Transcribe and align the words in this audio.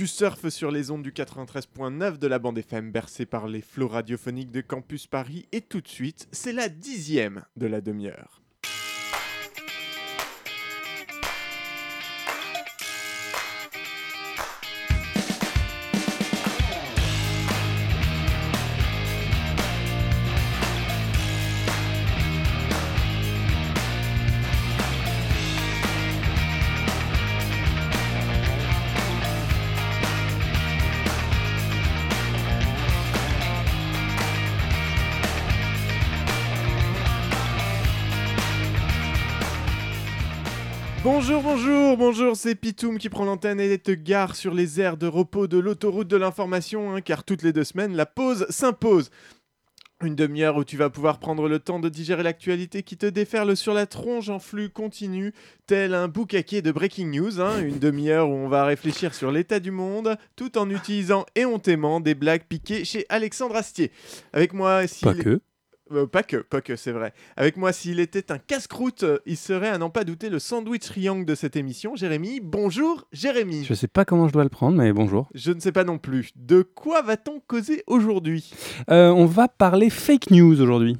Tu 0.00 0.06
surfes 0.06 0.48
sur 0.48 0.70
les 0.70 0.90
ondes 0.90 1.02
du 1.02 1.12
93.9 1.12 2.16
de 2.16 2.26
la 2.26 2.38
bande 2.38 2.56
FM 2.56 2.90
bercée 2.90 3.26
par 3.26 3.46
les 3.46 3.60
flots 3.60 3.88
radiophoniques 3.88 4.50
de 4.50 4.62
Campus 4.62 5.06
Paris 5.06 5.46
et 5.52 5.60
tout 5.60 5.82
de 5.82 5.88
suite, 5.88 6.26
c'est 6.32 6.54
la 6.54 6.70
dixième 6.70 7.44
de 7.58 7.66
la 7.66 7.82
demi-heure. 7.82 8.39
Bonjour, 41.52 41.96
bonjour, 41.96 42.36
c'est 42.36 42.54
Pitoum 42.54 42.96
qui 42.96 43.08
prend 43.08 43.24
l'antenne 43.24 43.58
et 43.58 43.76
te 43.76 43.90
gare 43.90 44.36
sur 44.36 44.54
les 44.54 44.80
aires 44.80 44.96
de 44.96 45.08
repos 45.08 45.48
de 45.48 45.58
l'autoroute 45.58 46.06
de 46.06 46.16
l'information, 46.16 46.94
hein, 46.94 47.00
car 47.00 47.24
toutes 47.24 47.42
les 47.42 47.52
deux 47.52 47.64
semaines, 47.64 47.96
la 47.96 48.06
pause 48.06 48.46
s'impose. 48.50 49.10
Une 50.00 50.14
demi-heure 50.14 50.56
où 50.58 50.62
tu 50.62 50.76
vas 50.76 50.90
pouvoir 50.90 51.18
prendre 51.18 51.48
le 51.48 51.58
temps 51.58 51.80
de 51.80 51.88
digérer 51.88 52.22
l'actualité 52.22 52.84
qui 52.84 52.96
te 52.96 53.06
déferle 53.06 53.56
sur 53.56 53.74
la 53.74 53.86
tronche 53.86 54.28
en 54.28 54.38
flux 54.38 54.70
continu, 54.70 55.32
tel 55.66 55.92
un 55.92 56.06
boucaquet 56.06 56.62
de 56.62 56.70
breaking 56.70 57.10
news. 57.10 57.40
hein. 57.40 57.60
Une 57.60 57.80
demi-heure 57.80 58.28
où 58.30 58.32
on 58.32 58.48
va 58.48 58.64
réfléchir 58.64 59.12
sur 59.12 59.32
l'état 59.32 59.58
du 59.58 59.72
monde, 59.72 60.16
tout 60.36 60.56
en 60.56 60.70
utilisant 60.70 61.26
éhontément 61.34 61.98
des 61.98 62.14
blagues 62.14 62.44
piquées 62.48 62.84
chez 62.84 63.06
Alexandre 63.08 63.56
Astier. 63.56 63.90
Avec 64.32 64.52
moi, 64.52 64.86
s'il 64.86 65.08
Pas 65.08 65.14
que. 65.14 65.40
Euh, 65.92 66.06
pas 66.06 66.22
que, 66.22 66.36
pas 66.38 66.60
que, 66.60 66.76
c'est 66.76 66.92
vrai. 66.92 67.12
Avec 67.36 67.56
moi, 67.56 67.72
s'il 67.72 68.00
était 68.00 68.30
un 68.32 68.38
casse-croûte, 68.38 69.02
euh, 69.02 69.18
il 69.26 69.36
serait 69.36 69.68
à 69.68 69.78
n'en 69.78 69.90
pas 69.90 70.04
douter 70.04 70.28
le 70.30 70.38
sandwich 70.38 70.82
triangle 70.82 71.24
de 71.24 71.34
cette 71.34 71.56
émission. 71.56 71.96
Jérémy, 71.96 72.40
bonjour 72.40 73.06
Jérémy. 73.12 73.64
Je 73.64 73.74
sais 73.74 73.88
pas 73.88 74.04
comment 74.04 74.28
je 74.28 74.32
dois 74.32 74.44
le 74.44 74.50
prendre, 74.50 74.76
mais 74.76 74.92
bonjour. 74.92 75.28
Je 75.34 75.52
ne 75.52 75.60
sais 75.60 75.72
pas 75.72 75.84
non 75.84 75.98
plus. 75.98 76.30
De 76.36 76.62
quoi 76.62 77.02
va-t-on 77.02 77.40
causer 77.40 77.82
aujourd'hui? 77.86 78.52
Euh, 78.90 79.10
on 79.10 79.26
va 79.26 79.48
parler 79.48 79.90
fake 79.90 80.30
news 80.30 80.60
aujourd'hui. 80.60 80.96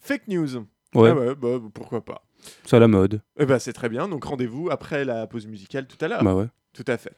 Fake 0.00 0.28
news. 0.28 0.56
Ouais, 0.94 1.10
Ah 1.10 1.14
ouais, 1.14 1.34
bah, 1.34 1.48
pourquoi 1.72 2.04
pas. 2.04 2.22
c'est 2.64 2.76
à 2.76 2.80
la 2.80 2.88
mode. 2.88 3.20
Eh 3.38 3.46
ben, 3.46 3.58
c'est 3.58 3.72
très 3.72 3.88
bien. 3.88 4.08
Donc 4.08 4.24
rendez-vous 4.24 4.68
après 4.70 5.04
la 5.04 5.26
pause 5.26 5.46
musicale 5.46 5.86
tout 5.86 6.02
à 6.04 6.08
l'heure. 6.08 6.22
Bah 6.22 6.34
ouais. 6.34 6.46
Tout 6.72 6.84
à 6.88 6.96
fait. 6.96 7.12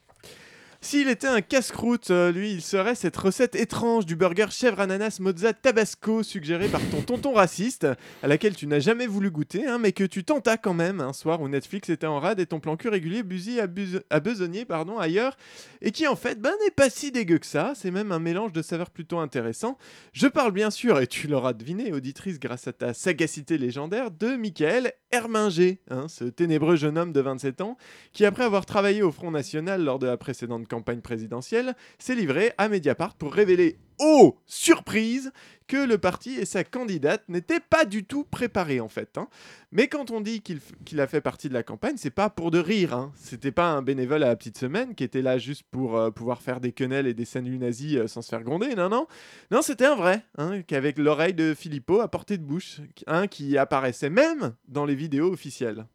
S'il 0.79 1.09
était 1.09 1.27
un 1.27 1.41
casse-croûte, 1.41 2.11
euh, 2.11 2.31
lui, 2.31 2.51
il 2.51 2.61
serait 2.61 2.93
cette 2.93 3.17
recette 3.17 3.55
étrange 3.55 4.05
du 4.05 4.15
burger 4.15 4.45
chèvre 4.51 4.79
ananas 4.79 5.17
mozza 5.19 5.51
tabasco 5.51 6.21
suggérée 6.21 6.67
par 6.67 6.81
ton 6.91 7.01
tonton 7.01 7.33
raciste, 7.33 7.87
à 8.21 8.27
laquelle 8.27 8.55
tu 8.55 8.67
n'as 8.67 8.79
jamais 8.79 9.07
voulu 9.07 9.31
goûter, 9.31 9.65
hein, 9.65 9.79
mais 9.79 9.91
que 9.91 10.03
tu 10.03 10.23
tentas 10.23 10.57
quand 10.57 10.75
même 10.75 11.01
un 11.01 11.13
soir 11.13 11.41
où 11.41 11.47
Netflix 11.47 11.89
était 11.89 12.05
en 12.05 12.19
rade 12.19 12.39
et 12.39 12.45
ton 12.45 12.59
plan 12.59 12.77
cul 12.77 12.89
régulier 12.89 13.23
busy 13.23 13.59
à, 13.59 14.19
besogner 14.19 14.65
pardon, 14.65 14.99
ailleurs, 14.99 15.35
et 15.81 15.91
qui 15.91 16.05
en 16.05 16.15
fait 16.15 16.39
ben, 16.39 16.53
n'est 16.63 16.71
pas 16.71 16.91
si 16.91 17.11
dégueu 17.11 17.39
que 17.39 17.47
ça, 17.47 17.73
c'est 17.75 17.91
même 17.91 18.11
un 18.11 18.19
mélange 18.19 18.53
de 18.53 18.61
saveurs 18.61 18.91
plutôt 18.91 19.17
intéressant. 19.17 19.79
Je 20.13 20.27
parle 20.27 20.51
bien 20.51 20.69
sûr, 20.69 20.99
et 20.99 21.07
tu 21.07 21.27
l'auras 21.27 21.53
deviné, 21.53 21.91
auditrice 21.91 22.39
grâce 22.39 22.67
à 22.67 22.73
ta 22.73 22.93
sagacité 22.93 23.57
légendaire, 23.57 24.11
de 24.11 24.35
Michael 24.35 24.93
Herminger, 25.11 25.79
hein, 25.89 26.07
ce 26.07 26.25
ténébreux 26.25 26.75
jeune 26.75 26.99
homme 26.99 27.13
de 27.13 27.21
27 27.21 27.61
ans, 27.61 27.77
qui 28.13 28.25
après 28.25 28.43
avoir 28.43 28.67
travaillé 28.67 29.01
au 29.01 29.11
Front 29.11 29.31
National 29.31 29.83
lors 29.83 29.97
de 29.97 30.05
la 30.05 30.17
précédente 30.17 30.66
campagne 30.67 31.01
présidentielle, 31.01 31.75
s'est 31.97 32.15
livré 32.15 32.53
à 32.57 32.69
Mediapart 32.69 33.15
pour 33.15 33.33
révéler, 33.33 33.77
oh 33.99 34.37
surprise, 34.45 35.31
que 35.67 35.77
le 35.77 35.97
parti 35.97 36.35
et 36.35 36.45
sa 36.45 36.63
candidate 36.63 37.23
n'étaient 37.27 37.59
pas 37.59 37.83
du 37.83 38.05
tout 38.05 38.23
préparés 38.23 38.79
en 38.79 38.87
fait. 38.87 39.17
hein. 39.17 39.27
Mais 39.71 39.87
quand 39.87 40.11
on 40.11 40.21
dit 40.21 40.41
qu'il 40.41 41.01
a 41.01 41.07
fait 41.07 41.19
partie 41.19 41.49
de 41.49 41.53
la 41.53 41.63
campagne, 41.63 41.95
c'est 41.97 42.09
pas 42.09 42.29
pour 42.29 42.51
de 42.51 42.59
rire. 42.59 42.93
Hein. 42.93 43.11
C'était 43.15 43.51
pas 43.51 43.71
un 43.71 43.81
bénévole 43.81 44.23
à 44.23 44.27
la 44.27 44.35
petite 44.35 44.57
semaine 44.57 44.95
qui 44.95 45.03
était 45.03 45.21
là 45.21 45.37
juste 45.37 45.63
pour 45.69 45.97
euh, 45.97 46.09
pouvoir 46.09 46.41
faire 46.41 46.61
des 46.61 46.71
quenelles 46.71 47.07
et 47.07 47.13
des 47.13 47.25
scènes 47.25 47.57
nazis 47.57 47.97
euh, 47.97 48.07
sans 48.07 48.21
se 48.21 48.29
faire 48.29 48.43
gronder. 48.43 48.75
Non, 48.75 48.87
non. 48.87 49.07
Non, 49.51 49.61
c'était 49.61 49.85
un 49.85 49.95
vrai, 49.95 50.23
hein, 50.37 50.61
qu'avec 50.61 50.97
l'oreille 50.97 51.33
de 51.33 51.53
Filippo 51.53 51.99
à 51.99 52.07
portée 52.07 52.37
de 52.37 52.43
bouche, 52.43 52.81
qui 53.29 53.57
apparaissait 53.57 54.09
même 54.09 54.53
dans 54.67 54.85
les 54.85 54.95
vidéos 54.95 55.31
officielles. 55.31 55.85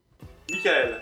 Michael. 0.51 1.01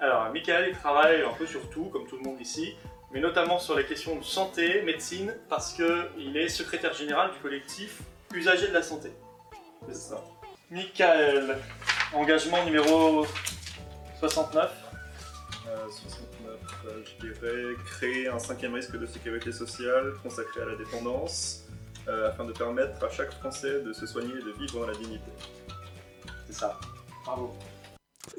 Alors, 0.00 0.32
Michael, 0.32 0.70
il 0.70 0.76
travaille 0.76 1.22
un 1.22 1.34
peu 1.34 1.46
sur 1.46 1.68
tout, 1.68 1.84
comme 1.84 2.06
tout 2.06 2.16
le 2.16 2.22
monde 2.22 2.40
ici, 2.40 2.74
mais 3.12 3.20
notamment 3.20 3.58
sur 3.58 3.76
les 3.76 3.84
questions 3.84 4.16
de 4.16 4.24
santé, 4.24 4.80
médecine, 4.82 5.34
parce 5.50 5.74
qu'il 5.74 6.36
est 6.36 6.48
secrétaire 6.48 6.94
général 6.94 7.32
du 7.32 7.38
collectif 7.38 8.00
Usagers 8.32 8.68
de 8.68 8.72
la 8.72 8.82
santé. 8.82 9.12
C'est 9.88 9.94
ça. 9.94 10.24
Michael, 10.70 11.58
engagement 12.14 12.64
numéro 12.64 13.26
69. 14.20 14.70
Euh, 15.68 15.88
69, 15.88 16.56
euh, 16.86 17.02
je 17.04 17.26
dirais 17.26 17.74
créer 17.84 18.28
un 18.28 18.38
cinquième 18.38 18.74
risque 18.74 18.96
de 18.96 19.04
sécurité 19.04 19.52
sociale 19.52 20.14
consacré 20.22 20.62
à 20.62 20.66
la 20.66 20.76
dépendance, 20.76 21.66
euh, 22.08 22.28
afin 22.28 22.44
de 22.44 22.52
permettre 22.52 23.04
à 23.04 23.10
chaque 23.10 23.34
Français 23.34 23.82
de 23.82 23.92
se 23.92 24.06
soigner 24.06 24.32
et 24.32 24.42
de 24.42 24.52
vivre 24.52 24.80
dans 24.80 24.86
la 24.86 24.94
dignité. 24.94 25.30
C'est 26.46 26.54
ça. 26.54 26.78
Bravo. 27.26 27.54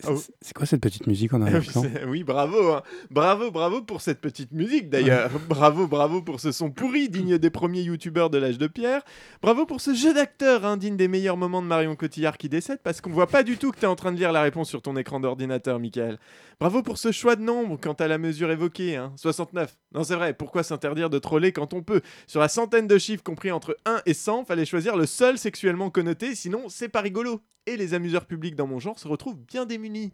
Oh. 0.08 0.16
C'est- 0.42 0.54
quoi 0.54 0.66
cette 0.68 0.82
petite 0.82 1.08
musique 1.08 1.34
en 1.34 1.42
Ah 1.42 1.46
oui, 1.46 1.56
arrière-plan? 1.56 1.84
oui, 2.08 2.24
bravo, 2.24 2.72
hein. 2.74 2.84
bravo, 3.10 3.50
bravo 3.50 3.82
pour 3.82 4.02
cette 4.02 4.22
petite 4.22 4.52
musique 4.52 4.90
d'ailleurs. 4.90 5.32
bravo, 5.50 5.88
bravo 5.88 6.22
pour 6.22 6.40
ce 6.40 6.52
son 6.52 6.70
pourri 6.70 7.10
digne 7.10 7.38
des 7.40 7.50
premiers 7.50 7.82
youtubeurs 7.82 8.30
de 8.30 8.38
l'âge 8.38 8.60
de 8.60 8.68
pierre. 8.68 9.02
Bravo 9.42 9.66
pour 9.66 9.82
ce 9.82 9.94
jeu 9.96 10.14
d'acteur 10.14 10.66
hein, 10.66 10.78
digne 10.78 10.98
des 10.98 11.08
meilleurs 11.08 11.36
moments 11.36 11.64
de 11.64 11.68
Marion 11.68 11.96
Cotillard 11.96 12.38
qui 12.38 12.48
décède 12.48 12.80
parce 12.84 13.02
qu'on 13.02 13.10
voit 13.10 13.28
pas 13.28 13.42
du 13.44 13.58
tout 13.58 13.72
que 13.72 13.78
tu 13.80 13.84
es 13.86 13.88
en 13.88 13.96
train 13.96 14.12
de 14.12 14.18
lire 14.18 14.32
la 14.32 14.44
réponse 14.44 14.70
sur 14.70 14.84
ton 14.84 14.96
écran 14.98 15.20
d'ordinateur, 15.20 15.80
Michael. 15.80 16.20
Bravo 16.60 16.84
pour 16.84 17.00
ce 17.00 17.12
choix 17.12 17.36
de 17.36 17.42
nombre 17.42 17.78
quant 17.82 17.94
à 17.94 18.08
la 18.08 18.20
mesure 18.20 18.52
évoquée, 18.52 18.96
hein. 18.96 19.14
69. 19.16 19.76
Non, 19.96 20.04
c'est 20.04 20.16
vrai, 20.16 20.34
pourquoi 20.34 20.62
s'interdire 20.62 21.10
de 21.10 21.18
troller 21.18 21.52
quand 21.54 21.74
on 21.74 21.82
peut? 21.82 22.02
Sur 22.28 22.40
la 22.40 22.50
centaine 22.50 22.86
de 22.88 22.98
chiffres 23.00 23.24
compris 23.24 23.52
entre 23.52 23.76
1 23.86 24.02
et 24.06 24.14
100, 24.14 24.46
fallait 24.46 24.66
choisir 24.66 24.96
le 24.96 25.08
seul 25.08 25.40
sexuellement 25.40 25.90
connoté, 25.90 26.36
sinon 26.36 26.66
c'est 26.70 26.88
pas 26.90 27.02
rigolo. 27.02 27.42
Et 27.68 27.78
les 27.78 27.94
amuseurs 27.94 28.26
publics 28.26 28.56
dans 28.56 28.66
mon 28.66 28.80
genre 28.80 28.98
se 28.98 29.08
retrouvent 29.08 29.38
bien 29.48 29.68
démunis. 29.72 30.12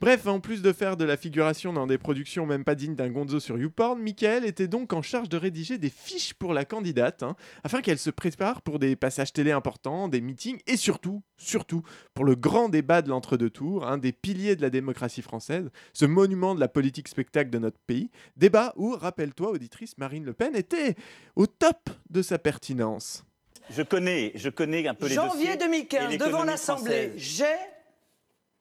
Bref, 0.00 0.28
en 0.28 0.38
plus 0.38 0.62
de 0.62 0.72
faire 0.72 0.96
de 0.96 1.04
la 1.04 1.16
figuration 1.16 1.72
dans 1.72 1.88
des 1.88 1.98
productions 1.98 2.46
même 2.46 2.62
pas 2.62 2.76
dignes 2.76 2.94
d'un 2.94 3.10
gonzo 3.10 3.40
sur 3.40 3.58
YouPorn, 3.58 4.00
Michael 4.00 4.44
était 4.44 4.68
donc 4.68 4.92
en 4.92 5.02
charge 5.02 5.28
de 5.28 5.36
rédiger 5.36 5.76
des 5.76 5.90
fiches 5.90 6.34
pour 6.34 6.54
la 6.54 6.64
candidate, 6.64 7.24
hein, 7.24 7.34
afin 7.64 7.80
qu'elle 7.82 7.98
se 7.98 8.10
prépare 8.10 8.62
pour 8.62 8.78
des 8.78 8.94
passages 8.94 9.32
télé 9.32 9.50
importants, 9.50 10.06
des 10.06 10.20
meetings 10.20 10.60
et 10.68 10.76
surtout, 10.76 11.22
surtout, 11.36 11.82
pour 12.14 12.24
le 12.24 12.36
grand 12.36 12.68
débat 12.68 13.02
de 13.02 13.08
l'entre-deux 13.08 13.50
tours, 13.50 13.88
un 13.88 13.98
des 13.98 14.12
piliers 14.12 14.54
de 14.54 14.62
la 14.62 14.70
démocratie 14.70 15.20
française, 15.20 15.68
ce 15.92 16.04
monument 16.04 16.54
de 16.54 16.60
la 16.60 16.68
politique 16.68 17.08
spectacle 17.08 17.50
de 17.50 17.58
notre 17.58 17.80
pays, 17.80 18.08
débat 18.36 18.72
où, 18.76 18.92
rappelle-toi, 18.92 19.50
auditrice, 19.50 19.98
Marine 19.98 20.24
Le 20.24 20.32
Pen 20.32 20.54
était 20.54 20.94
au 21.34 21.48
top 21.48 21.90
de 22.08 22.22
sa 22.22 22.38
pertinence. 22.38 23.24
Je 23.70 23.82
connais, 23.82 24.30
je 24.36 24.48
connais 24.48 24.86
un 24.86 24.94
peu 24.94 25.08
les 25.08 25.14
Janvier 25.14 25.56
dossiers. 25.56 25.56
2015, 25.56 26.14
et 26.14 26.18
devant 26.18 26.44
l'Assemblée, 26.44 27.12
j'ai 27.16 27.44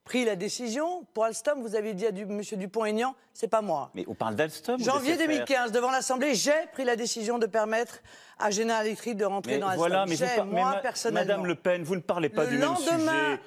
pris 0.07 0.23
la 0.23 0.37
décision. 0.37 1.05
Pour 1.13 1.25
Alstom, 1.25 1.61
vous 1.61 1.75
avez 1.75 1.93
dit 1.93 2.05
à 2.07 2.11
du, 2.11 2.21
M. 2.23 2.41
Dupont-Aignan, 2.53 3.13
c'est 3.33 3.49
pas 3.49 3.61
moi. 3.61 3.91
Mais 3.93 4.05
on 4.07 4.15
parle 4.15 4.35
d'Alstom 4.35 4.79
Janvier 4.81 5.15
d'SFR 5.17 5.27
2015, 5.27 5.71
devant 5.73 5.91
l'Assemblée, 5.91 6.33
j'ai 6.33 6.53
pris 6.71 6.85
la 6.85 6.95
décision 6.95 7.37
de 7.39 7.45
permettre 7.45 7.99
à 8.39 8.49
General 8.49 8.85
Electric 8.85 9.17
de 9.17 9.25
rentrer 9.25 9.53
Mais 9.55 9.59
dans 9.59 9.67
Alstom. 9.67 9.79
voilà, 9.79 10.05
mais, 10.05 10.15
vous 10.15 10.25
par- 10.37 10.45
moi, 10.45 10.75
personnellement. 10.81 11.19
Madame 11.27 11.45
Le 11.45 11.55
Pen, 11.55 11.83
vous 11.83 11.95
ne 11.97 12.01
parlez 12.01 12.29
pas 12.29 12.45
Le 12.45 12.51
du 12.51 12.57
même 12.57 12.75
sujet. 12.77 12.91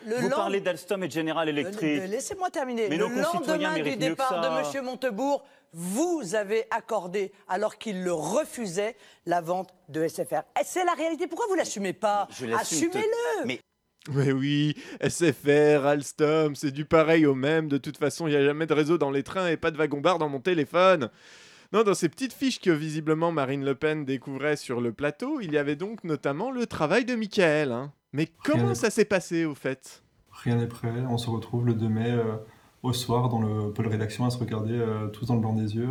le 0.05 0.17
vous 0.17 0.29
lend- 0.29 0.37
parlez 0.37 0.61
d'Alstom 0.61 1.03
et 1.03 1.09
de 1.09 1.13
General 1.13 1.47
Le- 1.47 1.53
Electric. 1.59 2.01
le- 2.03 2.07
Laissez-moi 2.07 2.51
terminer. 2.51 2.89
Mais 2.91 2.97
le 2.99 3.09
lendemain 3.09 3.79
du 3.79 3.97
départ 3.97 4.41
de 4.43 4.77
M. 4.79 4.85
Montebourg, 4.85 5.43
vous 5.73 6.35
avez 6.35 6.67
accordé, 6.71 7.33
alors 7.49 7.79
qu'il 7.79 8.03
le 8.05 8.13
refusait, 8.13 8.97
la 9.25 9.41
vente 9.41 9.71
de 9.89 10.07
SFR. 10.07 10.43
Et 10.61 10.65
c'est 10.65 10.85
la 10.85 10.93
réalité. 10.93 11.27
Pourquoi 11.27 11.47
vous 11.49 11.55
l'assumez 11.55 11.95
pas? 11.95 12.29
Assumez-le. 12.59 13.47
Mais 13.47 13.61
Mais 14.15 14.33
oui, 14.33 14.75
SFR, 15.01 15.87
Alstom, 15.87 16.55
c'est 16.55 16.71
du 16.73 16.85
pareil 16.85 17.27
au 17.27 17.35
même. 17.35 17.69
De 17.69 17.79
toute 17.79 17.97
façon, 17.97 18.27
il 18.27 18.31
n'y 18.31 18.37
a 18.37 18.45
jamais 18.45 18.67
de 18.67 18.75
réseau 18.75 18.99
dans 18.99 19.11
les 19.11 19.23
trains 19.23 19.49
et 19.49 19.57
pas 19.57 19.71
de 19.71 19.77
wagon-bar 19.77 20.19
dans 20.19 20.29
mon 20.29 20.41
téléphone. 20.41 21.11
Non, 21.73 21.85
dans 21.85 21.95
ces 21.95 22.09
petites 22.09 22.33
fiches 22.33 22.61
que 22.61 22.71
visiblement 22.71 23.31
Marine 23.31 23.65
Le 23.65 23.77
Pen 23.77 24.05
découvrait 24.05 24.57
sur 24.57 24.81
le 24.81 24.93
plateau, 24.93 25.41
il 25.41 25.53
y 25.53 25.59
avait 25.59 25.77
donc 25.77 26.03
notamment 26.03 26.51
le 26.51 26.67
travail 26.67 27.05
de 27.05 27.15
Michael. 27.15 27.71
hein. 27.71 27.93
Mais 28.13 28.29
comment 28.45 28.75
ça 28.75 28.91
s'est 28.91 29.05
passé 29.05 29.45
au 29.45 29.55
fait? 29.55 30.03
Rien 30.33 30.57
n'est 30.57 30.67
prêt. 30.67 30.93
On 31.09 31.17
se 31.17 31.31
retrouve 31.31 31.67
le 31.67 31.75
2 31.75 31.89
mai 31.89 32.11
euh, 32.11 32.37
au 32.83 32.93
soir 32.93 33.29
dans 33.29 33.41
le 33.41 33.73
pôle 33.73 33.87
rédaction 33.87 34.25
à 34.25 34.31
se 34.31 34.39
regarder 34.39 34.75
euh, 34.75 35.07
tous 35.09 35.27
dans 35.27 35.35
le 35.35 35.41
blanc 35.41 35.53
des 35.53 35.77
yeux. 35.77 35.89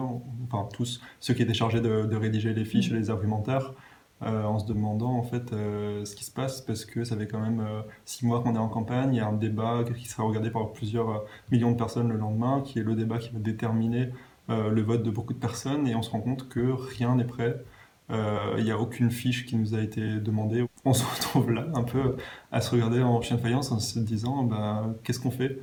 Enfin, 0.51 0.67
tous 0.73 0.99
ceux 1.21 1.33
qui 1.33 1.43
étaient 1.43 1.53
chargés 1.53 1.79
de, 1.79 2.05
de 2.05 2.15
rédiger 2.17 2.53
les 2.53 2.65
fiches 2.65 2.91
et 2.91 2.95
les 2.95 3.09
argumentaires. 3.09 3.73
Euh, 4.21 4.43
en 4.43 4.59
se 4.59 4.65
demandant 4.65 5.13
en 5.13 5.23
fait 5.23 5.53
euh, 5.53 6.03
ce 6.03 6.15
qui 6.15 6.25
se 6.25 6.31
passe 6.31 6.59
parce 6.61 6.83
que 6.83 7.05
ça 7.05 7.15
fait 7.15 7.27
quand 7.27 7.39
même 7.39 7.61
euh, 7.61 7.81
six 8.05 8.25
mois 8.25 8.41
qu'on 8.41 8.53
est 8.55 8.59
en 8.59 8.67
campagne. 8.67 9.13
Il 9.13 9.17
y 9.17 9.21
a 9.21 9.27
un 9.27 9.33
débat 9.33 9.83
qui 9.95 10.07
sera 10.09 10.23
regardé 10.23 10.51
par 10.51 10.73
plusieurs 10.73 11.09
euh, 11.09 11.19
millions 11.51 11.71
de 11.71 11.77
personnes 11.77 12.09
le 12.09 12.17
lendemain, 12.17 12.61
qui 12.61 12.79
est 12.79 12.83
le 12.83 12.95
débat 12.95 13.17
qui 13.17 13.29
va 13.29 13.39
déterminer 13.39 14.09
le 14.49 14.81
vote 14.81 15.03
de 15.03 15.11
beaucoup 15.11 15.33
de 15.33 15.37
personnes 15.37 15.85
et 15.87 15.93
on 15.93 16.01
se 16.01 16.09
rend 16.09 16.21
compte 16.21 16.49
que 16.49 16.71
rien 16.97 17.13
n'est 17.15 17.23
prêt. 17.23 17.63
Il 18.09 18.63
n'y 18.63 18.71
a 18.71 18.79
aucune 18.79 19.11
fiche 19.11 19.45
qui 19.45 19.55
nous 19.55 19.75
a 19.75 19.81
été 19.81 20.01
demandée. 20.19 20.65
On 20.85 20.93
se 20.93 21.05
retrouve 21.05 21.51
là 21.51 21.67
un 21.75 21.83
peu 21.83 22.15
à 22.51 22.59
se 22.59 22.71
regarder 22.71 23.03
en 23.03 23.21
chien 23.21 23.35
de 23.35 23.41
faïence 23.41 23.71
en 23.71 23.77
se 23.77 23.99
disant 23.99 24.43
ben, 24.45 24.95
qu'est-ce 25.03 25.19
qu'on 25.19 25.29
fait? 25.29 25.59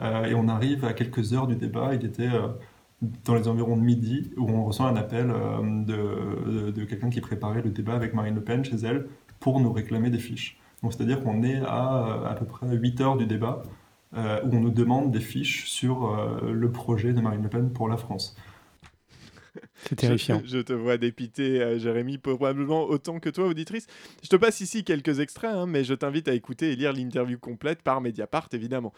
Et 0.00 0.34
on 0.34 0.48
arrive 0.48 0.86
à 0.86 0.94
quelques 0.94 1.34
heures 1.34 1.48
du 1.48 1.56
débat. 1.56 1.94
Il 1.94 2.06
était 2.06 2.30
dans 3.24 3.34
les 3.34 3.48
environs 3.48 3.76
de 3.76 3.82
midi 3.82 4.30
où 4.36 4.48
on 4.50 4.64
reçoit 4.64 4.86
un 4.88 4.96
appel 4.96 5.30
euh, 5.30 5.60
de, 5.84 6.50
de- 6.66 6.70
de 6.70 6.84
quelqu'un 6.84 7.10
qui 7.10 7.20
préparait 7.20 7.62
le 7.62 7.70
débat 7.70 7.94
avec 7.94 8.14
Marine 8.14 8.34
Le 8.34 8.42
Pen 8.44 8.64
chez 8.64 8.76
elle 8.76 9.06
pour 9.40 9.60
nous 9.60 9.72
réclamer 9.72 10.10
des 10.10 10.18
fiches. 10.18 10.58
Donc 10.82 10.92
c'est-à-dire 10.92 11.22
qu'on 11.22 11.42
est 11.42 11.60
à 11.64 12.24
à 12.28 12.34
peu 12.34 12.44
près 12.46 12.66
8 12.74 13.00
heures 13.00 13.16
du 13.16 13.26
débat 13.26 13.62
euh, 14.16 14.40
où 14.44 14.54
on 14.56 14.60
nous 14.60 14.70
demande 14.70 15.12
des 15.12 15.20
fiches 15.20 15.66
sur 15.66 16.06
euh, 16.18 16.52
le 16.52 16.70
projet 16.72 17.12
de 17.12 17.20
Marine 17.20 17.42
Le 17.42 17.48
Pen 17.48 17.70
pour 17.72 17.88
la 17.88 17.96
France. 17.96 18.36
C'est 19.84 19.96
terrifiant. 19.96 20.40
Je, 20.44 20.48
je 20.50 20.58
te 20.58 20.72
vois 20.72 20.96
dépité, 20.96 21.60
euh, 21.60 21.78
Jérémy, 21.78 22.18
probablement 22.18 22.84
autant 22.84 23.18
que 23.18 23.28
toi, 23.30 23.46
auditrice. 23.46 23.86
Je 24.22 24.28
te 24.28 24.36
passe 24.36 24.60
ici 24.60 24.84
quelques 24.84 25.20
extraits, 25.20 25.50
hein, 25.52 25.66
mais 25.66 25.84
je 25.84 25.94
t'invite 25.94 26.28
à 26.28 26.34
écouter 26.34 26.72
et 26.72 26.76
lire 26.76 26.92
l'interview 26.92 27.38
complète 27.38 27.82
par 27.82 28.00
Mediapart, 28.00 28.48
évidemment. 28.52 28.92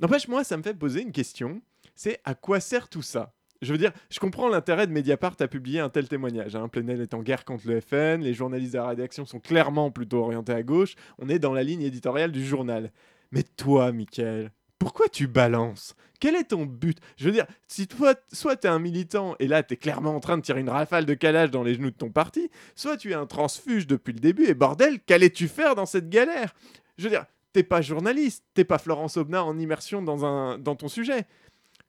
N'empêche, 0.00 0.28
moi, 0.28 0.44
ça 0.44 0.56
me 0.56 0.62
fait 0.62 0.74
poser 0.74 1.02
une 1.02 1.12
question. 1.12 1.60
C'est 1.94 2.20
à 2.24 2.34
quoi 2.34 2.60
sert 2.60 2.88
tout 2.88 3.02
ça? 3.02 3.33
Je 3.62 3.72
veux 3.72 3.78
dire, 3.78 3.92
je 4.10 4.20
comprends 4.20 4.48
l'intérêt 4.48 4.86
de 4.86 4.92
Mediapart 4.92 5.36
à 5.40 5.48
publier 5.48 5.80
un 5.80 5.88
tel 5.88 6.08
témoignage. 6.08 6.54
Hein. 6.56 6.68
Plenel 6.68 7.00
est 7.00 7.14
en 7.14 7.22
guerre 7.22 7.44
contre 7.44 7.66
le 7.68 7.80
FN, 7.80 8.20
les 8.20 8.34
journalistes 8.34 8.74
de 8.74 8.78
la 8.78 8.88
rédaction 8.88 9.24
sont 9.24 9.40
clairement 9.40 9.90
plutôt 9.90 10.18
orientés 10.18 10.52
à 10.52 10.62
gauche, 10.62 10.94
on 11.18 11.28
est 11.28 11.38
dans 11.38 11.52
la 11.52 11.62
ligne 11.62 11.82
éditoriale 11.82 12.32
du 12.32 12.44
journal. 12.44 12.90
Mais 13.32 13.42
toi, 13.42 13.92
Michael, 13.92 14.52
pourquoi 14.78 15.08
tu 15.08 15.26
balances? 15.26 15.94
Quel 16.20 16.36
est 16.36 16.44
ton 16.44 16.66
but? 16.66 16.98
Je 17.16 17.26
veux 17.26 17.32
dire, 17.32 17.46
si 17.66 17.86
toi, 17.86 18.14
soit 18.32 18.56
tu 18.56 18.66
es 18.66 18.70
un 18.70 18.78
militant 18.78 19.34
et 19.38 19.46
là 19.46 19.62
tu 19.62 19.74
es 19.74 19.76
clairement 19.76 20.14
en 20.14 20.20
train 20.20 20.36
de 20.36 20.42
tirer 20.42 20.60
une 20.60 20.68
rafale 20.68 21.06
de 21.06 21.14
calage 21.14 21.50
dans 21.50 21.62
les 21.62 21.74
genoux 21.74 21.90
de 21.90 21.96
ton 21.96 22.10
parti, 22.10 22.50
soit 22.74 22.96
tu 22.96 23.10
es 23.10 23.14
un 23.14 23.26
transfuge 23.26 23.86
depuis 23.86 24.12
le 24.12 24.20
début 24.20 24.44
et 24.44 24.54
bordel, 24.54 25.00
qu'allais-tu 25.00 25.48
faire 25.48 25.74
dans 25.74 25.86
cette 25.86 26.08
galère? 26.08 26.54
Je 26.98 27.04
veux 27.04 27.10
dire, 27.10 27.24
t'es 27.54 27.62
pas 27.62 27.80
journaliste, 27.80 28.44
t'es 28.52 28.64
pas 28.64 28.78
Florence 28.78 29.16
Aubenas 29.16 29.42
en 29.42 29.58
immersion 29.58 30.02
dans, 30.02 30.24
un, 30.24 30.58
dans 30.58 30.74
ton 30.74 30.88
sujet. 30.88 31.24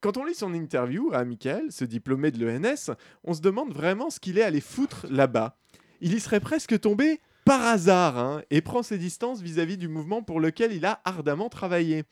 Quand 0.05 0.17
on 0.17 0.23
lit 0.23 0.35
son 0.35 0.53
interview 0.53 1.09
à 1.13 1.25
Michael, 1.25 1.71
ce 1.71 1.83
diplômé 1.83 2.29
de 2.29 2.45
l'ENS, 2.45 2.93
on 3.23 3.33
se 3.33 3.41
demande 3.41 3.73
vraiment 3.73 4.11
ce 4.11 4.19
qu'il 4.19 4.37
est 4.37 4.43
allé 4.43 4.61
foutre 4.61 5.07
là-bas. 5.09 5.57
Il 5.99 6.13
y 6.13 6.19
serait 6.19 6.39
presque 6.39 6.79
tombé 6.79 7.21
par 7.43 7.65
hasard 7.65 8.19
hein, 8.19 8.43
et 8.51 8.61
prend 8.61 8.83
ses 8.83 8.99
distances 8.99 9.41
vis-à-vis 9.41 9.77
du 9.77 9.87
mouvement 9.87 10.21
pour 10.21 10.39
lequel 10.39 10.73
il 10.73 10.85
a 10.85 11.01
ardemment 11.05 11.49
travaillé. 11.49 12.03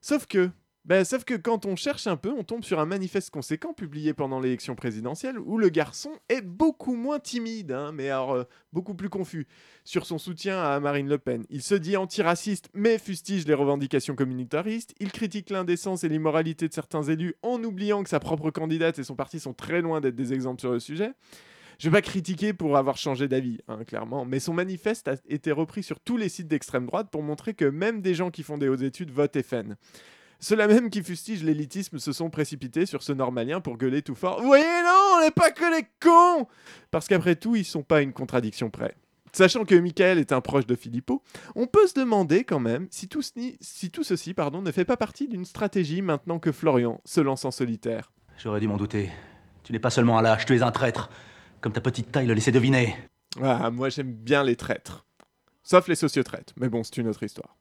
Sauf 0.00 0.26
que, 0.26 0.50
ben, 0.84 1.04
sauf 1.04 1.22
que 1.22 1.34
quand 1.34 1.64
on 1.64 1.76
cherche 1.76 2.08
un 2.08 2.16
peu, 2.16 2.30
on 2.30 2.42
tombe 2.42 2.64
sur 2.64 2.80
un 2.80 2.86
manifeste 2.86 3.30
conséquent 3.30 3.72
publié 3.72 4.14
pendant 4.14 4.40
l'élection 4.40 4.74
présidentielle 4.74 5.38
où 5.38 5.56
le 5.56 5.68
garçon 5.68 6.10
est 6.28 6.42
beaucoup 6.42 6.96
moins 6.96 7.20
timide, 7.20 7.70
hein, 7.70 7.92
mais 7.92 8.10
alors 8.10 8.32
euh, 8.32 8.44
beaucoup 8.72 8.94
plus 8.94 9.08
confus, 9.08 9.46
sur 9.84 10.06
son 10.06 10.18
soutien 10.18 10.60
à 10.60 10.80
Marine 10.80 11.08
Le 11.08 11.18
Pen. 11.18 11.44
Il 11.50 11.62
se 11.62 11.76
dit 11.76 11.96
antiraciste, 11.96 12.68
mais 12.74 12.98
fustige 12.98 13.46
les 13.46 13.54
revendications 13.54 14.16
communautaristes. 14.16 14.92
Il 14.98 15.12
critique 15.12 15.50
l'indécence 15.50 16.02
et 16.02 16.08
l'immoralité 16.08 16.66
de 16.66 16.74
certains 16.74 17.04
élus 17.04 17.36
en 17.42 17.62
oubliant 17.62 18.02
que 18.02 18.10
sa 18.10 18.18
propre 18.18 18.50
candidate 18.50 18.98
et 18.98 19.04
son 19.04 19.14
parti 19.14 19.38
sont 19.38 19.54
très 19.54 19.82
loin 19.82 20.00
d'être 20.00 20.16
des 20.16 20.32
exemples 20.32 20.60
sur 20.60 20.72
le 20.72 20.80
sujet. 20.80 21.12
Je 21.78 21.88
vais 21.88 21.98
pas 21.98 22.02
critiquer 22.02 22.52
pour 22.52 22.76
avoir 22.76 22.96
changé 22.96 23.28
d'avis, 23.28 23.58
hein, 23.68 23.84
clairement, 23.84 24.24
mais 24.24 24.40
son 24.40 24.52
manifeste 24.52 25.08
a 25.08 25.14
été 25.28 25.52
repris 25.52 25.82
sur 25.84 26.00
tous 26.00 26.16
les 26.16 26.28
sites 26.28 26.48
d'extrême 26.48 26.86
droite 26.86 27.08
pour 27.10 27.22
montrer 27.22 27.54
que 27.54 27.64
même 27.64 28.02
des 28.02 28.14
gens 28.14 28.30
qui 28.30 28.42
font 28.42 28.58
des 28.58 28.68
hautes 28.68 28.82
études 28.82 29.10
votent 29.10 29.40
FN. 29.42 29.76
Ceux-là 30.42 30.66
même 30.66 30.90
qui 30.90 31.02
fustigent 31.04 31.44
l'élitisme 31.44 31.98
se 31.98 32.12
sont 32.12 32.28
précipités 32.28 32.84
sur 32.84 33.02
ce 33.04 33.12
normalien 33.12 33.60
pour 33.60 33.76
gueuler 33.78 34.02
tout 34.02 34.16
fort. 34.16 34.40
Vous 34.40 34.46
voyez, 34.48 34.64
non, 34.64 35.16
on 35.16 35.20
n'est 35.20 35.30
pas 35.30 35.52
que 35.52 35.64
les 35.76 35.86
cons 36.00 36.48
Parce 36.90 37.06
qu'après 37.06 37.36
tout, 37.36 37.54
ils 37.54 37.64
sont 37.64 37.84
pas 37.84 37.98
à 37.98 38.00
une 38.00 38.12
contradiction 38.12 38.68
près. 38.68 38.96
Sachant 39.32 39.64
que 39.64 39.76
Michael 39.76 40.18
est 40.18 40.32
un 40.32 40.40
proche 40.40 40.66
de 40.66 40.74
Philippot, 40.74 41.22
on 41.54 41.66
peut 41.68 41.86
se 41.86 41.94
demander 41.94 42.42
quand 42.44 42.58
même 42.58 42.88
si 42.90 43.06
tout, 43.08 43.22
ce- 43.22 43.30
si 43.60 43.90
tout 43.90 44.02
ceci 44.02 44.34
pardon, 44.34 44.60
ne 44.62 44.72
fait 44.72 44.84
pas 44.84 44.96
partie 44.96 45.28
d'une 45.28 45.44
stratégie 45.44 46.02
maintenant 46.02 46.38
que 46.40 46.50
Florian 46.52 47.00
se 47.04 47.20
lance 47.20 47.44
en 47.44 47.50
solitaire. 47.52 48.12
J'aurais 48.36 48.58
dû 48.60 48.66
m'en 48.68 48.76
douter. 48.76 49.10
Tu 49.62 49.72
n'es 49.72 49.78
pas 49.78 49.90
seulement 49.90 50.18
un 50.18 50.22
lâche, 50.22 50.44
tu 50.44 50.56
es 50.56 50.62
un 50.62 50.72
traître. 50.72 51.08
Comme 51.60 51.72
ta 51.72 51.80
petite 51.80 52.10
taille 52.10 52.26
le 52.26 52.34
laissait 52.34 52.50
deviner. 52.52 52.96
Ah, 53.40 53.70
moi 53.70 53.88
j'aime 53.90 54.12
bien 54.12 54.42
les 54.42 54.56
traîtres. 54.56 55.06
Sauf 55.62 55.86
les 55.86 55.94
sociotraîtres, 55.94 56.52
mais 56.58 56.68
bon, 56.68 56.82
c'est 56.82 56.96
une 56.98 57.06
autre 57.06 57.22
histoire. 57.22 57.56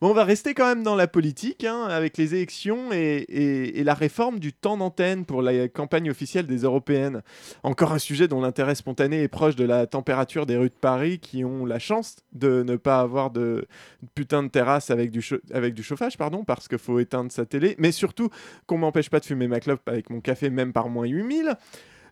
Bon, 0.00 0.10
on 0.10 0.14
va 0.14 0.24
rester 0.24 0.54
quand 0.54 0.66
même 0.66 0.82
dans 0.82 0.96
la 0.96 1.06
politique, 1.06 1.64
hein, 1.64 1.84
avec 1.84 2.16
les 2.16 2.34
élections 2.34 2.92
et, 2.92 3.82
la 3.84 3.94
réforme 3.94 4.38
du 4.38 4.52
temps 4.52 4.76
d'antenne 4.76 5.24
pour 5.24 5.42
la 5.42 5.68
campagne 5.68 6.10
officielle 6.10 6.46
des 6.46 6.58
européennes. 6.58 7.22
Encore 7.62 7.92
un 7.92 7.98
sujet 7.98 8.28
dont 8.28 8.40
l'intérêt 8.40 8.74
spontané 8.74 9.22
est 9.22 9.28
proche 9.28 9.56
de 9.56 9.64
la 9.64 9.86
température 9.86 10.46
des 10.46 10.56
rues 10.56 10.68
de 10.68 10.74
Paris 10.80 11.18
qui 11.18 11.44
ont 11.44 11.64
la 11.66 11.78
chance 11.78 12.16
de 12.32 12.62
ne 12.62 12.76
pas 12.76 13.00
avoir 13.00 13.30
de 13.30 13.66
putain 14.14 14.42
de 14.42 14.48
terrasse 14.48 14.90
avec 14.90 15.10
du, 15.10 15.22
chau- 15.22 15.40
avec 15.52 15.74
du 15.74 15.82
chauffage, 15.82 16.16
pardon, 16.16 16.44
parce 16.44 16.68
qu'il 16.68 16.78
faut 16.78 16.98
éteindre 16.98 17.32
sa 17.32 17.46
télé, 17.46 17.74
mais 17.78 17.92
surtout 17.92 18.28
qu'on 18.66 18.78
m'empêche 18.78 19.10
pas 19.10 19.20
de 19.20 19.24
fumer 19.24 19.48
ma 19.48 19.60
clope 19.60 19.88
avec 19.88 20.10
mon 20.10 20.20
café 20.20 20.50
même 20.50 20.72
par 20.72 20.88
moins 20.88 21.06
8000. 21.06 21.56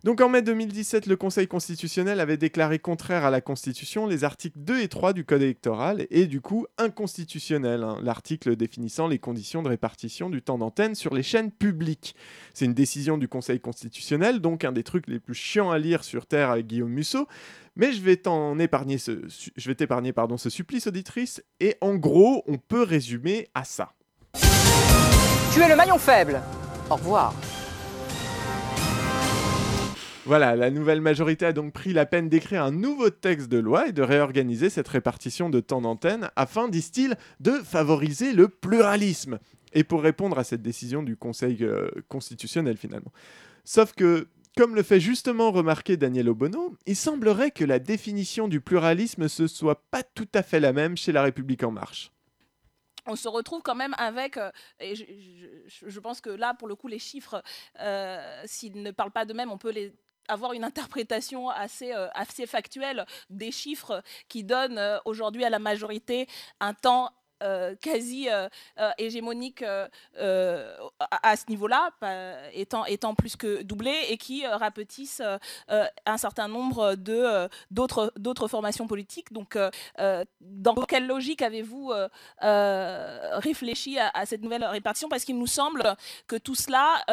Donc 0.04 0.20
en 0.20 0.28
mai 0.28 0.42
2017, 0.42 1.06
le 1.06 1.16
Conseil 1.16 1.48
constitutionnel 1.48 2.20
avait 2.20 2.36
déclaré 2.36 2.78
contraire 2.78 3.24
à 3.24 3.30
la 3.30 3.40
Constitution 3.40 4.06
les 4.06 4.24
articles 4.24 4.58
2 4.58 4.80
et 4.80 4.88
3 4.88 5.12
du 5.12 5.24
Code 5.24 5.42
électoral 5.42 6.06
et 6.10 6.26
du 6.26 6.40
coup 6.40 6.66
inconstitutionnel, 6.78 7.82
hein, 7.82 7.98
l'article 8.02 8.54
définissant 8.56 9.08
les 9.08 9.18
conditions 9.18 9.62
de 9.62 9.68
répartition 9.68 10.30
du 10.30 10.42
temps 10.42 10.58
d'antenne 10.58 10.94
sur 10.94 11.14
les 11.14 11.22
chaînes 11.22 11.50
publiques. 11.50 12.14
C'est 12.54 12.64
une 12.64 12.74
décision 12.74 13.18
du 13.18 13.28
Conseil 13.28 13.60
constitutionnel, 13.60 14.40
donc 14.40 14.64
un 14.64 14.72
des 14.72 14.84
trucs 14.84 15.08
les 15.08 15.20
plus 15.20 15.34
chiants 15.34 15.70
à 15.70 15.78
lire 15.78 16.04
sur 16.04 16.26
Terre 16.26 16.50
avec 16.50 16.66
Guillaume 16.66 16.92
Musso. 16.92 17.26
Mais 17.76 17.92
je 17.92 18.00
vais 18.00 18.16
t'en 18.16 18.58
épargner 18.58 18.98
je 18.98 19.68
vais 19.68 19.74
t'épargner 19.74 20.12
pardon 20.12 20.36
ce 20.36 20.50
supplice 20.50 20.86
auditrice 20.86 21.42
et 21.60 21.76
en 21.80 21.94
gros 21.96 22.42
on 22.46 22.58
peut 22.58 22.82
résumer 22.82 23.48
à 23.54 23.64
ça. 23.64 23.92
Tu 25.52 25.60
es 25.60 25.68
le 25.68 25.76
maillon 25.76 25.98
faible. 25.98 26.40
Au 26.90 26.96
revoir. 26.96 27.34
Voilà, 30.28 30.56
la 30.56 30.70
nouvelle 30.70 31.00
majorité 31.00 31.46
a 31.46 31.54
donc 31.54 31.72
pris 31.72 31.94
la 31.94 32.04
peine 32.04 32.28
d'écrire 32.28 32.62
un 32.62 32.70
nouveau 32.70 33.08
texte 33.08 33.48
de 33.48 33.56
loi 33.56 33.88
et 33.88 33.92
de 33.92 34.02
réorganiser 34.02 34.69
cette 34.69 34.88
répartition 34.88 35.48
de 35.48 35.58
temps 35.58 35.80
d'antenne 35.80 36.28
afin, 36.36 36.69
disent-ils, 36.69 37.16
de 37.40 37.52
favoriser 37.52 38.34
le 38.34 38.48
pluralisme. 38.48 39.38
Et 39.72 39.84
pour 39.84 40.02
répondre 40.02 40.38
à 40.38 40.44
cette 40.44 40.60
décision 40.60 41.02
du 41.02 41.16
Conseil 41.16 41.64
euh, 41.64 41.88
constitutionnel 42.08 42.76
finalement. 42.76 43.10
Sauf 43.64 43.94
que, 43.94 44.28
comme 44.54 44.75
le 44.75 44.82
fait 44.82 45.00
justement 45.00 45.50
remarquer 45.50 45.96
Daniel 45.96 46.28
Obono, 46.28 46.76
il 46.84 46.94
semblerait 46.94 47.50
que 47.50 47.64
la 47.64 47.78
définition 47.78 48.49
du 48.49 48.61
pluralisme 48.61 49.23
ne 49.23 49.47
soit 49.47 49.82
pas 49.90 50.02
tout 50.02 50.28
à 50.35 50.42
fait 50.42 50.61
la 50.61 50.75
même 50.75 50.99
chez 50.99 51.12
La 51.12 51.23
République 51.23 51.64
en 51.64 51.70
marche. 51.70 52.12
on 53.06 53.16
se 53.16 53.28
retrouve 53.28 53.62
quand 53.62 53.75
même 53.75 53.94
avec, 53.97 54.37
euh, 54.37 54.50
et 54.78 54.94
je, 54.94 56.00
pense 56.00 56.20
que 56.20 56.28
là, 56.28 56.52
pour 56.52 56.68
le 56.68 56.75
coup, 56.75 56.88
les 56.88 56.99
chiffres, 56.99 57.42
euh, 57.80 58.42
s'ils 58.44 58.82
ne 58.82 58.90
parlent 58.90 59.11
pas 59.11 59.25
d'eux-mêmes, 59.25 59.50
on 59.50 59.56
peut 59.56 59.73
les 59.73 59.94
avoir 60.28 60.52
une 60.52 60.64
interprétation 60.64 61.49
assez, 61.50 61.92
euh, 61.92 62.08
assez 62.14 62.47
factuelle 62.47 63.04
des 63.30 63.50
chiffres 63.50 64.02
qui 64.28 64.44
donnent 64.44 64.78
euh, 64.78 64.99
aujourd'hui 65.04 65.44
à 65.44 65.50
la 65.50 65.58
majorité 65.58 66.28
un 66.61 66.75
temps 66.75 67.11
euh, 67.40 67.76
quasi 67.80 68.26
hégémonique 68.99 69.62
à, 69.62 71.37
ce 71.37 71.44
niveau-là, 71.49 71.90
étant, 72.52 73.14
plus 73.14 73.37
que 73.37 73.62
doublé, 73.62 73.94
et 74.08 74.16
qui 74.16 74.44
rapetissent 74.44 75.23
un 75.68 76.16
certain 76.16 76.49
nombre 76.49 76.97
d'autres, 77.70 78.49
formations 78.49 78.88
politiques. 78.88 79.32
Donc, 79.32 79.56
dans 80.40 80.75
quelle 80.88 81.06
logique 81.06 81.42
avez-vous 81.42 81.92
réfléchi 82.40 84.00
à, 84.00 84.26
cette 84.26 84.42
nouvelle 84.42 84.64
répartition? 84.64 85.08
Parce 85.08 85.25
qu'il 85.25 85.38
nous 85.38 85.47
semble 85.47 85.94
que 86.26 86.35
tout 86.35 86.56
cela 86.56 87.04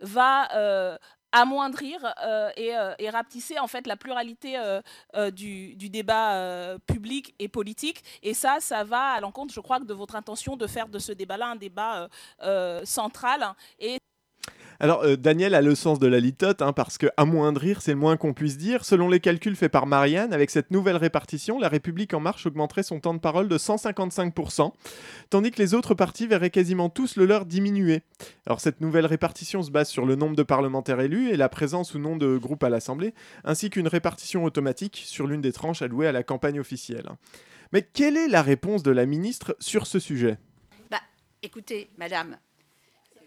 va 0.00 0.98
amoindrir 1.32 1.98
euh, 2.22 2.50
et, 2.56 2.76
euh, 2.76 2.94
et 2.98 3.10
rapetisser 3.10 3.58
en 3.58 3.66
fait 3.66 3.86
la 3.86 3.96
pluralité 3.96 4.56
euh, 4.58 5.30
du, 5.30 5.74
du 5.74 5.88
débat 5.88 6.76
public 6.86 7.34
et 7.38 7.48
politique. 7.48 8.04
Et 8.22 8.34
ça, 8.34 8.58
ça 8.60 8.84
va 8.84 9.12
à 9.12 9.20
l'encontre, 9.20 9.52
je 9.52 9.60
crois, 9.60 9.80
de 9.80 9.94
votre 9.94 10.14
intention 10.14 10.56
de 10.56 10.66
faire 10.66 10.88
de 10.88 10.98
ce 10.98 11.12
débat-là 11.12 11.48
un 11.48 11.56
débat 11.56 12.08
central. 12.84 13.54
Et 13.78 13.98
Alors, 14.82 15.04
euh, 15.04 15.14
Daniel 15.14 15.54
a 15.54 15.62
le 15.62 15.76
sens 15.76 16.00
de 16.00 16.08
la 16.08 16.18
litote, 16.18 16.60
hein, 16.60 16.72
parce 16.72 16.98
que 16.98 17.06
amoindrir, 17.16 17.80
c'est 17.80 17.92
le 17.92 17.98
moins 17.98 18.16
qu'on 18.16 18.34
puisse 18.34 18.58
dire. 18.58 18.84
Selon 18.84 19.08
les 19.08 19.20
calculs 19.20 19.54
faits 19.54 19.70
par 19.70 19.86
Marianne, 19.86 20.32
avec 20.32 20.50
cette 20.50 20.72
nouvelle 20.72 20.96
répartition, 20.96 21.60
la 21.60 21.68
République 21.68 22.14
En 22.14 22.18
Marche 22.18 22.46
augmenterait 22.46 22.82
son 22.82 22.98
temps 22.98 23.14
de 23.14 23.20
parole 23.20 23.46
de 23.46 23.56
155%, 23.58 24.72
tandis 25.30 25.52
que 25.52 25.62
les 25.62 25.74
autres 25.74 25.94
partis 25.94 26.26
verraient 26.26 26.50
quasiment 26.50 26.88
tous 26.88 27.14
le 27.14 27.26
leur 27.26 27.46
diminuer. 27.46 28.02
Alors, 28.44 28.58
cette 28.58 28.80
nouvelle 28.80 29.06
répartition 29.06 29.62
se 29.62 29.70
base 29.70 29.88
sur 29.88 30.04
le 30.04 30.16
nombre 30.16 30.34
de 30.34 30.42
parlementaires 30.42 31.00
élus 31.00 31.30
et 31.30 31.36
la 31.36 31.48
présence 31.48 31.94
ou 31.94 32.00
non 32.00 32.16
de 32.16 32.36
groupes 32.36 32.64
à 32.64 32.68
l'Assemblée, 32.68 33.14
ainsi 33.44 33.70
qu'une 33.70 33.86
répartition 33.86 34.42
automatique 34.42 35.04
sur 35.06 35.28
l'une 35.28 35.42
des 35.42 35.52
tranches 35.52 35.82
allouées 35.82 36.08
à 36.08 36.12
la 36.12 36.24
campagne 36.24 36.58
officielle. 36.58 37.08
Mais 37.72 37.82
quelle 37.82 38.16
est 38.16 38.26
la 38.26 38.42
réponse 38.42 38.82
de 38.82 38.90
la 38.90 39.06
ministre 39.06 39.54
sur 39.60 39.86
ce 39.86 40.00
sujet? 40.00 40.38
Bah, 40.90 41.02
écoutez, 41.40 41.88
madame, 41.98 42.36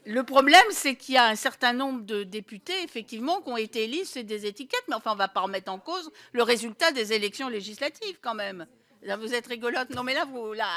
Le 0.06 0.24
problème, 0.24 0.64
c'est 0.70 0.96
qu'il 0.96 1.16
y 1.16 1.18
a 1.18 1.26
un 1.26 1.36
certain 1.36 1.74
nombre 1.74 2.02
de 2.04 2.24
députés, 2.24 2.84
effectivement, 2.84 3.42
qui 3.42 3.50
ont 3.50 3.58
été 3.58 3.86
élus, 3.86 4.06
c'est 4.06 4.24
des 4.24 4.46
étiquettes, 4.46 4.84
mais 4.88 4.96
enfin, 4.96 5.12
on 5.12 5.16
ne 5.16 5.20
va 5.20 5.28
pas 5.28 5.42
remettre 5.42 5.72
en 5.72 5.80
cause 5.80 6.12
le 6.32 6.44
résultat 6.44 6.92
des 6.92 7.14
élections 7.14 7.50
législatives, 7.50 8.20
quand 8.22 8.36
même. 8.36 8.68
Là, 9.02 9.18
vous 9.18 9.34
êtes 9.34 9.48
rigolote. 9.48 9.90
Non, 9.90 10.04
mais 10.04 10.14
là, 10.14 10.26
vous. 10.26 10.54
Là, 10.54 10.68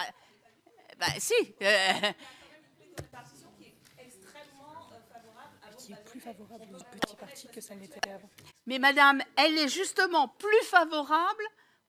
bah, 0.98 1.06
si. 1.18 1.34
euh, 1.62 1.92
qui 5.88 5.92
est 5.92 6.04
plus 6.04 6.20
favorable 6.20 6.64
aux 6.74 6.98
petits 6.98 7.16
partis 7.16 7.48
que 7.48 7.60
ça 7.60 7.74
n'était 7.74 8.10
avant. 8.10 8.28
Mais 8.66 8.78
madame, 8.78 9.22
elle 9.36 9.56
est 9.56 9.68
justement 9.68 10.28
plus 10.28 10.62
favorable 10.64 11.44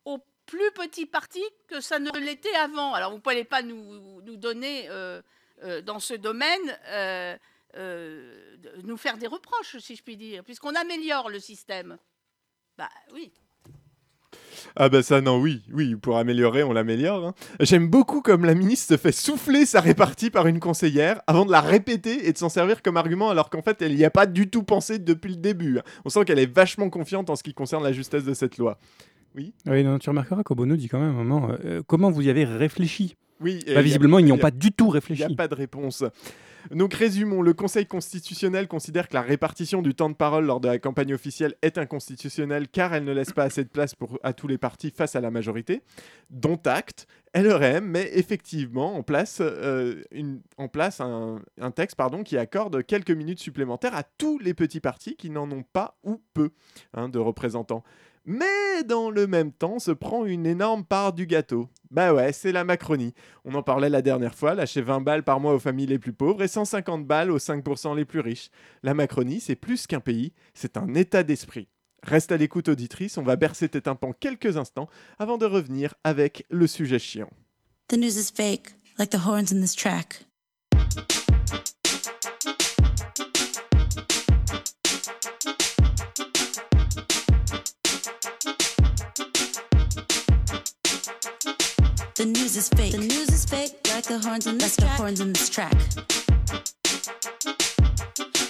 aux 0.05 0.19
plus 0.45 0.71
petits 0.71 1.05
partis 1.05 1.43
que 1.67 1.81
ça 1.81 1.99
ne 1.99 2.11
l'était 2.19 2.55
avant. 2.55 2.93
Alors 2.93 3.11
vous 3.11 3.17
ne 3.17 3.21
pouvez 3.21 3.43
pas 3.43 3.61
nous, 3.61 4.21
nous 4.21 4.37
donner 4.37 4.89
euh, 4.89 5.21
euh, 5.21 5.21
dans 5.85 5.99
ce 5.99 6.13
domaine, 6.13 6.77
euh, 6.87 7.37
euh, 7.77 8.55
nous 8.83 8.97
faire 8.97 9.17
des 9.17 9.27
reproches, 9.27 9.77
si 9.79 9.95
je 9.95 10.03
puis 10.03 10.17
dire, 10.17 10.43
puisqu'on 10.43 10.75
améliore 10.75 11.29
le 11.29 11.39
système. 11.39 11.97
Bah 12.77 12.89
oui. 13.13 13.31
Ah 14.75 14.89
bah 14.89 15.01
ça 15.01 15.21
non, 15.21 15.39
oui, 15.39 15.63
oui, 15.71 15.95
pour 15.95 16.17
améliorer, 16.17 16.63
on 16.63 16.73
l'améliore. 16.73 17.25
hein. 17.27 17.33
J'aime 17.59 17.87
beaucoup 17.89 18.21
comme 18.21 18.45
la 18.45 18.53
ministre 18.55 18.93
se 18.93 18.97
fait 18.97 19.11
souffler 19.11 19.65
sa 19.65 19.81
répartie 19.81 20.29
par 20.29 20.47
une 20.47 20.59
conseillère 20.59 21.21
avant 21.27 21.45
de 21.45 21.51
la 21.51 21.61
répéter 21.61 22.27
et 22.27 22.33
de 22.33 22.37
s'en 22.37 22.49
servir 22.49 22.81
comme 22.81 22.97
argument 22.97 23.29
alors 23.29 23.49
qu'en 23.49 23.61
fait 23.61 23.81
elle 23.81 23.95
n'y 23.95 24.05
a 24.05 24.11
pas 24.11 24.25
du 24.25 24.49
tout 24.49 24.63
pensé 24.63 24.99
depuis 24.99 25.31
le 25.31 25.37
début. 25.37 25.79
hein. 25.79 25.83
On 26.05 26.09
sent 26.09 26.25
qu'elle 26.25 26.39
est 26.39 26.53
vachement 26.53 26.89
confiante 26.89 27.29
en 27.29 27.35
ce 27.35 27.43
qui 27.43 27.53
concerne 27.53 27.83
la 27.83 27.91
justesse 27.91 28.23
de 28.23 28.33
cette 28.33 28.57
loi. 28.57 28.77
Oui? 29.35 29.53
Oui, 29.65 29.83
non, 29.83 29.97
tu 29.99 30.09
remarqueras 30.09 30.43
qu'Obono 30.43 30.75
dit 30.75 30.87
quand 30.89 30.99
même 30.99 31.09
un 31.09 31.23
moment 31.23 31.49
euh, 31.63 31.81
comment 31.85 32.11
vous 32.11 32.21
y 32.21 32.29
avez 32.29 32.45
réfléchi? 32.45 33.15
Oui. 33.39 33.59
et 33.65 33.73
Bah, 33.73 33.81
visiblement, 33.81 34.19
ils 34.19 34.25
n'y 34.25 34.31
ont 34.31 34.37
pas 34.37 34.51
du 34.51 34.71
tout 34.71 34.87
Il 34.87 34.93
réfléchi. 34.93 35.25
n'y 35.25 35.33
a 35.33 35.35
pas 35.35 35.47
de 35.47 35.55
réponse. 35.55 36.03
Donc 36.71 36.93
résumons, 36.93 37.41
le 37.41 37.53
Conseil 37.53 37.85
constitutionnel 37.85 38.67
considère 38.67 39.07
que 39.07 39.13
la 39.13 39.21
répartition 39.21 39.81
du 39.81 39.95
temps 39.95 40.09
de 40.09 40.13
parole 40.15 40.45
lors 40.45 40.59
de 40.59 40.67
la 40.67 40.77
campagne 40.77 41.13
officielle 41.13 41.55
est 41.61 41.77
inconstitutionnelle 41.77 42.67
car 42.67 42.93
elle 42.93 43.05
ne 43.05 43.13
laisse 43.13 43.31
pas 43.31 43.43
assez 43.43 43.63
de 43.63 43.69
place 43.69 43.95
pour, 43.95 44.19
à 44.23 44.33
tous 44.33 44.47
les 44.47 44.57
partis 44.57 44.91
face 44.91 45.15
à 45.15 45.21
la 45.21 45.31
majorité, 45.31 45.81
dont 46.29 46.59
acte. 46.65 47.07
LRM 47.33 47.85
met 47.85 48.09
effectivement 48.13 48.95
en 48.95 49.03
place, 49.03 49.37
euh, 49.39 50.01
une, 50.11 50.41
en 50.57 50.67
place 50.67 50.99
un, 50.99 51.39
un 51.61 51.71
texte 51.71 51.95
pardon, 51.95 52.23
qui 52.23 52.37
accorde 52.37 52.83
quelques 52.85 53.11
minutes 53.11 53.39
supplémentaires 53.39 53.95
à 53.95 54.03
tous 54.03 54.37
les 54.39 54.53
petits 54.53 54.81
partis 54.81 55.15
qui 55.15 55.29
n'en 55.29 55.49
ont 55.51 55.63
pas 55.63 55.97
ou 56.03 56.21
peu 56.33 56.49
hein, 56.93 57.07
de 57.07 57.19
représentants. 57.19 57.83
Mais 58.25 58.83
dans 58.85 59.09
le 59.09 59.27
même 59.27 59.51
temps, 59.51 59.79
se 59.79 59.91
prend 59.91 60.25
une 60.25 60.45
énorme 60.45 60.83
part 60.83 61.13
du 61.13 61.25
gâteau. 61.25 61.69
Bah 61.91 62.13
ouais, 62.13 62.31
c'est 62.33 62.51
la 62.51 62.63
Macronie. 62.63 63.13
On 63.45 63.55
en 63.55 63.63
parlait 63.63 63.89
la 63.89 64.03
dernière 64.03 64.35
fois, 64.35 64.53
lâcher 64.53 64.81
20 64.81 65.01
balles 65.01 65.23
par 65.23 65.39
mois 65.39 65.53
aux 65.55 65.59
familles 65.59 65.87
les 65.87 65.97
plus 65.97 66.13
pauvres 66.13 66.43
et 66.43 66.47
150 66.47 67.07
balles 67.07 67.31
aux 67.31 67.39
5% 67.39 67.95
les 67.95 68.05
plus 68.05 68.19
riches. 68.19 68.51
La 68.83 68.93
Macronie, 68.93 69.39
c'est 69.39 69.55
plus 69.55 69.87
qu'un 69.87 69.99
pays, 69.99 70.33
c'est 70.53 70.77
un 70.77 70.93
état 70.93 71.23
d'esprit. 71.23 71.67
Reste 72.03 72.31
à 72.31 72.37
l'écoute 72.37 72.69
auditrice, 72.69 73.17
on 73.17 73.23
va 73.23 73.35
bercer 73.35 73.69
tes 73.69 73.81
tympans 73.81 74.13
quelques 74.13 74.57
instants 74.57 74.87
avant 75.17 75.37
de 75.37 75.45
revenir 75.45 75.95
avec 76.03 76.45
le 76.49 76.67
sujet 76.67 76.99
chiant. 76.99 77.29
The 92.19 92.25
news 92.25 92.57
is 92.57 92.67
fake. 92.67 92.91
The 92.91 92.97
news 92.97 93.29
is 93.29 93.45
fake, 93.45 93.79
like 93.93 94.03
the 94.03 94.19
horns 94.19 94.45
in 94.45 94.57
this 94.57 94.75
track. 94.75 94.97
the 94.97 95.03
horns 95.03 95.21
in 95.21 95.31
this 95.31 95.49
track. 95.49 95.71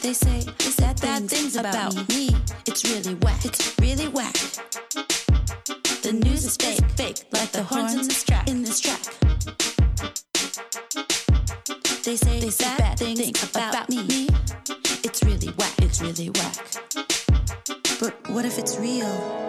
They 0.02 0.12
say 0.12 0.40
they 0.58 0.72
said 0.72 1.00
bad 1.00 1.30
things 1.30 1.56
about, 1.56 1.94
me. 2.10 2.36
It's 2.66 2.84
really 2.90 3.14
whack. 3.22 3.46
It's 3.46 3.78
really 3.80 4.08
whack. 4.08 4.34
The 6.02 6.14
news 6.14 6.46
is 6.46 6.58
fake, 6.58 6.84
fake, 6.98 7.26
like 7.32 7.52
the 7.52 7.62
horns 7.62 7.94
in 7.94 8.08
this 8.08 8.24
track. 8.24 8.50
In 8.50 8.64
this 8.64 8.80
track. 8.80 9.04
They 12.04 12.16
say 12.16 12.40
they 12.40 12.50
said 12.50 12.76
bad 12.80 12.98
things 12.98 13.44
about, 13.44 13.88
me. 13.88 14.30
It's 15.04 15.24
really 15.24 15.54
whack. 15.60 15.76
It's 15.78 16.02
really 16.02 16.32
whack. 16.32 16.56
But 18.00 18.32
what 18.32 18.46
if 18.46 18.58
it's 18.58 18.80
real? 18.80 19.49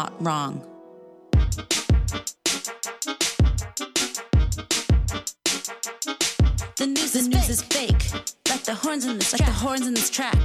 Not 0.00 0.24
wrong. 0.24 0.52
The 6.76 6.86
news, 6.86 7.12
the 7.12 7.28
news 7.28 7.48
is 7.50 7.60
fake, 7.60 8.04
like 8.48 8.62
the 8.64 8.74
horns 8.82 9.04
in 9.04 9.18
this, 9.18 9.32
like 9.34 9.44
the 9.44 9.52
horns 9.52 9.86
in 9.86 9.92
this 9.92 10.08
track. 10.08 10.38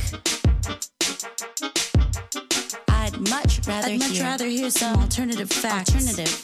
I'd 2.90 3.18
much 3.30 3.66
rather, 3.66 3.88
I'd 3.88 4.00
much 4.00 4.10
hear, 4.10 4.24
rather 4.24 4.46
hear 4.46 4.70
some 4.70 4.98
alternative 4.98 5.50
facts. 5.50 5.94
Alternative 5.96 6.36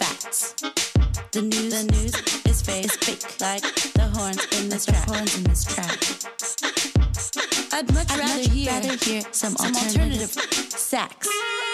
facts. 0.00 0.54
The 1.32 1.42
news, 1.42 1.70
the 1.76 1.84
news 1.92 2.14
is 2.46 2.62
fake, 2.62 2.86
is 2.86 2.96
fake, 2.96 3.22
like 3.38 3.64
the 3.98 4.08
horns 4.16 4.42
in 4.58 4.70
this 4.70 4.86
track. 4.86 5.06
horns 5.06 5.36
in 5.36 5.44
this 5.44 5.62
track. 5.64 5.98
I'd 7.74 7.92
much, 7.92 8.10
I'd 8.10 8.18
rather, 8.18 8.38
much 8.38 8.46
hear, 8.48 8.70
rather 8.72 8.96
hear 9.04 9.22
some, 9.32 9.54
alternative, 9.56 10.30
facts. 10.30 11.26
Fake 11.26 11.65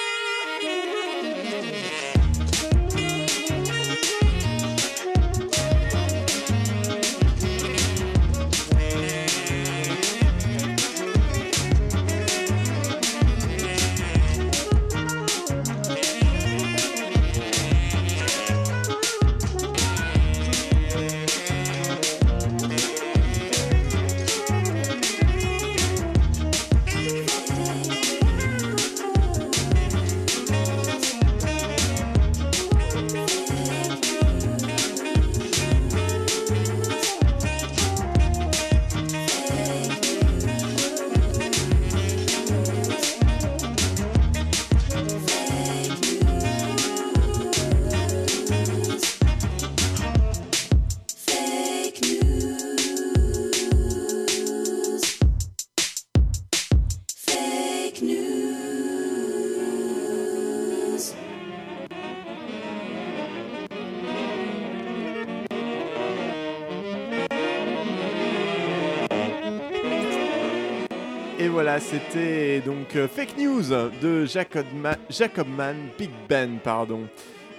voilà, 71.72 71.80
c'était 71.80 72.60
donc 72.60 72.96
euh, 72.96 73.08
Fake 73.08 73.38
News 73.38 73.62
de 74.02 74.26
Jacob, 74.26 74.66
Ma- 74.74 74.98
Jacob 75.08 75.46
Mann, 75.48 75.76
Big 75.98 76.10
Ben, 76.28 76.58
pardon. 76.62 77.08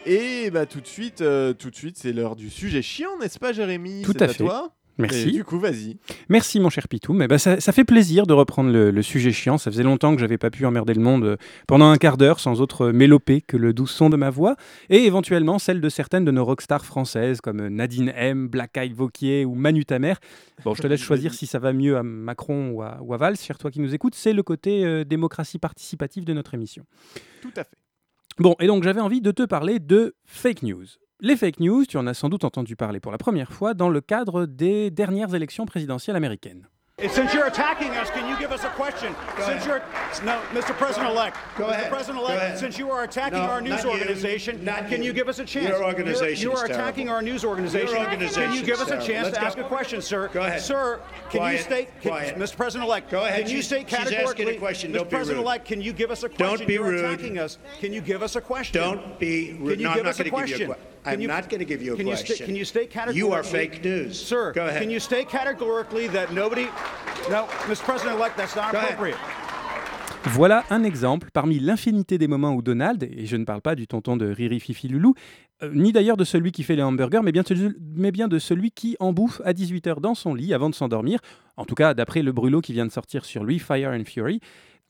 Et 0.06 0.52
bah 0.52 0.66
tout 0.68 0.82
de 0.82 0.86
suite, 0.88 1.22
euh, 1.22 1.54
tout 1.54 1.72
de 1.72 1.76
suite, 1.76 1.98
c'est 1.98 2.12
l'heure 2.14 2.36
du 2.36 2.50
sujet 2.52 2.82
chiant, 2.84 3.18
n'est-ce 3.20 3.40
pas, 3.40 3.54
Jérémy? 3.54 4.04
Tout 4.04 4.14
à 4.20 4.28
fait. 4.28 4.44
toi 4.44 4.72
Merci. 4.98 5.30
Et 5.30 5.32
du 5.32 5.44
coup, 5.44 5.60
vas-y. 5.60 5.98
Merci 6.30 6.60
mon 6.60 6.70
cher 6.70 6.88
Pitou. 6.88 7.14
Mais 7.14 7.28
bah, 7.28 7.40
ça, 7.40 7.60
ça 7.60 7.72
fait 7.72 7.84
plaisir 7.84 8.28
de 8.28 8.34
reprendre 8.34 8.72
le, 8.72 8.92
le 8.92 9.02
sujet 9.02 9.32
chiant. 9.32 9.58
Ça 9.58 9.72
faisait 9.72 9.84
longtemps 9.84 10.14
que 10.14 10.22
j'avais 10.22 10.38
pas 10.38 10.52
pu 10.52 10.66
emmerder 10.66 10.94
le 10.94 11.02
monde 11.02 11.24
euh, 11.24 11.38
pendant 11.68 11.90
un 11.90 11.98
quart 11.98 12.18
d'heure 12.18 12.40
sans 12.40 12.62
autre 12.62 12.90
mélopée 12.90 13.42
que 13.42 13.58
le 13.58 13.74
doux 13.74 13.88
son 13.88 14.10
de 14.10 14.18
ma 14.18 14.30
voix 14.30 14.56
et 14.90 15.06
éventuellement 15.06 15.58
celle 15.58 15.82
de 15.82 15.90
certaines 15.90 16.26
de 16.26 16.32
nos 16.32 16.46
rockstars 16.46 16.86
françaises 16.86 17.42
comme 17.42 17.68
Nadine 17.68 18.14
M, 18.16 18.48
Black 18.48 18.78
Eyed 18.78 18.94
Vauquier 18.94 19.46
ou 19.46 19.56
Manu 19.56 19.86
Tamer. 19.86 20.14
Bon, 20.64 20.74
je 20.76 20.82
te 20.82 20.88
laisse 20.88 21.02
choisir 21.04 21.34
si 21.34 21.48
ça 21.48 21.60
va 21.60 21.74
mieux 21.74 21.98
à 21.98 22.04
Macron 22.04 22.70
ou 22.70 22.84
à, 22.84 23.00
ou 23.02 23.14
à 23.14 23.18
Valls, 23.18 23.38
cher 23.38 23.58
toi 23.58 23.72
qui 23.72 23.80
nous 23.80 23.96
écoutes. 23.96 24.16
C'est 24.16 24.34
le 24.34 24.44
côté 24.44 24.86
euh, 24.86 25.04
démocratie 25.04 25.58
participative 25.60 26.26
de 26.26 26.34
notre 26.34 26.54
émission. 26.54 26.86
Tout 27.42 27.52
à 27.56 27.64
fait. 27.64 27.78
Bon, 28.40 28.56
et 28.60 28.68
donc 28.68 28.84
j'avais 28.84 29.02
envie 29.02 29.22
de 29.22 29.32
te 29.32 29.44
parler 29.44 29.80
de 29.80 30.16
fake 30.26 30.64
news. 30.64 30.86
Les 31.26 31.38
fake 31.38 31.62
news, 31.62 31.86
tu 31.88 31.96
en 31.98 32.06
as 32.06 32.14
sans 32.16 32.28
doute 32.28 32.44
entendu 32.44 32.76
parler 32.76 33.00
pour 33.00 33.10
la 33.14 33.18
première 33.18 33.50
fois 33.54 33.74
dans 33.74 33.88
le 33.88 34.02
cadre 34.02 34.46
des 34.46 34.92
dernières 34.92 35.34
élections 35.34 35.66
présidentielles 35.66 36.18
américaines. 36.18 36.68
And 37.02 37.10
since 37.10 37.34
you're 37.34 37.48
attacking 37.48 37.92
us, 37.92 38.10
can 38.12 38.28
you 38.30 38.36
give 38.38 38.52
us 38.52 38.64
a 38.66 38.70
question? 38.78 39.14
Go 39.38 39.44
since 39.46 39.66
ahead. 39.66 39.82
you're 40.22 40.26
no, 40.26 40.38
Mr. 40.54 40.74
President-elect. 40.78 41.38
Go 41.58 41.64
Mr. 41.64 41.70
ahead. 41.72 41.90
President-elect, 41.90 42.58
since 42.60 42.78
you 42.78 42.92
are 42.92 43.04
attacking 43.04 43.40
No, 43.40 43.46
our 43.50 43.62
news 43.62 43.84
not 43.84 43.86
you. 43.86 43.90
organization, 43.92 44.64
Not 44.66 44.90
can 44.90 45.00
you. 45.02 45.06
you 45.08 45.14
give 45.14 45.30
us 45.30 45.40
a 45.40 45.46
chance? 45.46 45.70
Your 45.70 45.78
You're- 45.78 45.88
organization 45.88 46.44
You 46.44 46.58
are 46.58 46.66
attacking 46.66 47.08
terrible. 47.08 47.14
our 47.16 47.22
news 47.22 47.46
organization. 47.46 47.88
Your 47.96 48.00
organization 48.04 48.44
Can 48.44 48.54
you 48.54 48.64
give 48.64 48.82
us 48.82 48.90
a 48.92 48.98
chance 48.98 49.26
Let's 49.28 49.38
to 49.38 49.42
go. 49.42 49.48
ask 49.48 49.58
a 49.58 49.64
question, 49.64 50.02
sir? 50.02 50.30
Go 50.34 50.42
ahead. 50.42 50.62
Sir, 50.62 51.00
can 51.32 51.40
Quiet. 51.40 51.58
you 51.58 51.64
state, 51.64 51.88
can, 52.02 52.12
Quiet. 52.12 52.38
Mr. 52.38 52.58
President-elect? 52.58 53.10
Go 53.10 53.24
ahead. 53.26 53.46
Can 53.46 53.56
you 53.56 53.62
state 53.62 53.90
she's 53.90 53.98
asking 53.98 54.14
a 54.14 54.16
categorically, 54.18 54.58
question. 54.58 54.92
Mr. 54.92 54.96
Don't 54.96 55.10
be 55.10 55.16
rude. 55.16 55.20
President-elect, 55.20 55.66
can 55.66 55.82
you 55.82 55.94
give 55.94 56.12
us 56.12 56.24
a 56.24 56.30
question? 56.30 56.58
Don't 56.60 56.68
be 56.68 56.74
You're 56.74 56.84
rude. 56.84 57.06
attacking 57.06 57.40
us. 57.40 57.58
Can 57.80 57.94
you 57.94 58.02
give 58.02 58.22
us 58.22 58.36
a 58.36 58.42
question? 58.42 58.82
Don't 58.82 59.20
be 59.20 59.54
rude. 59.54 59.72
Can 59.72 59.80
you 59.80 59.86
no, 59.88 59.94
give 59.96 59.98
I'm 60.00 60.04
not 60.04 60.10
us 60.10 60.20
a 60.20 60.30
going 60.30 60.46
to 60.46 60.52
give 60.52 60.60
you 60.60 60.66
a 60.66 60.68
question? 60.68 60.93
I'm 61.06 61.20
you- 61.22 61.28
not 61.28 61.50
going 61.50 61.60
to 61.60 61.66
give 61.66 61.82
you 61.84 61.94
a 61.94 61.98
can 61.98 62.08
you 62.08 62.14
question. 62.14 62.36
sta- 62.36 62.46
can 62.46 62.56
you 62.56 62.66
state 62.66 62.90
categorically? 62.90 63.20
You 63.20 63.34
are 63.34 63.44
fake 63.44 63.84
news. 63.84 64.14
Sir, 64.14 64.52
Go 64.54 64.62
ahead. 64.66 64.82
can 64.82 64.90
you 64.90 65.00
state 65.00 65.28
categorically 65.28 66.08
that 66.10 66.32
nobody... 66.34 66.66
No, 67.30 67.46
Mr. 67.70 67.84
President-elect, 67.84 68.36
that's 68.38 68.56
not 68.56 68.72
Go 68.72 68.78
ahead. 68.78 68.92
appropriate. 68.94 69.18
Voilà 70.26 70.64
un 70.70 70.84
exemple 70.84 71.30
parmi 71.34 71.60
l'infinité 71.60 72.18
des 72.18 72.28
moments 72.28 72.54
où 72.56 72.62
Donald, 72.62 73.04
et 73.04 73.26
je 73.26 73.36
ne 73.36 73.44
parle 73.44 73.62
pas 73.62 73.76
du 73.76 73.88
tonton 73.88 74.16
de 74.16 74.26
Riri 74.26 74.60
Fifi 74.62 74.88
Loulou, 74.88 75.16
euh, 75.62 75.70
ni 75.74 75.92
d'ailleurs 75.92 76.16
de 76.16 76.24
celui 76.24 76.52
qui 76.54 76.64
fait 76.64 76.78
les 76.78 76.82
hamburgers, 76.82 77.20
mais 77.24 77.34
bien, 77.34 77.44
de- 77.44 77.78
mais 77.96 78.12
bien 78.12 78.30
de 78.30 78.40
celui 78.40 78.72
qui 78.72 78.96
en 79.02 79.12
bouffe 79.12 79.42
à 79.44 79.52
18h 79.54 80.00
dans 80.00 80.16
son 80.16 80.34
lit 80.34 80.54
avant 80.54 80.70
de 80.70 80.76
s'endormir, 80.76 81.20
en 81.58 81.66
tout 81.66 81.76
cas 81.76 81.94
d'après 81.94 82.22
le 82.22 82.32
brûlot 82.32 82.62
qui 82.62 82.72
vient 82.72 82.86
de 82.86 82.92
sortir 82.92 83.26
sur 83.26 83.44
lui, 83.44 83.60
Fire 83.60 83.90
and 83.90 84.06
Fury. 84.06 84.40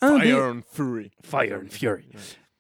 Un 0.02 0.20
des- 0.20 0.28
Fire 0.32 0.44
and 0.44 0.60
Fury. 0.72 1.12
Fire 1.24 1.60
and 1.64 1.70
Fury. 1.72 2.06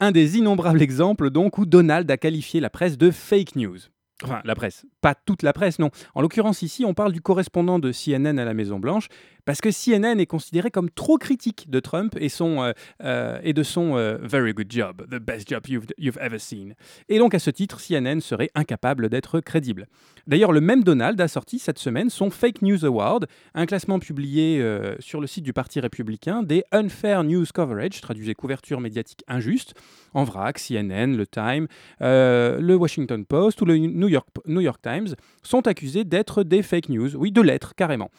Un 0.03 0.11
des 0.11 0.37
innombrables 0.37 0.81
exemples 0.81 1.29
donc 1.29 1.57
où 1.57 1.65
Donald 1.65 2.11
a 2.11 2.17
qualifié 2.17 2.59
la 2.59 2.69
presse 2.69 2.97
de 2.97 3.09
fake 3.09 3.55
news. 3.55 3.77
Enfin, 4.21 4.41
la 4.43 4.53
presse. 4.53 4.85
Pas 4.99 5.15
toute 5.15 5.43
la 5.43 5.53
presse, 5.53 5.79
non. 5.79 5.91
En 6.13 6.21
l'occurrence, 6.21 6.61
ici, 6.61 6.83
on 6.83 6.93
parle 6.93 7.13
du 7.13 7.21
correspondant 7.21 7.79
de 7.79 7.93
CNN 7.93 8.37
à 8.37 8.43
la 8.43 8.53
Maison-Blanche, 8.53 9.07
parce 9.45 9.61
que 9.61 9.69
CNN 9.69 10.19
est 10.19 10.25
considéré 10.25 10.71
comme 10.71 10.89
trop 10.89 11.17
critique 11.17 11.69
de 11.69 11.79
Trump 11.79 12.15
et, 12.19 12.29
euh, 12.41 12.73
euh, 13.03 13.53
de 13.53 13.63
son 13.63 13.97
euh, 13.97 14.17
Very 14.21 14.53
good 14.53 14.71
job, 14.71 15.05
the 15.09 15.19
best 15.19 15.49
job 15.49 15.63
you've, 15.67 15.85
you've 15.97 16.17
ever 16.21 16.39
seen. 16.39 16.75
Et 17.09 17.19
donc, 17.19 17.33
à 17.33 17.39
ce 17.39 17.49
titre, 17.49 17.79
CNN 17.79 18.19
serait 18.21 18.49
incapable 18.55 19.09
d'être 19.09 19.39
crédible. 19.39 19.87
D'ailleurs, 20.27 20.51
le 20.51 20.61
même 20.61 20.83
Donald 20.83 21.19
a 21.19 21.27
sorti 21.27 21.59
cette 21.59 21.79
semaine 21.79 22.09
son 22.09 22.29
Fake 22.29 22.61
News 22.61 22.85
Award, 22.85 23.27
un 23.53 23.65
classement 23.65 23.99
publié 23.99 24.63
sur 24.99 25.19
le 25.19 25.27
site 25.27 25.43
du 25.43 25.53
Parti 25.53 25.79
républicain 25.79 26.43
des 26.43 26.63
Unfair 26.71 27.23
News 27.23 27.45
Coverage, 27.53 27.99
traduisez 28.01 28.33
couverture 28.33 28.79
médiatique 28.79 29.23
injuste, 29.27 29.73
en 30.13 30.23
vrac, 30.23 30.57
CNN, 30.57 31.15
le 31.17 31.27
Time, 31.27 31.67
le 31.99 32.75
Washington 32.75 33.25
Post 33.25 33.61
ou 33.61 33.65
le 33.65 33.77
New 33.77 34.07
York, 34.07 34.27
New 34.45 34.61
York 34.61 34.81
Times 34.81 35.15
sont 35.41 35.67
accusés 35.67 36.05
d'être 36.05 36.43
des 36.43 36.63
fake 36.63 36.89
news, 36.89 37.15
oui, 37.15 37.31
de 37.31 37.41
l'être 37.41 37.75
carrément. 37.75 38.09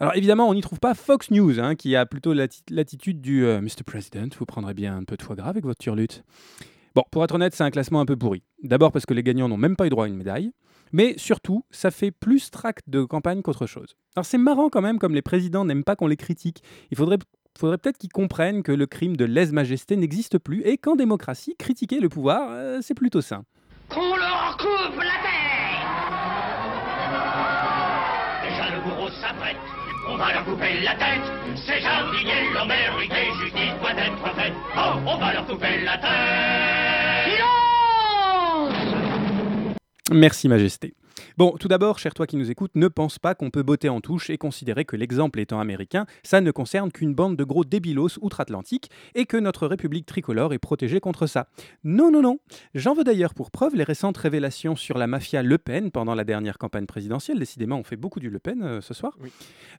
Alors 0.00 0.16
évidemment, 0.16 0.48
on 0.48 0.54
n'y 0.54 0.62
trouve 0.62 0.80
pas 0.80 0.94
Fox 0.94 1.30
News, 1.30 1.60
hein, 1.60 1.74
qui 1.74 1.94
a 1.94 2.06
plutôt 2.06 2.32
l'atti- 2.32 2.62
l'attitude 2.70 3.20
du 3.20 3.44
euh, 3.44 3.60
Mr. 3.60 3.82
President, 3.84 4.28
vous 4.38 4.46
prendrez 4.46 4.72
bien 4.72 4.96
un 4.96 5.04
peu 5.04 5.16
de 5.16 5.22
foie 5.22 5.36
gras 5.36 5.50
avec 5.50 5.64
votre 5.64 5.78
turlute. 5.78 6.24
Bon, 6.94 7.02
pour 7.10 7.22
être 7.22 7.34
honnête, 7.34 7.54
c'est 7.54 7.64
un 7.64 7.70
classement 7.70 8.00
un 8.00 8.06
peu 8.06 8.16
pourri. 8.16 8.42
D'abord 8.62 8.92
parce 8.92 9.04
que 9.04 9.12
les 9.14 9.22
gagnants 9.22 9.48
n'ont 9.48 9.58
même 9.58 9.76
pas 9.76 9.86
eu 9.86 9.90
droit 9.90 10.06
à 10.06 10.08
une 10.08 10.16
médaille, 10.16 10.52
mais 10.92 11.14
surtout, 11.18 11.64
ça 11.70 11.90
fait 11.90 12.10
plus 12.10 12.50
tract 12.50 12.88
de 12.88 13.04
campagne 13.04 13.42
qu'autre 13.42 13.66
chose. 13.66 13.94
Alors 14.16 14.24
c'est 14.24 14.38
marrant 14.38 14.70
quand 14.70 14.80
même, 14.80 14.98
comme 14.98 15.14
les 15.14 15.22
présidents 15.22 15.66
n'aiment 15.66 15.84
pas 15.84 15.96
qu'on 15.96 16.06
les 16.08 16.16
critique. 16.16 16.62
Il 16.90 16.96
faudrait, 16.96 17.18
faudrait 17.58 17.76
peut-être 17.78 17.98
qu'ils 17.98 18.10
comprennent 18.10 18.62
que 18.62 18.72
le 18.72 18.86
crime 18.86 19.16
de 19.18 19.26
lèse-majesté 19.26 19.96
n'existe 19.96 20.38
plus 20.38 20.62
et 20.62 20.78
qu'en 20.78 20.96
démocratie, 20.96 21.54
critiquer 21.58 22.00
le 22.00 22.08
pouvoir, 22.08 22.48
euh, 22.50 22.78
c'est 22.80 22.94
plutôt 22.94 23.20
sain. 23.20 23.44
Qu'on 23.90 24.16
leur 24.16 24.56
coupe 24.58 24.96
la 24.96 25.02
tête 25.22 25.29
va 30.20 30.34
leur 30.34 30.44
couper 30.44 30.80
la 30.84 30.94
tête. 30.96 31.26
Ces 31.66 31.80
jardiniers 31.80 32.50
l'ont 32.54 32.66
mérité, 32.66 33.30
justice 33.40 33.72
doit 33.80 33.92
être 33.92 34.34
faite. 34.36 34.52
Oh, 34.76 34.98
on 35.06 35.16
va 35.16 35.32
leur 35.32 35.46
couper 35.46 35.80
la 35.82 35.96
tête 35.96 37.30
Silence! 37.32 38.74
Merci 40.12 40.48
Majesté. 40.48 40.92
Bon, 41.36 41.56
tout 41.58 41.68
d'abord, 41.68 41.98
cher 41.98 42.14
toi 42.14 42.26
qui 42.26 42.36
nous 42.36 42.50
écoutes, 42.50 42.72
ne 42.74 42.88
pense 42.88 43.18
pas 43.18 43.34
qu'on 43.34 43.50
peut 43.50 43.62
botter 43.62 43.88
en 43.88 44.00
touche 44.00 44.30
et 44.30 44.38
considérer 44.38 44.84
que 44.84 44.96
l'exemple 44.96 45.40
étant 45.40 45.60
américain, 45.60 46.06
ça 46.22 46.40
ne 46.40 46.50
concerne 46.50 46.92
qu'une 46.92 47.14
bande 47.14 47.36
de 47.36 47.44
gros 47.44 47.64
débilos 47.64 48.18
outre-Atlantique 48.20 48.90
et 49.14 49.26
que 49.26 49.36
notre 49.36 49.66
République 49.66 50.06
tricolore 50.06 50.52
est 50.52 50.58
protégée 50.58 51.00
contre 51.00 51.26
ça. 51.26 51.48
Non, 51.84 52.10
non, 52.10 52.22
non. 52.22 52.38
J'en 52.74 52.94
veux 52.94 53.04
d'ailleurs 53.04 53.34
pour 53.34 53.50
preuve 53.50 53.74
les 53.74 53.84
récentes 53.84 54.16
révélations 54.16 54.76
sur 54.76 54.98
la 54.98 55.06
mafia 55.06 55.42
Le 55.42 55.58
Pen 55.58 55.90
pendant 55.90 56.14
la 56.14 56.24
dernière 56.24 56.58
campagne 56.58 56.86
présidentielle. 56.86 57.38
Décidément, 57.38 57.76
on 57.76 57.84
fait 57.84 57.96
beaucoup 57.96 58.20
du 58.20 58.30
Le 58.30 58.38
Pen 58.38 58.62
euh, 58.62 58.80
ce 58.80 58.94
soir. 58.94 59.16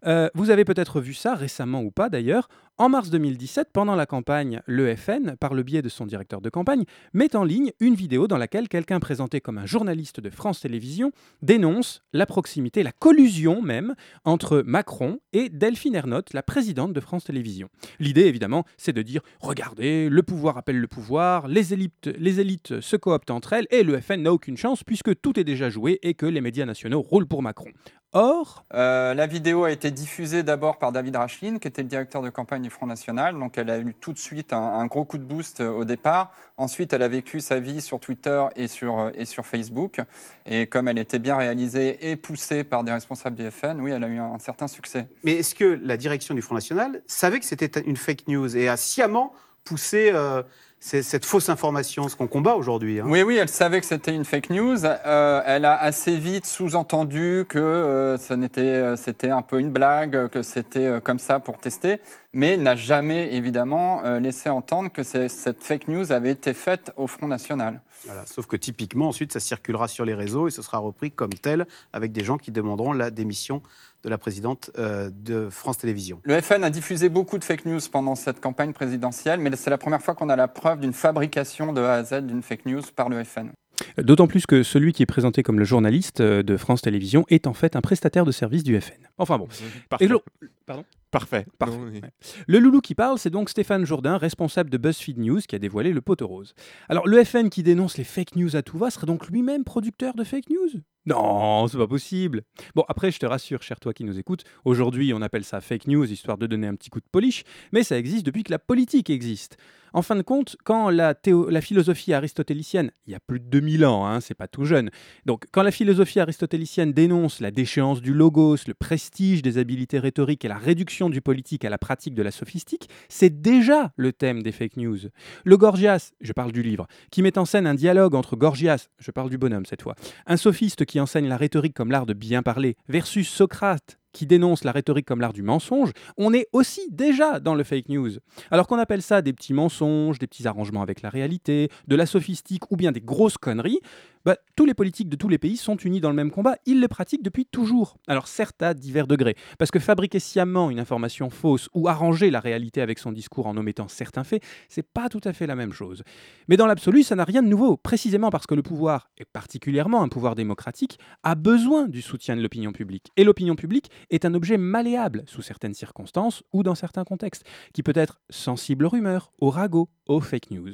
Euh, 0.05 0.29
vous 0.33 0.49
avez 0.49 0.65
peut-être 0.65 1.01
vu 1.01 1.13
ça 1.13 1.35
récemment 1.35 1.81
ou 1.81 1.91
pas 1.91 2.09
d'ailleurs. 2.09 2.47
En 2.77 2.89
mars 2.89 3.11
2017, 3.11 3.69
pendant 3.71 3.95
la 3.95 4.05
campagne, 4.07 4.61
le 4.65 4.95
FN, 4.95 5.35
par 5.39 5.53
le 5.53 5.61
biais 5.61 5.83
de 5.83 5.89
son 5.89 6.07
directeur 6.07 6.41
de 6.41 6.49
campagne, 6.49 6.85
met 7.13 7.35
en 7.35 7.43
ligne 7.43 7.71
une 7.79 7.93
vidéo 7.93 8.27
dans 8.27 8.37
laquelle 8.37 8.67
quelqu'un 8.69 8.99
présenté 8.99 9.39
comme 9.39 9.59
un 9.59 9.67
journaliste 9.67 10.19
de 10.19 10.29
France 10.29 10.61
Télévisions 10.61 11.11
dénonce 11.41 12.01
la 12.13 12.25
proximité, 12.25 12.83
la 12.83 12.91
collusion 12.91 13.61
même, 13.61 13.95
entre 14.25 14.63
Macron 14.65 15.19
et 15.33 15.49
Delphine 15.49 15.95
Ernotte, 15.95 16.33
la 16.33 16.43
présidente 16.43 16.93
de 16.93 16.99
France 16.99 17.25
Télévisions. 17.25 17.69
L'idée, 17.99 18.25
évidemment, 18.25 18.65
c'est 18.77 18.93
de 18.93 19.01
dire 19.01 19.21
regardez, 19.39 20.09
le 20.09 20.23
pouvoir 20.23 20.57
appelle 20.57 20.79
le 20.79 20.87
pouvoir, 20.87 21.47
les 21.47 21.73
élites, 21.73 22.09
les 22.17 22.39
élites 22.39 22.79
se 22.81 22.95
cooptent 22.95 23.31
entre 23.31 23.53
elles 23.53 23.67
et 23.71 23.83
le 23.83 23.99
FN 23.99 24.21
n'a 24.21 24.33
aucune 24.33 24.57
chance 24.57 24.83
puisque 24.83 25.19
tout 25.21 25.39
est 25.39 25.43
déjà 25.43 25.69
joué 25.69 25.99
et 26.03 26.13
que 26.13 26.25
les 26.25 26.41
médias 26.41 26.65
nationaux 26.65 27.01
roulent 27.01 27.27
pour 27.27 27.41
Macron. 27.41 27.69
Or, 28.13 28.65
Euh, 28.73 29.13
la 29.13 29.25
vidéo 29.25 29.63
a 29.63 29.71
été 29.71 29.89
diffusée 29.91 30.43
d'abord 30.43 30.77
par 30.77 30.91
David 30.91 31.15
Rachlin, 31.15 31.59
qui 31.59 31.67
était 31.67 31.81
le 31.81 31.87
directeur 31.87 32.21
de 32.21 32.29
campagne 32.29 32.61
du 32.61 32.69
Front 32.69 32.85
National. 32.85 33.37
Donc, 33.37 33.57
elle 33.57 33.69
a 33.69 33.79
eu 33.79 33.93
tout 33.93 34.11
de 34.11 34.17
suite 34.17 34.51
un, 34.53 34.61
un 34.61 34.85
gros 34.85 35.05
coup 35.05 35.17
de 35.17 35.23
boost 35.23 35.61
euh, 35.61 35.69
au 35.69 35.85
départ. 35.85 36.31
Ensuite, 36.57 36.91
elle 36.91 37.03
a 37.03 37.07
vécu 37.07 37.39
sa 37.39 37.59
vie 37.59 37.81
sur 37.81 37.99
Twitter 37.99 38.45
et 38.57 38.67
sur, 38.67 38.99
euh, 38.99 39.11
et 39.15 39.25
sur 39.25 39.45
Facebook. 39.45 40.01
Et 40.45 40.67
comme 40.67 40.87
elle 40.89 40.97
était 40.99 41.19
bien 41.19 41.37
réalisée 41.37 42.11
et 42.11 42.15
poussée 42.17 42.63
par 42.65 42.83
des 42.83 42.91
responsables 42.91 43.35
du 43.35 43.49
FN, 43.49 43.79
oui, 43.79 43.91
elle 43.91 44.03
a 44.03 44.07
eu 44.07 44.19
un, 44.19 44.33
un 44.33 44.39
certain 44.39 44.67
succès. 44.67 45.07
Mais 45.23 45.33
est-ce 45.33 45.55
que 45.55 45.79
la 45.81 45.95
direction 45.95 46.35
du 46.35 46.41
Front 46.41 46.55
National 46.55 47.01
savait 47.07 47.39
que 47.39 47.45
c'était 47.45 47.79
une 47.81 47.97
fake 47.97 48.27
news 48.27 48.57
et 48.57 48.67
a 48.67 48.75
sciemment 48.77 49.33
poussé 49.63 50.11
euh, 50.13 50.43
c'est- 50.83 51.03
cette 51.03 51.25
fausse 51.25 51.47
information, 51.47 52.09
ce 52.09 52.15
qu'on 52.15 52.25
combat 52.27 52.55
aujourd'hui 52.55 52.99
hein 52.99 53.05
Oui, 53.07 53.21
oui, 53.21 53.37
elle 53.37 53.47
savait 53.47 53.79
que 53.79 53.85
c'était 53.85 54.13
une 54.15 54.25
fake 54.25 54.49
news. 54.49 54.83
Euh, 54.83 55.41
elle 55.45 55.63
a 55.63 55.77
assez 55.79 56.17
vite 56.17 56.45
sous-entendu 56.47 57.45
que 57.47 57.59
euh, 57.59 58.17
ça 58.17 58.35
n'était, 58.35 58.61
euh, 58.61 58.95
c'était 58.95 59.29
un 59.29 59.43
peu 59.43 59.59
une 59.59 59.69
blague, 59.69 60.27
que 60.29 60.41
c'était 60.41 60.85
euh, 60.87 60.99
comme 60.99 61.19
ça 61.19 61.39
pour 61.39 61.59
tester, 61.59 62.01
mais 62.33 62.57
n'a 62.57 62.75
jamais 62.75 63.33
évidemment 63.35 64.01
euh, 64.03 64.19
laissé 64.19 64.49
entendre 64.49 64.91
que 64.91 65.03
cette 65.03 65.63
fake 65.63 65.87
news 65.87 66.11
avait 66.11 66.31
été 66.31 66.53
faite 66.55 66.91
au 66.97 67.05
Front 67.05 67.27
National. 67.27 67.79
Sauf 68.25 68.47
que 68.47 68.55
typiquement, 68.55 69.09
ensuite, 69.09 69.31
ça 69.31 69.39
circulera 69.39 69.87
sur 69.87 70.05
les 70.05 70.13
réseaux 70.13 70.47
et 70.47 70.51
ce 70.51 70.61
sera 70.61 70.77
repris 70.79 71.11
comme 71.11 71.33
tel 71.33 71.67
avec 71.93 72.11
des 72.11 72.23
gens 72.23 72.37
qui 72.37 72.51
demanderont 72.51 72.93
la 72.93 73.11
démission 73.11 73.61
de 74.03 74.09
la 74.09 74.17
présidente 74.17 74.71
euh, 74.77 75.11
de 75.13 75.49
France 75.49 75.77
Télévisions. 75.77 76.19
Le 76.23 76.41
FN 76.41 76.63
a 76.63 76.69
diffusé 76.69 77.09
beaucoup 77.09 77.37
de 77.37 77.43
fake 77.43 77.65
news 77.65 77.79
pendant 77.91 78.15
cette 78.15 78.41
campagne 78.41 78.73
présidentielle, 78.73 79.39
mais 79.39 79.55
c'est 79.55 79.69
la 79.69 79.77
première 79.77 80.01
fois 80.01 80.15
qu'on 80.15 80.29
a 80.29 80.35
la 80.35 80.47
preuve 80.47 80.79
d'une 80.79 80.93
fabrication 80.93 81.73
de 81.73 81.81
A 81.81 81.93
à 81.93 82.03
Z 82.03 82.25
d'une 82.25 82.41
fake 82.41 82.65
news 82.65 82.81
par 82.95 83.09
le 83.09 83.23
FN. 83.23 83.51
D'autant 83.97 84.27
plus 84.27 84.45
que 84.45 84.63
celui 84.63 84.93
qui 84.93 85.03
est 85.03 85.07
présenté 85.07 85.43
comme 85.43 85.59
le 85.59 85.65
journaliste 85.65 86.21
euh, 86.21 86.43
de 86.43 86.57
France 86.57 86.81
Télévisions 86.81 87.25
est 87.29 87.47
en 87.47 87.53
fait 87.53 87.75
un 87.75 87.81
prestataire 87.81 88.25
de 88.25 88.31
service 88.31 88.63
du 88.63 88.79
FN. 88.79 88.93
Enfin 89.17 89.37
bon. 89.37 89.47
Parfait. 89.89 90.05
Et 90.05 90.07
l'au- 90.07 90.23
Pardon 90.65 90.85
Parfait. 91.11 91.45
Parfait. 91.59 91.75
Non, 91.77 91.87
oui. 91.91 91.99
ouais. 92.01 92.11
Le 92.47 92.59
loulou 92.59 92.79
qui 92.79 92.95
parle, 92.95 93.19
c'est 93.19 93.29
donc 93.29 93.49
Stéphane 93.49 93.83
Jourdain, 93.85 94.17
responsable 94.17 94.69
de 94.69 94.77
BuzzFeed 94.77 95.17
News, 95.19 95.41
qui 95.41 95.55
a 95.55 95.59
dévoilé 95.59 95.91
le 95.91 95.99
poteau 95.99 96.25
rose. 96.27 96.53
Alors, 96.87 97.05
le 97.05 97.21
FN 97.25 97.49
qui 97.49 97.63
dénonce 97.63 97.97
les 97.97 98.05
fake 98.05 98.37
news 98.37 98.55
à 98.55 98.61
tout 98.61 98.77
va 98.77 98.89
serait 98.91 99.07
donc 99.07 99.27
lui-même 99.27 99.65
producteur 99.65 100.13
de 100.13 100.23
fake 100.23 100.49
news? 100.49 100.79
Non, 101.05 101.67
c'est 101.67 101.77
pas 101.77 101.87
possible. 101.87 102.43
Bon, 102.75 102.85
après, 102.87 103.11
je 103.11 103.19
te 103.19 103.25
rassure, 103.25 103.61
cher 103.61 103.79
toi 103.81 103.93
qui 103.93 104.05
nous 104.05 104.19
écoutes, 104.19 104.45
aujourd'hui, 104.63 105.13
on 105.13 105.21
appelle 105.21 105.43
ça 105.43 105.59
fake 105.59 105.87
news, 105.87 106.09
histoire 106.09 106.37
de 106.37 106.47
donner 106.47 106.67
un 106.67 106.75
petit 106.75 106.89
coup 106.89 106.99
de 107.01 107.05
polish, 107.11 107.43
mais 107.73 107.83
ça 107.83 107.97
existe 107.97 108.25
depuis 108.25 108.43
que 108.43 108.51
la 108.51 108.59
politique 108.59 109.09
existe. 109.09 109.57
En 109.93 110.01
fin 110.01 110.15
de 110.15 110.21
compte, 110.21 110.55
quand 110.63 110.89
la, 110.89 111.13
philosophie 111.61 112.13
aristotélicienne, 112.13 112.91
il 113.07 113.11
y 113.11 113.15
a 113.15 113.19
plus 113.19 113.39
de 113.39 113.45
2000 113.45 113.85
ans, 113.85 114.05
hein, 114.05 114.21
c'est 114.21 114.35
pas 114.35 114.47
tout 114.47 114.63
jeune, 114.63 114.89
donc 115.25 115.45
quand 115.51 115.63
la 115.63 115.71
philosophie 115.71 116.21
aristotélicienne 116.21 116.93
dénonce 116.93 117.41
la 117.41 117.51
déchéance 117.51 118.01
du 118.01 118.13
logos, 118.13 118.57
le 118.67 118.73
prestige 118.73 119.41
des 119.41 119.57
habiletés 119.57 119.99
rhétoriques 119.99 120.45
et 120.45 120.47
la 120.47 120.57
réduction 120.57 121.09
du 121.09 121.21
politique 121.21 121.65
à 121.65 121.69
la 121.69 121.77
pratique 121.77 122.15
de 122.15 122.23
la 122.23 122.31
sophistique, 122.31 122.89
c'est 123.09 123.41
déjà 123.41 123.91
le 123.97 124.13
thème 124.13 124.43
des 124.43 124.53
fake 124.53 124.77
news. 124.77 124.97
Le 125.43 125.57
Gorgias, 125.57 126.11
je 126.21 126.31
parle 126.31 126.53
du 126.53 126.63
livre, 126.63 126.87
qui 127.11 127.21
met 127.21 127.37
en 127.37 127.45
scène 127.45 127.67
un 127.67 127.75
dialogue 127.75 128.15
entre 128.15 128.37
Gorgias, 128.37 128.87
je 128.97 129.11
parle 129.11 129.29
du 129.29 129.37
bonhomme 129.37 129.65
cette 129.65 129.81
fois, 129.81 129.95
un 130.25 130.37
sophiste 130.37 130.85
qui 130.85 130.99
enseigne 131.01 131.27
la 131.27 131.37
rhétorique 131.37 131.73
comme 131.73 131.91
l'art 131.91 132.05
de 132.05 132.13
bien 132.13 132.43
parler, 132.43 132.77
versus 132.87 133.27
Socrate, 133.27 133.97
qui 134.13 134.25
dénonce 134.25 134.63
la 134.63 134.71
rhétorique 134.71 135.05
comme 135.05 135.21
l'art 135.21 135.33
du 135.33 135.43
mensonge, 135.43 135.91
on 136.17 136.33
est 136.33 136.47
aussi 136.53 136.81
déjà 136.91 137.39
dans 137.39 137.55
le 137.55 137.63
fake 137.63 137.89
news. 137.89 138.11
Alors 138.49 138.67
qu'on 138.67 138.77
appelle 138.77 139.01
ça 139.01 139.21
des 139.21 139.33
petits 139.33 139.53
mensonges, 139.53 140.19
des 140.19 140.27
petits 140.27 140.47
arrangements 140.47 140.81
avec 140.81 141.01
la 141.01 141.09
réalité, 141.09 141.69
de 141.87 141.95
la 141.95 142.05
sophistique 142.05 142.71
ou 142.71 142.77
bien 142.77 142.91
des 142.91 143.01
grosses 143.01 143.37
conneries, 143.37 143.79
bah, 144.23 144.37
tous 144.55 144.65
les 144.65 144.75
politiques 144.75 145.09
de 145.09 145.15
tous 145.15 145.29
les 145.29 145.39
pays 145.39 145.57
sont 145.57 145.77
unis 145.77 145.99
dans 145.99 146.09
le 146.09 146.15
même 146.15 146.29
combat, 146.29 146.55
ils 146.67 146.79
le 146.79 146.87
pratiquent 146.87 147.23
depuis 147.23 147.45
toujours. 147.45 147.97
Alors 148.07 148.27
certes 148.27 148.61
à 148.61 148.75
divers 148.75 149.07
degrés, 149.07 149.35
parce 149.57 149.71
que 149.71 149.79
fabriquer 149.79 150.19
sciemment 150.19 150.69
une 150.69 150.79
information 150.79 151.31
fausse 151.31 151.69
ou 151.73 151.87
arranger 151.87 152.29
la 152.29 152.39
réalité 152.39 152.81
avec 152.81 152.99
son 152.99 153.11
discours 153.11 153.47
en 153.47 153.57
omettant 153.57 153.87
certains 153.87 154.23
faits, 154.23 154.43
c'est 154.69 154.87
pas 154.87 155.09
tout 155.09 155.21
à 155.23 155.33
fait 155.33 155.47
la 155.47 155.55
même 155.55 155.73
chose. 155.73 156.03
Mais 156.47 156.57
dans 156.57 156.67
l'absolu, 156.67 157.01
ça 157.01 157.15
n'a 157.15 157.23
rien 157.23 157.41
de 157.41 157.47
nouveau, 157.47 157.77
précisément 157.77 158.29
parce 158.29 158.45
que 158.45 158.53
le 158.53 158.61
pouvoir, 158.61 159.09
et 159.17 159.25
particulièrement 159.25 160.03
un 160.03 160.09
pouvoir 160.09 160.35
démocratique, 160.35 160.99
a 161.23 161.33
besoin 161.33 161.87
du 161.87 162.01
soutien 162.01 162.35
de 162.35 162.41
l'opinion 162.41 162.71
publique. 162.71 163.07
Et 163.17 163.23
l'opinion 163.23 163.55
publique 163.55 163.89
est 164.09 164.25
un 164.25 164.33
objet 164.33 164.57
malléable 164.57 165.23
sous 165.27 165.41
certaines 165.41 165.73
circonstances 165.73 166.43
ou 166.53 166.63
dans 166.63 166.75
certains 166.75 167.03
contextes, 167.03 167.45
qui 167.73 167.83
peut 167.83 167.93
être 167.95 168.21
sensible 168.29 168.85
aux 168.85 168.89
rumeurs, 168.89 169.31
aux 169.39 169.49
ragots, 169.49 169.89
aux 170.07 170.19
fake 170.19 170.51
news. 170.51 170.73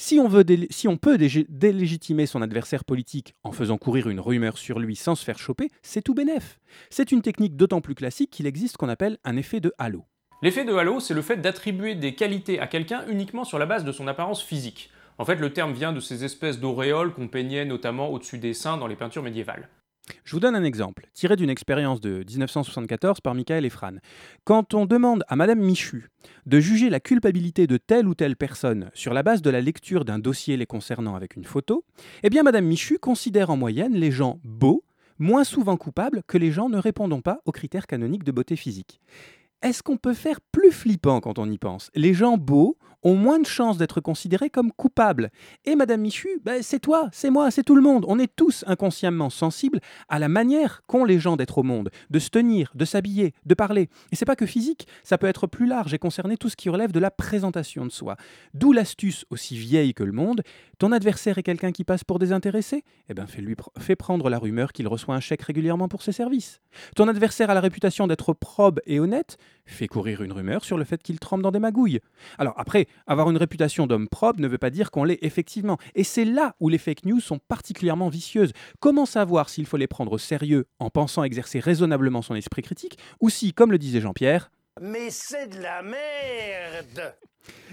Si 0.00 0.20
on, 0.20 0.28
veut 0.28 0.44
peut 1.00 1.18
délégitimer 1.48 2.26
son 2.26 2.40
adversaire 2.40 2.84
politique 2.84 3.34
en 3.42 3.50
faisant 3.50 3.78
courir 3.78 4.08
une 4.08 4.20
rumeur 4.20 4.56
sur 4.56 4.78
lui 4.78 4.94
sans 4.94 5.16
se 5.16 5.24
faire 5.24 5.40
choper, 5.40 5.70
c'est 5.82 6.02
tout 6.02 6.14
bénef. 6.14 6.60
C'est 6.88 7.10
une 7.10 7.20
technique 7.20 7.56
d'autant 7.56 7.80
plus 7.80 7.96
classique 7.96 8.30
qu'il 8.30 8.46
existe 8.46 8.74
ce 8.74 8.78
qu'on 8.78 8.88
appelle 8.88 9.18
un 9.24 9.36
effet 9.36 9.58
de 9.58 9.72
halo. 9.76 10.04
L'effet 10.40 10.64
de 10.64 10.72
halo, 10.72 11.00
c'est 11.00 11.14
le 11.14 11.22
fait 11.22 11.38
d'attribuer 11.38 11.96
des 11.96 12.14
qualités 12.14 12.60
à 12.60 12.68
quelqu'un 12.68 13.04
uniquement 13.08 13.42
sur 13.42 13.58
la 13.58 13.66
base 13.66 13.84
de 13.84 13.90
son 13.90 14.06
apparence 14.06 14.40
physique. 14.40 14.90
En 15.18 15.24
fait, 15.24 15.34
le 15.34 15.52
terme 15.52 15.72
vient 15.72 15.92
de 15.92 15.98
ces 15.98 16.24
espèces 16.24 16.60
d'auréoles 16.60 17.12
qu'on 17.12 17.26
peignait 17.26 17.64
notamment 17.64 18.08
au-dessus 18.08 18.38
des 18.38 18.54
seins 18.54 18.76
dans 18.76 18.86
les 18.86 18.94
peintures 18.94 19.24
médiévales. 19.24 19.68
Je 20.24 20.32
vous 20.32 20.40
donne 20.40 20.54
un 20.54 20.64
exemple, 20.64 21.08
tiré 21.12 21.36
d'une 21.36 21.50
expérience 21.50 22.00
de 22.00 22.24
1974 22.28 23.20
par 23.20 23.34
Michael 23.34 23.64
Efran. 23.64 23.96
Quand 24.44 24.74
on 24.74 24.86
demande 24.86 25.24
à 25.28 25.36
Madame 25.36 25.60
Michu 25.60 26.08
de 26.46 26.60
juger 26.60 26.90
la 26.90 27.00
culpabilité 27.00 27.66
de 27.66 27.76
telle 27.76 28.08
ou 28.08 28.14
telle 28.14 28.36
personne 28.36 28.90
sur 28.94 29.14
la 29.14 29.22
base 29.22 29.42
de 29.42 29.50
la 29.50 29.60
lecture 29.60 30.04
d'un 30.04 30.18
dossier 30.18 30.56
les 30.56 30.66
concernant 30.66 31.14
avec 31.14 31.36
une 31.36 31.44
photo, 31.44 31.84
eh 32.22 32.30
bien 32.30 32.42
Madame 32.42 32.66
Michu 32.66 32.98
considère 32.98 33.50
en 33.50 33.56
moyenne 33.56 33.94
les 33.94 34.10
gens 34.10 34.40
beaux 34.44 34.84
moins 35.18 35.44
souvent 35.44 35.76
coupables 35.76 36.22
que 36.26 36.38
les 36.38 36.52
gens 36.52 36.68
ne 36.68 36.78
répondant 36.78 37.20
pas 37.20 37.40
aux 37.44 37.52
critères 37.52 37.86
canoniques 37.86 38.24
de 38.24 38.32
beauté 38.32 38.56
physique. 38.56 39.00
Est-ce 39.60 39.82
qu'on 39.82 39.96
peut 39.96 40.14
faire 40.14 40.40
plus 40.40 40.70
flippant 40.70 41.20
quand 41.20 41.38
on 41.38 41.50
y 41.50 41.58
pense? 41.58 41.90
Les 41.96 42.14
gens 42.14 42.36
beaux 42.36 42.78
ont 43.02 43.14
moins 43.14 43.38
de 43.38 43.46
chances 43.46 43.78
d'être 43.78 44.00
considérés 44.00 44.50
comme 44.50 44.72
coupables. 44.72 45.30
Et 45.64 45.76
Madame 45.76 46.00
Michu, 46.00 46.28
ben, 46.44 46.62
c'est 46.62 46.80
toi, 46.80 47.08
c'est 47.12 47.30
moi, 47.30 47.50
c'est 47.50 47.62
tout 47.62 47.74
le 47.74 47.82
monde. 47.82 48.04
On 48.08 48.18
est 48.18 48.34
tous 48.34 48.64
inconsciemment 48.66 49.30
sensibles 49.30 49.80
à 50.08 50.18
la 50.18 50.28
manière 50.28 50.82
qu'ont 50.86 51.04
les 51.04 51.18
gens 51.18 51.36
d'être 51.36 51.58
au 51.58 51.62
monde, 51.62 51.90
de 52.10 52.18
se 52.18 52.30
tenir, 52.30 52.72
de 52.74 52.84
s'habiller, 52.84 53.34
de 53.46 53.54
parler. 53.54 53.88
Et 54.12 54.16
c'est 54.16 54.24
pas 54.24 54.36
que 54.36 54.46
physique, 54.46 54.86
ça 55.04 55.18
peut 55.18 55.26
être 55.26 55.46
plus 55.46 55.66
large 55.66 55.94
et 55.94 55.98
concerner 55.98 56.36
tout 56.36 56.48
ce 56.48 56.56
qui 56.56 56.68
relève 56.68 56.92
de 56.92 57.00
la 57.00 57.10
présentation 57.10 57.84
de 57.84 57.90
soi. 57.90 58.16
D'où 58.54 58.72
l'astuce 58.72 59.24
aussi 59.30 59.56
vieille 59.56 59.94
que 59.94 60.04
le 60.04 60.12
monde. 60.12 60.42
Ton 60.78 60.92
adversaire 60.92 61.38
est 61.38 61.42
quelqu'un 61.42 61.72
qui 61.72 61.84
passe 61.84 62.04
pour 62.04 62.18
désintéressé 62.18 62.84
Eh 63.08 63.14
bien, 63.14 63.26
fais-lui 63.26 63.56
fais 63.78 63.96
prendre 63.96 64.28
la 64.30 64.38
rumeur 64.38 64.72
qu'il 64.72 64.88
reçoit 64.88 65.14
un 65.14 65.20
chèque 65.20 65.42
régulièrement 65.42 65.88
pour 65.88 66.02
ses 66.02 66.12
services. 66.12 66.60
Ton 66.94 67.08
adversaire 67.08 67.50
a 67.50 67.54
la 67.54 67.60
réputation 67.60 68.06
d'être 68.06 68.32
probe 68.32 68.80
et 68.86 69.00
honnête? 69.00 69.38
Fais 69.66 69.86
courir 69.86 70.22
une 70.22 70.32
rumeur 70.32 70.64
sur 70.64 70.78
le 70.78 70.84
fait 70.84 71.02
qu'il 71.02 71.18
trempe 71.18 71.42
dans 71.42 71.50
des 71.50 71.58
magouilles. 71.58 72.00
Alors 72.38 72.54
après, 72.56 72.87
avoir 73.06 73.30
une 73.30 73.36
réputation 73.36 73.86
d'homme 73.86 74.08
probe 74.08 74.40
ne 74.40 74.48
veut 74.48 74.58
pas 74.58 74.70
dire 74.70 74.90
qu'on 74.90 75.04
l'est 75.04 75.18
effectivement. 75.22 75.78
Et 75.94 76.04
c'est 76.04 76.24
là 76.24 76.54
où 76.60 76.68
les 76.68 76.78
fake 76.78 77.04
news 77.04 77.20
sont 77.20 77.38
particulièrement 77.38 78.08
vicieuses. 78.08 78.52
Comment 78.80 79.06
savoir 79.06 79.48
s'il 79.48 79.66
faut 79.66 79.76
les 79.76 79.86
prendre 79.86 80.12
au 80.12 80.18
sérieux 80.18 80.66
en 80.78 80.90
pensant 80.90 81.24
exercer 81.24 81.60
raisonnablement 81.60 82.22
son 82.22 82.34
esprit 82.34 82.62
critique, 82.62 82.98
ou 83.20 83.30
si, 83.30 83.52
comme 83.52 83.72
le 83.72 83.78
disait 83.78 84.00
Jean-Pierre, 84.00 84.50
Mais 84.80 85.10
c'est 85.10 85.48
de 85.48 85.60
la 85.60 85.82
merde 85.82 87.14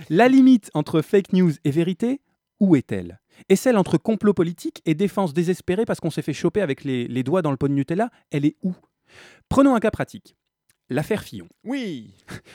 la 0.10 0.28
limite 0.28 0.72
entre 0.74 1.02
fake 1.02 1.34
news 1.34 1.54
et 1.64 1.72
vérité, 1.72 2.22
où 2.60 2.76
est-elle? 2.76 3.20
Et 3.50 3.56
celle 3.56 3.78
entre 3.78 3.98
complot 3.98 4.34
politique 4.34 4.82
et 4.86 4.96
défense 4.96 5.34
désespérée 5.34 5.86
parce 5.86 6.00
qu'on 6.00 6.10
s'est 6.10 6.22
fait 6.22 6.34
choper 6.34 6.62
avec 6.62 6.84
les, 6.84 7.08
les 7.08 7.24
doigts 7.24 7.42
dans 7.42 7.52
le 7.52 7.58
pot 7.58 7.68
de 7.68 7.74
Nutella, 7.74 8.10
elle 8.32 8.46
est 8.46 8.56
où? 8.64 8.74
Prenons 9.50 9.76
un 9.76 9.80
cas 9.80 9.92
pratique. 9.92 10.36
L'affaire 10.90 11.24
Fillon. 11.24 11.48
Oui. 11.64 12.14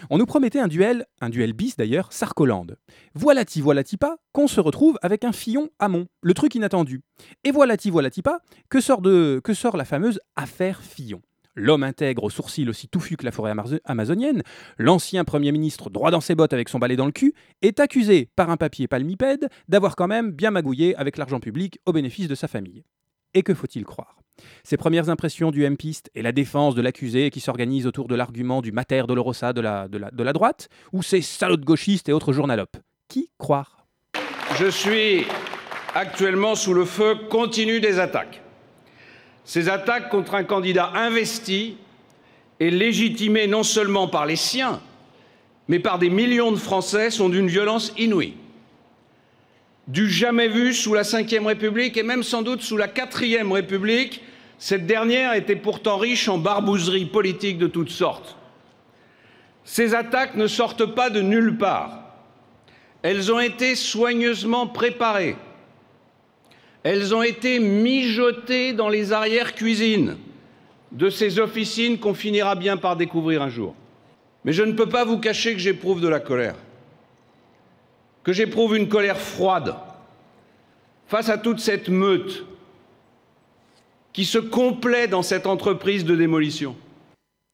On 0.08 0.16
nous 0.16 0.26
promettait 0.26 0.60
un 0.60 0.68
duel, 0.68 1.04
un 1.20 1.30
duel 1.30 1.52
bis 1.52 1.76
d'ailleurs, 1.76 2.12
Sarkolande. 2.12 2.76
Voilà-ti, 3.14 3.60
voilà-ti 3.60 3.96
pas, 3.96 4.18
qu'on 4.32 4.46
se 4.46 4.60
retrouve 4.60 4.98
avec 5.02 5.24
un 5.24 5.32
Fillon 5.32 5.68
Hamon, 5.80 6.06
le 6.22 6.32
truc 6.32 6.54
inattendu. 6.54 7.00
Et 7.42 7.50
voilà-ti, 7.50 7.90
voilà-ti 7.90 8.22
pas, 8.22 8.38
que 8.68 8.80
sort, 8.80 9.02
de, 9.02 9.40
que 9.42 9.52
sort 9.52 9.76
la 9.76 9.84
fameuse 9.84 10.20
affaire 10.36 10.80
Fillon. 10.80 11.20
L'homme 11.56 11.82
intègre 11.82 12.22
aux 12.22 12.30
sourcils 12.30 12.68
aussi 12.68 12.86
touffu 12.86 13.16
que 13.16 13.24
la 13.24 13.32
forêt 13.32 13.50
amazo- 13.50 13.80
amazonienne, 13.84 14.44
l'ancien 14.78 15.24
Premier 15.24 15.50
ministre 15.50 15.90
droit 15.90 16.12
dans 16.12 16.20
ses 16.20 16.36
bottes 16.36 16.52
avec 16.52 16.68
son 16.68 16.78
balai 16.78 16.94
dans 16.94 17.06
le 17.06 17.12
cul, 17.12 17.34
est 17.62 17.80
accusé 17.80 18.28
par 18.36 18.48
un 18.50 18.56
papier 18.56 18.86
palmipède 18.86 19.48
d'avoir 19.68 19.96
quand 19.96 20.06
même 20.06 20.30
bien 20.30 20.52
magouillé 20.52 20.94
avec 20.94 21.16
l'argent 21.16 21.40
public 21.40 21.80
au 21.84 21.92
bénéfice 21.92 22.28
de 22.28 22.36
sa 22.36 22.46
famille. 22.46 22.84
Et 23.34 23.42
que 23.42 23.54
faut-il 23.54 23.84
croire? 23.84 24.22
Ses 24.64 24.76
premières 24.76 25.08
impressions 25.08 25.50
du 25.50 25.64
M-Piste 25.64 26.10
et 26.14 26.22
la 26.22 26.32
défense 26.32 26.74
de 26.74 26.82
l'accusé 26.82 27.30
qui 27.30 27.40
s'organise 27.40 27.86
autour 27.86 28.08
de 28.08 28.14
l'argument 28.14 28.62
du 28.62 28.72
mater 28.72 29.02
dolorosa 29.06 29.52
de 29.52 29.60
la, 29.60 29.88
de, 29.88 29.98
la, 29.98 30.10
de 30.10 30.22
la 30.22 30.32
droite, 30.32 30.68
ou 30.92 31.02
ces 31.02 31.22
salauds 31.22 31.56
gauchistes 31.56 32.08
et 32.08 32.12
autres 32.12 32.32
journalopes 32.32 32.76
Qui 33.08 33.30
croire? 33.38 33.86
Je 34.58 34.70
suis 34.70 35.24
actuellement 35.94 36.54
sous 36.54 36.74
le 36.74 36.84
feu 36.84 37.16
continu 37.30 37.80
des 37.80 37.98
attaques. 37.98 38.40
Ces 39.44 39.68
attaques 39.68 40.10
contre 40.10 40.34
un 40.34 40.44
candidat 40.44 40.92
investi 40.94 41.76
et 42.60 42.70
légitimé 42.70 43.46
non 43.46 43.62
seulement 43.62 44.06
par 44.06 44.26
les 44.26 44.36
siens, 44.36 44.80
mais 45.68 45.78
par 45.78 45.98
des 45.98 46.10
millions 46.10 46.52
de 46.52 46.56
Français 46.56 47.10
sont 47.10 47.28
d'une 47.28 47.48
violence 47.48 47.92
inouïe. 47.98 48.34
Du 49.88 50.08
jamais 50.08 50.48
vu 50.48 50.72
sous 50.72 50.94
la 50.94 51.02
Ve 51.02 51.46
République 51.46 51.96
et 51.96 52.02
même 52.02 52.22
sans 52.22 52.42
doute 52.42 52.62
sous 52.62 52.76
la 52.76 52.86
Quatrième 52.86 53.50
République, 53.50 54.22
cette 54.60 54.86
dernière 54.86 55.32
était 55.32 55.56
pourtant 55.56 55.96
riche 55.96 56.28
en 56.28 56.36
barbouzeries 56.36 57.06
politiques 57.06 57.56
de 57.56 57.66
toutes 57.66 57.88
sortes. 57.88 58.36
Ces 59.64 59.94
attaques 59.94 60.34
ne 60.34 60.46
sortent 60.46 60.94
pas 60.94 61.08
de 61.08 61.22
nulle 61.22 61.56
part. 61.56 62.02
Elles 63.00 63.32
ont 63.32 63.40
été 63.40 63.74
soigneusement 63.74 64.66
préparées. 64.66 65.36
Elles 66.82 67.14
ont 67.14 67.22
été 67.22 67.58
mijotées 67.58 68.74
dans 68.74 68.90
les 68.90 69.14
arrières-cuisines 69.14 70.18
de 70.92 71.08
ces 71.08 71.38
officines 71.38 71.98
qu'on 71.98 72.12
finira 72.12 72.54
bien 72.54 72.76
par 72.76 72.96
découvrir 72.96 73.40
un 73.40 73.48
jour. 73.48 73.74
Mais 74.44 74.52
je 74.52 74.62
ne 74.62 74.72
peux 74.72 74.88
pas 74.90 75.06
vous 75.06 75.18
cacher 75.18 75.54
que 75.54 75.58
j'éprouve 75.58 76.02
de 76.02 76.08
la 76.08 76.20
colère, 76.20 76.56
que 78.24 78.34
j'éprouve 78.34 78.76
une 78.76 78.90
colère 78.90 79.18
froide 79.18 79.74
face 81.06 81.30
à 81.30 81.38
toute 81.38 81.60
cette 81.60 81.88
meute 81.88 82.44
qui 84.12 84.24
se 84.24 84.38
complaît 84.38 85.08
dans 85.08 85.22
cette 85.22 85.46
entreprise 85.46 86.04
de 86.04 86.16
démolition. 86.16 86.76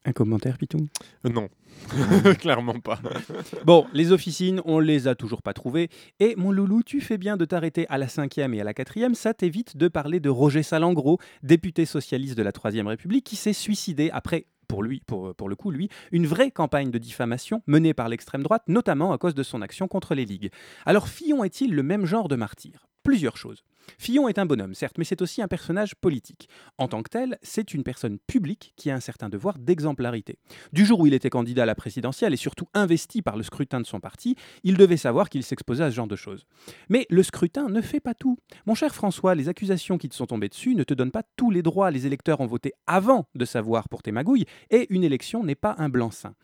Un 0.05 0.13
commentaire, 0.13 0.57
Pitou? 0.57 0.87
Non. 1.25 1.49
Clairement 2.39 2.79
pas. 2.81 3.01
Bon, 3.65 3.87
les 3.93 4.13
officines, 4.13 4.61
on 4.65 4.79
les 4.79 5.09
a 5.09 5.15
toujours 5.15 5.43
pas 5.43 5.53
trouvées. 5.53 5.89
Et 6.21 6.35
mon 6.37 6.53
loulou, 6.53 6.83
tu 6.85 7.01
fais 7.01 7.19
bien 7.19 7.37
de 7.37 7.45
t'arrêter 7.45 7.87
à 7.89 7.99
la 7.99 8.09
cinquième 8.09 8.55
et 8.55 8.61
à 8.61 8.65
la 8.65 8.75
quatrième. 8.75 9.15
Ça 9.15 9.35
t'évite 9.35 9.77
de 9.77 9.89
parler 9.89 10.21
de 10.21 10.29
Roger 10.29 10.63
Salengro, 10.63 11.19
député 11.43 11.85
socialiste 11.85 12.37
de 12.39 12.43
la 12.43 12.53
Troisième 12.53 12.87
République, 12.87 13.25
qui 13.25 13.37
s'est 13.37 13.53
suicidé 13.53 14.11
après. 14.13 14.47
Pour 14.69 14.83
lui, 14.83 15.01
pour, 15.07 15.33
pour 15.37 15.49
le 15.49 15.55
coup, 15.55 15.71
lui, 15.71 15.89
une 16.11 16.27
vraie 16.27 16.51
campagne 16.51 16.91
de 16.91 16.99
diffamation 16.99 17.63
menée 17.69 17.95
par 17.95 18.09
l'extrême 18.09 18.43
droite, 18.43 18.65
notamment 18.67 19.13
à 19.13 19.19
cause 19.19 19.37
de 19.37 19.45
son 19.45 19.63
action 19.63 19.87
contre 19.87 20.17
les 20.17 20.25
ligues. 20.25 20.51
Alors, 20.87 21.07
Fillon 21.07 21.45
est-il 21.45 21.73
le 21.73 21.85
même 21.85 22.05
genre 22.05 22.27
de 22.27 22.35
martyr? 22.35 22.89
Plusieurs 23.07 23.37
choses. 23.37 23.63
Fillon 23.99 24.27
est 24.27 24.41
un 24.41 24.47
bonhomme, 24.47 24.75
certes, 24.75 24.99
mais 24.99 25.05
c'est 25.05 25.23
aussi 25.23 25.41
un 25.41 25.47
personnage 25.47 25.95
politique. 25.95 26.49
En 26.77 26.89
tant 26.89 27.05
que 27.05 27.09
tel, 27.09 27.39
c'est 27.41 27.73
une 27.73 27.85
personne 27.85 28.19
publique 28.19 28.73
qui 28.75 28.91
a 28.91 28.97
un 28.97 29.01
certain 29.01 29.29
devoir 29.29 29.61
d'exemplarité. 29.61 30.41
Du 30.73 30.85
jour 30.85 30.99
où 30.99 31.07
il 31.07 31.15
était 31.15 31.31
candidat 31.31 31.63
à 31.63 31.67
la 31.67 31.77
présidentielle 31.77 32.35
et 32.35 32.37
surtout 32.37 32.67
investi 32.75 33.23
par 33.23 33.37
le 33.37 33.45
scrutin 33.45 33.81
de 33.81 33.87
son 33.87 34.01
parti, 34.01 34.35
il 34.65 34.77
devait 34.77 34.97
savoir 34.97 35.29
qu'il 35.29 35.45
s'exposait 35.45 35.85
à 35.85 35.91
ce 35.93 35.95
genre 35.95 36.09
de 36.09 36.17
choses. 36.17 36.47
Mais 36.89 37.07
le 37.09 37.23
scrutin 37.23 37.69
ne 37.69 37.81
fait 37.81 38.01
pas 38.01 38.15
tout. 38.15 38.39
Mon 38.67 38.75
cher 38.75 38.93
François, 38.93 39.37
les 39.37 39.49
accusations 39.49 39.99
qui 39.99 40.09
te 40.09 40.17
sont 40.17 40.27
tombées 40.27 40.49
dessus 40.49 40.75
ne 40.75 40.83
te 40.83 40.93
donnent 40.93 41.13
pas 41.13 41.23
tous 41.37 41.53
les 41.53 41.63
droits. 41.63 41.93
Les 41.93 42.07
électeurs 42.07 42.41
ont 42.41 42.47
voté 42.47 42.73
avant 42.89 43.29
de 43.37 43.45
savoir 43.45 43.89
pour 43.89 44.03
tes 44.03 44.11
magouilles, 44.11 44.47
et 44.71 44.89
une 44.91 45.05
élection 45.05 45.45
n'est 45.45 45.55
pas 45.55 45.77
un 45.79 45.89
blanc-seing. 45.89 46.35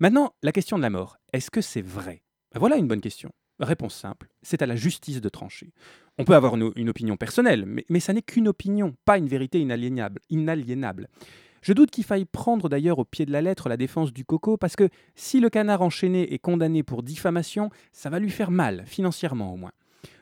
Maintenant, 0.00 0.32
la 0.42 0.52
question 0.52 0.78
de 0.78 0.82
la 0.82 0.90
mort, 0.90 1.18
est-ce 1.34 1.50
que 1.50 1.60
c'est 1.60 1.82
vrai? 1.82 2.22
Voilà 2.54 2.76
une 2.76 2.88
bonne 2.88 3.02
question. 3.02 3.30
Réponse 3.60 3.94
simple, 3.94 4.28
c'est 4.42 4.62
à 4.62 4.66
la 4.66 4.76
justice 4.76 5.20
de 5.20 5.28
trancher. 5.28 5.72
On 6.16 6.24
peut 6.24 6.34
avoir 6.34 6.54
une, 6.56 6.88
opinion 6.88 7.16
personnelle, 7.16 7.64
mais, 7.66 7.84
mais 7.88 8.00
ça 8.00 8.12
n'est 8.12 8.22
qu'une 8.22 8.48
opinion, 8.48 8.94
pas 9.04 9.18
une 9.18 9.26
vérité 9.26 9.60
inaliénable. 9.60 10.20
inaliénable. 10.30 11.08
Je 11.62 11.72
doute 11.72 11.90
qu'il 11.90 12.04
faille 12.04 12.24
prendre 12.24 12.68
d'ailleurs 12.68 12.98
au 12.98 13.04
pied 13.04 13.26
de 13.26 13.32
la 13.32 13.42
lettre 13.42 13.68
la 13.68 13.76
défense 13.76 14.12
du 14.12 14.24
coco, 14.24 14.56
parce 14.56 14.76
que 14.76 14.88
si 15.16 15.40
le 15.40 15.50
canard 15.50 15.82
enchaîné 15.82 16.32
est 16.32 16.38
condamné 16.38 16.82
pour 16.82 17.02
diffamation, 17.02 17.70
ça 17.92 18.10
va 18.10 18.20
lui 18.20 18.30
faire 18.30 18.50
mal, 18.50 18.84
financièrement 18.86 19.52
au 19.52 19.56
moins. 19.56 19.72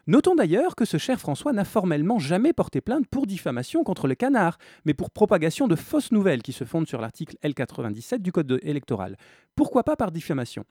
Notons 0.07 0.37
d'ailleurs 0.37 0.77
que 0.77 0.85
ce 0.85 0.99
cher 0.99 1.19
François 1.19 1.53
n'a 1.53 1.65
formellement 1.65 2.19
jamais 2.19 2.53
porté 2.53 2.81
plainte 2.81 3.07
pour 3.09 3.27
diffamation 3.27 3.83
contre 3.83 4.07
le 4.07 4.15
canard, 4.15 4.57
mais 4.85 4.95
pour 4.95 5.11
propagation 5.11 5.67
de 5.67 5.75
fausses 5.75 6.13
nouvelles 6.13 6.43
qui 6.43 6.53
se 6.53 6.65
fondent 6.65 6.87
sur 6.87 7.01
l'article 7.01 7.37
L97 7.43 8.19
du 8.19 8.31
Code 8.33 8.47
de- 8.47 8.61
électoral. 8.63 9.17
Pourquoi 9.57 9.83
pas 9.83 9.97
par 9.97 10.13
diffamation? 10.13 10.65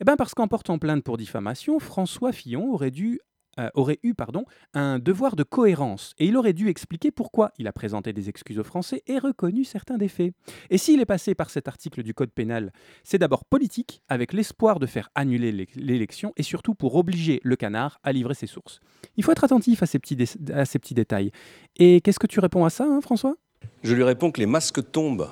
Eh 0.00 0.04
bien 0.04 0.16
parce 0.16 0.34
qu'en 0.34 0.46
portant 0.48 0.78
plainte 0.78 1.02
pour 1.04 1.16
diffamation, 1.16 1.78
François 1.78 2.32
Fillon 2.32 2.72
aurait 2.72 2.90
dû 2.90 3.18
euh, 3.58 3.68
aurait 3.74 3.98
eu 4.02 4.14
pardon, 4.14 4.44
un 4.74 4.98
devoir 4.98 5.36
de 5.36 5.42
cohérence 5.42 6.14
et 6.18 6.26
il 6.26 6.36
aurait 6.36 6.52
dû 6.52 6.68
expliquer 6.68 7.10
pourquoi 7.10 7.52
il 7.58 7.66
a 7.66 7.72
présenté 7.72 8.12
des 8.12 8.28
excuses 8.28 8.58
aux 8.58 8.64
Français 8.64 9.02
et 9.06 9.18
reconnu 9.18 9.64
certains 9.64 9.98
des 9.98 10.08
faits. 10.08 10.34
Et 10.70 10.78
s'il 10.78 11.00
est 11.00 11.06
passé 11.06 11.34
par 11.34 11.50
cet 11.50 11.68
article 11.68 12.02
du 12.02 12.14
Code 12.14 12.30
pénal, 12.30 12.72
c'est 13.04 13.18
d'abord 13.18 13.44
politique, 13.44 14.02
avec 14.08 14.32
l'espoir 14.32 14.78
de 14.78 14.86
faire 14.86 15.10
annuler 15.14 15.52
l'é- 15.52 15.68
l'élection 15.76 16.32
et 16.36 16.42
surtout 16.42 16.74
pour 16.74 16.94
obliger 16.96 17.40
le 17.42 17.56
canard 17.56 18.00
à 18.02 18.12
livrer 18.12 18.34
ses 18.34 18.46
sources. 18.46 18.80
Il 19.16 19.24
faut 19.24 19.32
être 19.32 19.44
attentif 19.44 19.82
à 19.82 19.86
ces 19.86 19.98
petits, 19.98 20.16
à 20.52 20.64
ces 20.64 20.78
petits 20.78 20.94
détails. 20.94 21.30
Et 21.76 22.00
qu'est-ce 22.00 22.18
que 22.18 22.26
tu 22.26 22.40
réponds 22.40 22.64
à 22.64 22.70
ça, 22.70 22.84
hein, 22.84 23.00
François? 23.00 23.36
Je 23.82 23.94
lui 23.94 24.02
réponds 24.02 24.30
que 24.30 24.40
les 24.40 24.46
masques 24.46 24.90
tombent. 24.90 25.28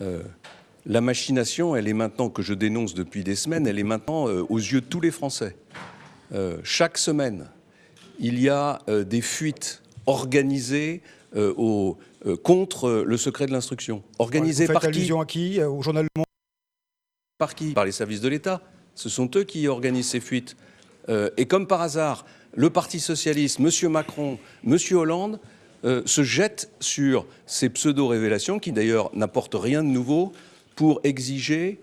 Euh, 0.00 0.22
la 0.84 1.00
machination, 1.00 1.74
elle 1.74 1.88
est 1.88 1.92
maintenant, 1.92 2.30
que 2.30 2.42
je 2.42 2.54
dénonce 2.54 2.94
depuis 2.94 3.24
des 3.24 3.34
semaines, 3.34 3.66
elle 3.66 3.78
est 3.78 3.82
maintenant 3.82 4.28
euh, 4.28 4.44
aux 4.48 4.58
yeux 4.58 4.80
de 4.80 4.86
tous 4.86 5.00
les 5.00 5.10
Français. 5.10 5.56
Euh, 6.32 6.58
chaque 6.64 6.98
semaine, 6.98 7.48
il 8.18 8.40
y 8.40 8.48
a 8.48 8.80
euh, 8.88 9.04
des 9.04 9.20
fuites 9.20 9.82
organisées 10.06 11.02
euh, 11.36 11.52
au- 11.56 11.98
contre 12.42 13.04
le 13.06 13.16
secret 13.16 13.46
de 13.46 13.52
l'instruction. 13.52 14.02
Organisées 14.18 14.66
par 14.66 14.80
qui 14.80 14.86
allusion 14.88 15.20
à 15.20 15.26
qui 15.26 15.62
Au 15.62 15.80
journal 15.82 16.04
Le 16.04 16.08
Monde? 16.18 16.26
Par 17.38 17.54
qui? 17.54 17.72
Par 17.72 17.84
les 17.84 17.92
services 17.92 18.20
de 18.20 18.28
l'État. 18.28 18.62
Ce 18.94 19.08
sont 19.08 19.30
eux 19.36 19.44
qui 19.44 19.68
organisent 19.68 20.08
ces 20.08 20.20
fuites. 20.20 20.56
Et 21.36 21.46
comme 21.46 21.68
par 21.68 21.82
hasard, 21.82 22.26
le 22.54 22.68
Parti 22.70 22.98
socialiste, 22.98 23.60
M. 23.60 23.90
Macron, 23.92 24.38
M. 24.66 24.76
Hollande 24.92 25.38
euh, 25.84 26.02
se 26.04 26.24
jettent 26.24 26.68
sur 26.80 27.26
ces 27.44 27.68
pseudo-révélations 27.68 28.58
qui 28.58 28.72
d'ailleurs 28.72 29.14
n'apportent 29.14 29.54
rien 29.54 29.84
de 29.84 29.88
nouveau 29.88 30.32
pour 30.74 31.00
exiger 31.04 31.78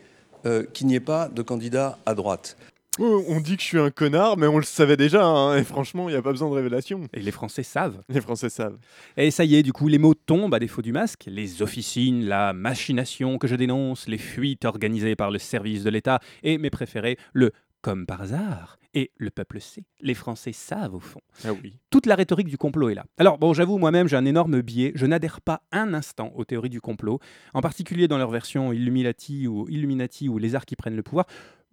euh, 0.45 0.63
qu'il 0.73 0.87
n'y 0.87 0.95
ait 0.95 0.99
pas 0.99 1.29
de 1.29 1.41
candidat 1.41 1.97
à 2.05 2.15
droite. 2.15 2.57
Oh, 2.99 3.23
on 3.27 3.39
dit 3.39 3.55
que 3.55 3.63
je 3.63 3.67
suis 3.67 3.79
un 3.79 3.89
connard, 3.89 4.37
mais 4.37 4.45
on 4.45 4.57
le 4.57 4.63
savait 4.63 4.97
déjà, 4.97 5.25
hein, 5.25 5.57
et 5.57 5.63
franchement, 5.63 6.09
il 6.09 6.11
n'y 6.11 6.17
a 6.17 6.21
pas 6.21 6.29
besoin 6.29 6.49
de 6.49 6.53
révélation. 6.53 7.07
Et 7.13 7.21
les 7.21 7.31
Français 7.31 7.63
savent. 7.63 8.03
Les 8.07 8.21
Français 8.21 8.49
savent. 8.49 8.77
Et 9.17 9.31
ça 9.31 9.45
y 9.45 9.55
est, 9.55 9.63
du 9.63 9.73
coup, 9.73 9.87
les 9.87 9.97
mots 9.97 10.13
tombent 10.13 10.53
à 10.53 10.59
défaut 10.59 10.83
du 10.83 10.91
masque. 10.91 11.23
Les 11.25 11.63
officines, 11.63 12.25
la 12.25 12.53
machination 12.53 13.39
que 13.39 13.47
je 13.47 13.55
dénonce, 13.55 14.07
les 14.07 14.19
fuites 14.19 14.65
organisées 14.65 15.15
par 15.15 15.31
le 15.31 15.39
service 15.39 15.83
de 15.83 15.89
l'État 15.89 16.19
et 16.43 16.59
mes 16.59 16.69
préférés, 16.69 17.17
le 17.33 17.51
comme 17.81 18.05
par 18.05 18.21
hasard. 18.21 18.77
Et 18.95 19.11
le 19.17 19.31
peuple 19.31 19.59
sait, 19.59 19.85
les 20.01 20.13
Français 20.13 20.53
savent 20.53 20.93
au 20.93 20.99
fond. 20.99 21.19
Ah 21.43 21.51
oui. 21.51 21.77
Toute 21.89 22.05
la 22.05 22.13
rhétorique 22.13 22.47
du 22.47 22.57
complot 22.57 22.89
est 22.89 22.93
là. 22.93 23.05
Alors 23.17 23.39
bon, 23.39 23.53
j'avoue, 23.53 23.79
moi-même, 23.79 24.07
j'ai 24.07 24.15
un 24.15 24.25
énorme 24.25 24.61
biais. 24.61 24.91
Je 24.93 25.07
n'adhère 25.07 25.41
pas 25.41 25.63
un 25.71 25.95
instant 25.95 26.31
aux 26.35 26.45
théories 26.45 26.69
du 26.69 26.79
complot, 26.79 27.19
en 27.55 27.61
particulier 27.61 28.07
dans 28.07 28.19
leur 28.19 28.29
version 28.29 28.71
Illuminati 28.71 29.47
ou 29.47 29.67
Illuminati 29.67 30.29
ou 30.29 30.37
les 30.37 30.53
arts 30.53 30.65
qui 30.65 30.75
prennent 30.75 30.95
le 30.95 31.01
pouvoir. 31.01 31.25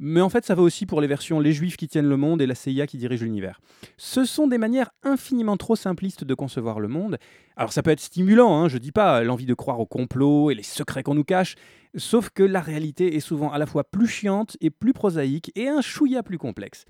Mais 0.02 0.22
en 0.22 0.30
fait, 0.30 0.46
ça 0.46 0.54
va 0.54 0.62
aussi 0.62 0.86
pour 0.86 1.02
les 1.02 1.06
versions 1.06 1.40
les 1.40 1.52
Juifs 1.52 1.76
qui 1.76 1.86
tiennent 1.86 2.08
le 2.08 2.16
monde 2.16 2.40
et 2.40 2.46
la 2.46 2.54
CIA 2.54 2.86
qui 2.86 2.96
dirige 2.96 3.22
l'univers. 3.22 3.60
Ce 3.98 4.24
sont 4.24 4.48
des 4.48 4.56
manières 4.56 4.90
infiniment 5.02 5.58
trop 5.58 5.76
simplistes 5.76 6.24
de 6.24 6.32
concevoir 6.32 6.80
le 6.80 6.88
monde. 6.88 7.18
Alors 7.54 7.74
ça 7.74 7.82
peut 7.82 7.90
être 7.90 8.00
stimulant, 8.00 8.56
hein, 8.56 8.68
je 8.68 8.78
dis 8.78 8.92
pas 8.92 9.22
l'envie 9.22 9.44
de 9.44 9.52
croire 9.52 9.78
au 9.78 9.84
complot 9.84 10.50
et 10.50 10.54
les 10.54 10.62
secrets 10.62 11.02
qu'on 11.02 11.14
nous 11.14 11.22
cache, 11.22 11.54
sauf 11.96 12.30
que 12.30 12.42
la 12.42 12.62
réalité 12.62 13.14
est 13.14 13.20
souvent 13.20 13.52
à 13.52 13.58
la 13.58 13.66
fois 13.66 13.84
plus 13.84 14.06
chiante 14.06 14.56
et 14.62 14.70
plus 14.70 14.94
prosaïque 14.94 15.52
et 15.54 15.68
un 15.68 15.82
chouïa 15.82 16.22
plus 16.22 16.38
complexe. 16.38 16.86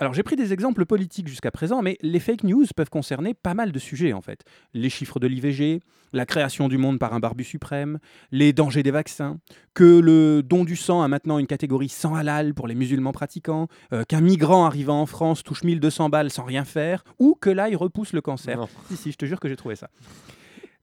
Alors 0.00 0.14
j'ai 0.14 0.22
pris 0.22 0.36
des 0.36 0.52
exemples 0.52 0.86
politiques 0.86 1.26
jusqu'à 1.26 1.50
présent, 1.50 1.82
mais 1.82 1.98
les 2.02 2.20
fake 2.20 2.44
news 2.44 2.66
peuvent 2.76 2.88
concerner 2.88 3.34
pas 3.34 3.54
mal 3.54 3.72
de 3.72 3.78
sujets 3.80 4.12
en 4.12 4.20
fait. 4.20 4.44
Les 4.72 4.90
chiffres 4.90 5.18
de 5.18 5.26
l'IVG, 5.26 5.80
la 6.12 6.24
création 6.24 6.68
du 6.68 6.78
monde 6.78 7.00
par 7.00 7.14
un 7.14 7.18
barbu 7.18 7.42
suprême, 7.42 7.98
les 8.30 8.52
dangers 8.52 8.84
des 8.84 8.92
vaccins, 8.92 9.38
que 9.74 9.98
le 9.98 10.44
don 10.44 10.62
du 10.62 10.76
sang 10.76 11.02
a 11.02 11.08
maintenant 11.08 11.40
une 11.40 11.48
catégorie 11.48 11.88
sans 11.88 12.14
halal 12.14 12.54
pour 12.54 12.68
les 12.68 12.76
musulmans 12.76 13.10
pratiquants, 13.10 13.66
euh, 13.92 14.04
qu'un 14.04 14.20
migrant 14.20 14.66
arrivant 14.66 15.00
en 15.00 15.06
France 15.06 15.42
touche 15.42 15.64
1200 15.64 16.10
balles 16.10 16.30
sans 16.30 16.44
rien 16.44 16.64
faire, 16.64 17.02
ou 17.18 17.34
que 17.34 17.50
l'ail 17.50 17.74
repousse 17.74 18.12
le 18.12 18.20
cancer. 18.20 18.66
Si, 18.88 18.96
si, 18.96 19.10
je 19.10 19.16
te 19.16 19.26
jure 19.26 19.40
que 19.40 19.48
j'ai 19.48 19.56
trouvé 19.56 19.74
ça. 19.74 19.90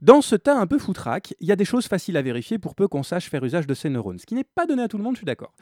Dans 0.01 0.21
ce 0.21 0.35
tas 0.35 0.59
un 0.59 0.67
peu 0.67 0.77
foutraque, 0.77 1.33
il 1.39 1.47
y 1.47 1.53
a 1.53 1.55
des 1.55 1.63
choses 1.63 1.87
faciles 1.87 2.17
à 2.17 2.21
vérifier 2.21 2.59
pour 2.59 2.75
peu 2.75 2.89
qu'on 2.89 3.01
sache 3.01 3.29
faire 3.29 3.43
usage 3.45 3.65
de 3.65 3.73
ses 3.73 3.89
neurones, 3.89 4.19
ce 4.19 4.25
qui 4.25 4.35
n'est 4.35 4.43
pas 4.43 4.65
donné 4.65 4.83
à 4.83 4.87
tout 4.89 4.97
le 4.97 5.03
monde, 5.03 5.15
je 5.15 5.19
suis 5.19 5.25
d'accord. 5.25 5.53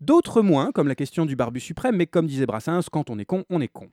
D'autres 0.00 0.42
moins, 0.42 0.70
comme 0.70 0.86
la 0.86 0.94
question 0.94 1.26
du 1.26 1.34
barbu 1.34 1.58
suprême, 1.58 1.96
mais 1.96 2.06
comme 2.06 2.26
disait 2.28 2.46
Brassens, 2.46 2.88
quand 2.90 3.10
on 3.10 3.18
est 3.18 3.24
con, 3.24 3.44
on 3.50 3.60
est 3.60 3.68
con. 3.68 3.88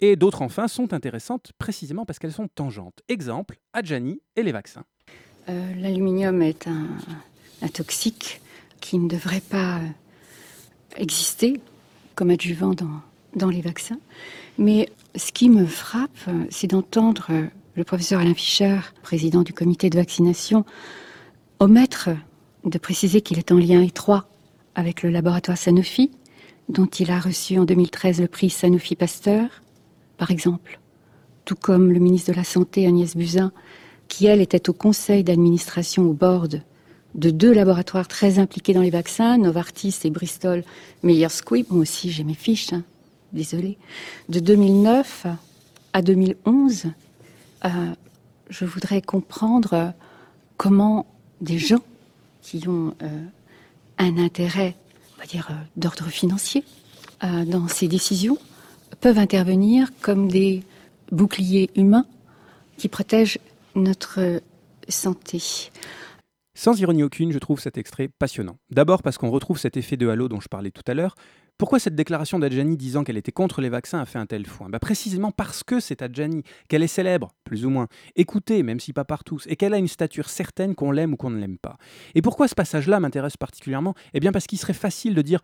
Et 0.00 0.16
d'autres 0.16 0.40
enfin 0.40 0.68
sont 0.68 0.94
intéressantes 0.94 1.52
précisément 1.58 2.06
parce 2.06 2.18
qu'elles 2.18 2.32
sont 2.32 2.48
tangentes. 2.48 3.02
Exemple, 3.08 3.58
Adjani 3.74 4.22
et 4.36 4.42
les 4.42 4.52
vaccins. 4.52 4.84
Euh, 5.50 5.74
L'aluminium 5.76 6.40
est 6.40 6.66
un, 6.66 7.68
toxique 7.68 8.40
qui 8.80 8.98
ne 8.98 9.06
devrait 9.06 9.42
pas 9.42 9.76
euh, 9.76 9.86
exister 10.96 11.60
comme 12.14 12.30
adjuvant 12.30 12.72
dans, 12.72 13.02
dans 13.36 13.50
les 13.50 13.60
vaccins. 13.60 13.98
Mais 14.56 14.88
ce 15.14 15.30
qui 15.30 15.50
me 15.50 15.66
frappe, 15.66 16.30
c'est 16.48 16.68
d'entendre 16.68 17.26
euh, 17.28 17.46
le 17.74 17.84
professeur 17.84 18.20
Alain 18.20 18.34
Fischer, 18.34 18.78
président 19.02 19.42
du 19.42 19.52
comité 19.52 19.90
de 19.90 19.98
vaccination, 19.98 20.64
omettre 21.58 22.08
de 22.64 22.78
préciser 22.78 23.20
qu'il 23.20 23.38
est 23.38 23.52
en 23.52 23.58
lien 23.58 23.82
étroit 23.82 24.29
avec 24.80 25.02
le 25.02 25.10
laboratoire 25.10 25.58
Sanofi, 25.58 26.10
dont 26.68 26.86
il 26.86 27.10
a 27.10 27.20
reçu 27.20 27.58
en 27.58 27.64
2013 27.64 28.22
le 28.22 28.28
prix 28.28 28.50
Sanofi 28.50 28.96
Pasteur, 28.96 29.62
par 30.16 30.30
exemple, 30.30 30.80
tout 31.44 31.54
comme 31.54 31.92
le 31.92 32.00
ministre 32.00 32.32
de 32.32 32.36
la 32.36 32.44
Santé 32.44 32.86
Agnès 32.86 33.16
Buzyn, 33.16 33.52
qui 34.08 34.26
elle 34.26 34.40
était 34.40 34.70
au 34.70 34.72
conseil 34.72 35.22
d'administration 35.22 36.04
au 36.04 36.14
board 36.14 36.62
de 37.14 37.30
deux 37.30 37.52
laboratoires 37.52 38.08
très 38.08 38.38
impliqués 38.38 38.72
dans 38.72 38.80
les 38.80 38.90
vaccins, 38.90 39.36
Novartis 39.36 39.94
et 40.04 40.10
Bristol 40.10 40.64
Myers 41.02 41.28
Squibb. 41.28 41.66
Moi 41.70 41.82
aussi, 41.82 42.10
j'ai 42.10 42.24
mes 42.24 42.34
fiches, 42.34 42.72
hein, 42.72 42.82
désolée. 43.32 43.76
De 44.28 44.40
2009 44.40 45.26
à 45.92 46.02
2011, 46.02 46.86
euh, 47.64 47.68
je 48.48 48.64
voudrais 48.64 49.02
comprendre 49.02 49.92
comment 50.56 51.06
des 51.40 51.58
gens 51.58 51.82
qui 52.40 52.66
ont 52.68 52.94
euh, 53.02 53.06
un 54.00 54.16
intérêt, 54.16 54.74
on 55.16 55.20
va 55.20 55.26
dire, 55.26 55.48
euh, 55.50 55.54
d'ordre 55.76 56.06
financier 56.06 56.64
euh, 57.22 57.44
dans 57.44 57.68
ces 57.68 57.86
décisions 57.86 58.38
peuvent 59.00 59.18
intervenir 59.18 59.90
comme 60.00 60.28
des 60.28 60.62
boucliers 61.12 61.70
humains 61.76 62.06
qui 62.76 62.88
protègent 62.88 63.38
notre 63.74 64.40
santé. 64.88 65.70
Sans 66.54 66.80
ironie 66.80 67.02
aucune, 67.02 67.30
je 67.30 67.38
trouve 67.38 67.60
cet 67.60 67.78
extrait 67.78 68.08
passionnant. 68.08 68.56
D'abord 68.70 69.02
parce 69.02 69.18
qu'on 69.18 69.30
retrouve 69.30 69.58
cet 69.58 69.76
effet 69.76 69.96
de 69.96 70.08
halo 70.08 70.28
dont 70.28 70.40
je 70.40 70.48
parlais 70.48 70.70
tout 70.70 70.82
à 70.86 70.94
l'heure. 70.94 71.14
Pourquoi 71.60 71.78
cette 71.78 71.94
déclaration 71.94 72.38
d'Adjani 72.38 72.78
disant 72.78 73.04
qu'elle 73.04 73.18
était 73.18 73.32
contre 73.32 73.60
les 73.60 73.68
vaccins 73.68 74.00
a 74.00 74.06
fait 74.06 74.18
un 74.18 74.24
tel 74.24 74.46
foin? 74.46 74.70
Bah 74.70 74.78
Précisément 74.78 75.30
parce 75.30 75.62
que 75.62 75.78
c'est 75.78 76.00
Adjani, 76.00 76.42
qu'elle 76.68 76.82
est 76.82 76.86
célèbre, 76.86 77.32
plus 77.44 77.66
ou 77.66 77.68
moins, 77.68 77.86
écoutée, 78.16 78.62
même 78.62 78.80
si 78.80 78.94
pas 78.94 79.04
par 79.04 79.24
tous, 79.24 79.46
et 79.46 79.56
qu'elle 79.56 79.74
a 79.74 79.76
une 79.76 79.86
stature 79.86 80.30
certaine 80.30 80.74
qu'on 80.74 80.90
l'aime 80.90 81.12
ou 81.12 81.16
qu'on 81.18 81.28
ne 81.28 81.38
l'aime 81.38 81.58
pas. 81.58 81.76
Et 82.14 82.22
pourquoi 82.22 82.48
ce 82.48 82.54
passage-là 82.54 82.98
m'intéresse 82.98 83.36
particulièrement? 83.36 83.92
Eh 84.14 84.20
bien 84.20 84.32
parce 84.32 84.46
qu'il 84.46 84.58
serait 84.58 84.72
facile 84.72 85.14
de 85.14 85.20
dire 85.20 85.42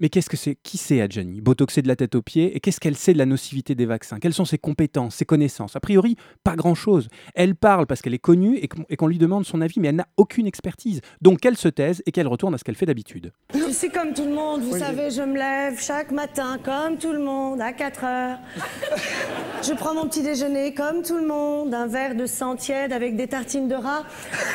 mais 0.00 0.08
qu'est-ce 0.08 0.28
que 0.28 0.36
c'est 0.36 0.56
Qui 0.62 0.78
c'est 0.78 1.00
Adjani? 1.00 1.40
Botoxée 1.40 1.82
de 1.82 1.88
la 1.88 1.96
tête 1.96 2.14
aux 2.14 2.22
pieds 2.22 2.56
Et 2.56 2.60
qu'est-ce 2.60 2.80
qu'elle 2.80 2.96
sait 2.96 3.12
de 3.12 3.18
la 3.18 3.26
nocivité 3.26 3.74
des 3.74 3.86
vaccins? 3.86 4.18
Quelles 4.18 4.34
sont 4.34 4.44
ses 4.44 4.58
compétences, 4.58 5.16
ses 5.16 5.24
connaissances? 5.24 5.76
A 5.76 5.80
priori, 5.80 6.16
pas 6.42 6.56
grand-chose. 6.56 7.08
Elle 7.34 7.54
parle 7.54 7.86
parce 7.86 8.02
qu'elle 8.02 8.14
est 8.14 8.18
connue 8.18 8.56
et 8.58 8.96
qu'on 8.96 9.06
lui 9.06 9.18
demande 9.18 9.44
son 9.44 9.60
avis, 9.60 9.78
mais 9.80 9.88
elle 9.88 9.96
n'a 9.96 10.08
aucune 10.16 10.46
expertise. 10.46 11.00
Donc 11.20 11.40
qu'elle 11.40 11.56
se 11.56 11.68
taise 11.68 12.02
et 12.06 12.12
qu'elle 12.12 12.28
retourne 12.28 12.54
à 12.54 12.58
ce 12.58 12.64
qu'elle 12.64 12.76
fait 12.76 12.86
d'habitude. 12.86 13.32
Je 13.54 13.70
suis 13.72 13.90
comme 13.90 14.12
tout 14.14 14.24
le 14.24 14.32
monde, 14.32 14.62
vous 14.62 14.72
Oui. 14.74 14.80
savez, 14.80 15.10
je 15.10 15.22
me 15.22 15.36
lève 15.36 15.80
chaque 15.80 16.10
matin 16.10 16.58
comme 16.64 16.96
tout 16.98 17.12
le 17.12 17.20
monde 17.20 17.60
à 17.60 17.72
4 17.72 18.04
heures. 18.04 18.38
Je 19.62 19.74
prends 19.74 19.94
mon 19.94 20.06
petit 20.08 20.22
déjeuner 20.22 20.72
comme 20.72 21.02
tout 21.02 21.18
le 21.18 21.26
monde, 21.26 21.74
un 21.74 21.86
verre 21.86 22.14
de 22.14 22.24
sang 22.24 22.56
tiède 22.56 22.94
avec 22.94 23.14
des 23.14 23.28
tartines 23.28 23.68
de 23.68 23.74
rat. 23.74 24.04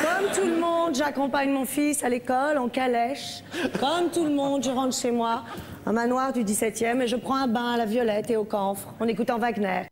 Comme 0.02 0.32
tout 0.34 0.48
le 0.48 0.60
monde, 0.60 0.96
j'accompagne 0.96 1.52
mon 1.52 1.66
fils 1.66 2.04
à 2.04 2.10
l'école 2.10 2.58
en 2.58 2.70
calèche. 2.70 3.44
Comme 3.80 4.10
tout 4.12 4.24
le 4.24 4.32
monde, 4.32 4.64
je 4.64 4.72
rentre 4.72 4.96
chez 4.98 5.12
moi, 5.12 5.35
un 5.86 5.94
manoir 5.94 6.34
du 6.34 6.44
17e, 6.44 7.02
et 7.02 7.08
je 7.08 7.16
prends 7.16 7.36
un 7.36 7.48
bain 7.48 7.74
à 7.74 7.78
la 7.78 7.86
violette 7.86 8.30
et 8.30 8.38
au 8.38 8.44
camphre 8.46 8.94
en 9.00 9.08
écoutant 9.08 9.38
Wagner. 9.40 9.84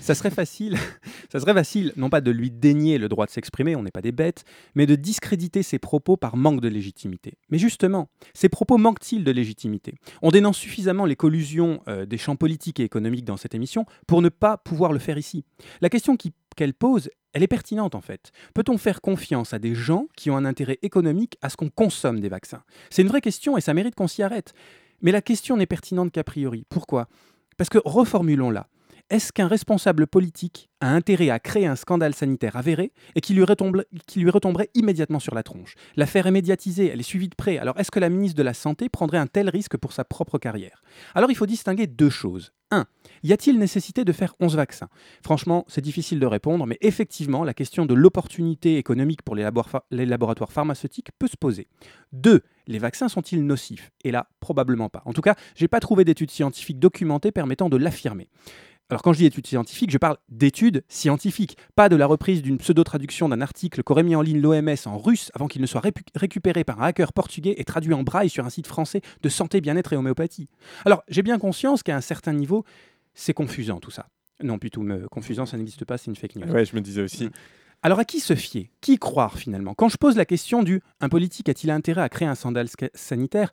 Ça 0.00 0.14
serait 0.14 0.30
facile, 0.30 0.76
ça 1.32 1.40
serait 1.40 1.54
facile, 1.54 1.92
non 1.96 2.10
pas 2.10 2.20
de 2.20 2.30
lui 2.30 2.50
dénier 2.50 2.98
le 2.98 3.08
droit 3.08 3.26
de 3.26 3.30
s'exprimer, 3.30 3.76
on 3.76 3.82
n'est 3.82 3.90
pas 3.90 4.02
des 4.02 4.12
bêtes, 4.12 4.44
mais 4.74 4.86
de 4.86 4.96
discréditer 4.96 5.62
ses 5.62 5.78
propos 5.78 6.16
par 6.16 6.36
manque 6.36 6.60
de 6.60 6.68
légitimité. 6.68 7.34
Mais 7.50 7.58
justement, 7.58 8.08
ces 8.34 8.48
propos 8.48 8.78
manquent-ils 8.78 9.24
de 9.24 9.30
légitimité? 9.30 9.94
On 10.20 10.30
dénonce 10.30 10.58
suffisamment 10.58 11.06
les 11.06 11.16
collusions 11.16 11.82
euh, 11.88 12.04
des 12.04 12.18
champs 12.18 12.36
politiques 12.36 12.80
et 12.80 12.84
économiques 12.84 13.24
dans 13.24 13.36
cette 13.36 13.54
émission 13.54 13.86
pour 14.06 14.22
ne 14.22 14.28
pas 14.28 14.56
pouvoir 14.58 14.92
le 14.92 14.98
faire 14.98 15.18
ici. 15.18 15.44
La 15.80 15.88
question 15.88 16.16
qu'elle 16.56 16.74
pose, 16.74 17.08
elle 17.32 17.42
est 17.42 17.48
pertinente 17.48 17.94
en 17.94 18.00
fait. 18.00 18.32
Peut-on 18.54 18.76
faire 18.78 19.00
confiance 19.00 19.54
à 19.54 19.58
des 19.58 19.74
gens 19.74 20.06
qui 20.16 20.30
ont 20.30 20.36
un 20.36 20.44
intérêt 20.44 20.78
économique 20.82 21.38
à 21.40 21.48
ce 21.48 21.56
qu'on 21.56 21.70
consomme 21.70 22.20
des 22.20 22.28
vaccins? 22.28 22.62
C'est 22.90 23.02
une 23.02 23.08
vraie 23.08 23.20
question 23.20 23.56
et 23.56 23.60
ça 23.60 23.72
mérite 23.72 23.94
qu'on 23.94 24.08
s'y 24.08 24.22
arrête. 24.22 24.52
Mais 25.02 25.12
la 25.12 25.20
question 25.20 25.56
n'est 25.56 25.66
pertinente 25.66 26.12
qu'a 26.12 26.24
priori. 26.24 26.64
Pourquoi? 26.68 27.08
Parce 27.56 27.68
que 27.68 27.78
reformulons-la. 27.84 28.68
Est-ce 29.12 29.30
qu'un 29.30 29.46
responsable 29.46 30.06
politique 30.06 30.70
a 30.80 30.88
intérêt 30.88 31.28
à 31.28 31.38
créer 31.38 31.66
un 31.66 31.76
scandale 31.76 32.14
sanitaire 32.14 32.56
avéré 32.56 32.92
et 33.14 33.20
qui 33.20 33.34
lui, 33.34 33.44
retomberait 33.44 34.70
immédiatement 34.74 35.20
sur 35.20 35.34
la 35.34 35.42
tronche? 35.42 35.74
L'affaire 35.96 36.26
est 36.26 36.30
médiatisée, 36.30 36.88
elle 36.88 37.00
est 37.00 37.02
suivie 37.02 37.28
de 37.28 37.34
près. 37.34 37.58
Alors 37.58 37.78
est-ce 37.78 37.90
que 37.90 38.00
la 38.00 38.08
ministre 38.08 38.38
de 38.38 38.42
la 38.42 38.54
Santé 38.54 38.88
prendrait 38.88 39.18
un 39.18 39.26
tel 39.26 39.50
risque 39.50 39.76
pour 39.76 39.92
sa 39.92 40.04
propre 40.04 40.38
carrière? 40.38 40.82
Alors 41.14 41.30
il 41.30 41.34
faut 41.34 41.44
distinguer 41.44 41.86
deux 41.86 42.08
choses. 42.08 42.54
1. 42.70 42.86
Y 43.22 43.34
a-t-il 43.34 43.58
nécessité 43.58 44.06
de 44.06 44.12
faire 44.12 44.34
11 44.40 44.56
vaccins? 44.56 44.88
Franchement, 45.22 45.66
c'est 45.68 45.82
difficile 45.82 46.18
de 46.18 46.24
répondre, 46.24 46.66
mais 46.66 46.78
effectivement, 46.80 47.44
la 47.44 47.52
question 47.52 47.84
de 47.84 47.92
l'opportunité 47.92 48.78
économique 48.78 49.20
pour 49.20 49.36
les 49.36 50.06
laboratoires 50.06 50.52
pharmaceutiques 50.52 51.10
peut 51.18 51.28
se 51.28 51.36
poser. 51.36 51.68
2. 52.12 52.40
Les 52.66 52.78
vaccins 52.78 53.10
sont-ils 53.10 53.44
nocifs? 53.44 53.90
Et 54.04 54.10
là, 54.10 54.30
probablement 54.40 54.88
pas. 54.88 55.02
En 55.04 55.12
tout 55.12 55.20
cas, 55.20 55.34
j'ai 55.54 55.68
pas 55.68 55.80
trouvé 55.80 56.06
d'études 56.06 56.30
scientifiques 56.30 56.78
documentées 56.78 57.30
permettant 57.30 57.68
de 57.68 57.76
l'affirmer. 57.76 58.30
Alors 58.92 59.00
quand 59.00 59.14
je 59.14 59.20
dis 59.20 59.24
études 59.24 59.46
scientifiques, 59.46 59.90
je 59.90 59.96
parle 59.96 60.18
d'études 60.28 60.84
scientifiques, 60.86 61.56
pas 61.74 61.88
de 61.88 61.96
la 61.96 62.04
reprise 62.04 62.42
d'une 62.42 62.58
pseudo-traduction 62.58 63.30
d'un 63.30 63.40
article 63.40 63.82
qu'aurait 63.82 64.02
mis 64.02 64.14
en 64.14 64.20
ligne 64.20 64.38
l'OMS 64.38 64.68
en 64.84 64.98
russe 64.98 65.30
avant 65.34 65.46
qu'il 65.48 65.62
ne 65.62 65.66
soit 65.66 65.80
récupéré 66.14 66.62
par 66.62 66.82
un 66.82 66.88
hacker 66.88 67.14
portugais 67.14 67.54
et 67.56 67.64
traduit 67.64 67.94
en 67.94 68.02
braille 68.02 68.28
sur 68.28 68.44
un 68.44 68.50
site 68.50 68.66
français 68.66 69.00
de 69.22 69.28
santé, 69.30 69.62
bien-être 69.62 69.94
et 69.94 69.96
homéopathie. 69.96 70.50
Alors 70.84 71.02
j'ai 71.08 71.22
bien 71.22 71.38
conscience 71.38 71.82
qu'à 71.82 71.96
un 71.96 72.02
certain 72.02 72.34
niveau, 72.34 72.66
c'est 73.14 73.32
confusant 73.32 73.80
tout 73.80 73.90
ça. 73.90 74.08
Non, 74.42 74.58
plutôt 74.58 74.82
me- 74.82 75.08
confusant, 75.08 75.46
ça 75.46 75.56
n'existe 75.56 75.86
pas, 75.86 75.96
c'est 75.96 76.10
une 76.10 76.16
fake 76.16 76.36
news. 76.36 76.50
Ouais, 76.52 76.66
je 76.66 76.76
me 76.76 76.82
disais 76.82 77.00
aussi. 77.00 77.30
Alors 77.80 77.98
à 77.98 78.04
qui 78.04 78.20
se 78.20 78.34
fier? 78.34 78.70
Qui 78.82 78.98
croire 78.98 79.38
finalement? 79.38 79.72
Quand 79.72 79.88
je 79.88 79.96
pose 79.96 80.16
la 80.18 80.26
question 80.26 80.62
du 80.62 80.82
un 81.00 81.08
politique 81.08 81.48
a-t-il 81.48 81.70
intérêt 81.70 82.02
à 82.02 82.10
créer 82.10 82.28
un 82.28 82.34
scandale 82.34 82.66
sca- 82.66 82.90
sanitaire? 82.92 83.52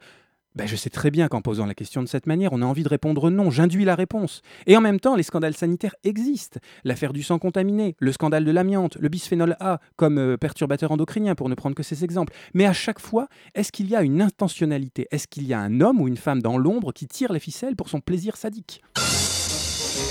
Ben, 0.55 0.67
je 0.67 0.75
sais 0.75 0.89
très 0.89 1.12
bien 1.12 1.27
qu'en 1.27 1.41
posant 1.41 1.65
la 1.65 1.73
question 1.73 2.01
de 2.01 2.07
cette 2.07 2.25
manière, 2.25 2.53
on 2.53 2.62
a 2.62 2.65
envie 2.65 2.83
de 2.83 2.89
répondre 2.89 3.29
non, 3.29 3.51
j'induis 3.51 3.85
la 3.85 3.95
réponse. 3.95 4.41
Et 4.65 4.75
en 4.75 4.81
même 4.81 4.99
temps, 4.99 5.15
les 5.15 5.23
scandales 5.23 5.53
sanitaires 5.53 5.95
existent. 6.03 6.59
L'affaire 6.83 7.13
du 7.13 7.23
sang 7.23 7.39
contaminé, 7.39 7.95
le 7.99 8.12
scandale 8.12 8.45
de 8.45 8.51
l'amiante, 8.51 8.97
le 8.99 9.09
bisphénol 9.09 9.55
A 9.59 9.79
comme 9.95 10.17
euh, 10.17 10.38
perturbateur 10.38 10.91
endocrinien, 10.91 11.35
pour 11.35 11.49
ne 11.49 11.55
prendre 11.55 11.75
que 11.75 11.83
ces 11.83 12.03
exemples. 12.03 12.33
Mais 12.53 12.65
à 12.65 12.73
chaque 12.73 12.99
fois, 12.99 13.27
est-ce 13.55 13.71
qu'il 13.71 13.89
y 13.89 13.95
a 13.95 14.01
une 14.01 14.21
intentionnalité? 14.21 15.07
Est-ce 15.12 15.27
qu'il 15.27 15.45
y 15.45 15.53
a 15.53 15.59
un 15.59 15.81
homme 15.81 16.01
ou 16.01 16.07
une 16.07 16.17
femme 16.17 16.41
dans 16.41 16.57
l'ombre 16.57 16.91
qui 16.93 17.07
tire 17.07 17.31
les 17.31 17.39
ficelles 17.39 17.75
pour 17.75 17.89
son 17.89 18.01
plaisir 18.01 18.35
sadique? 18.35 18.81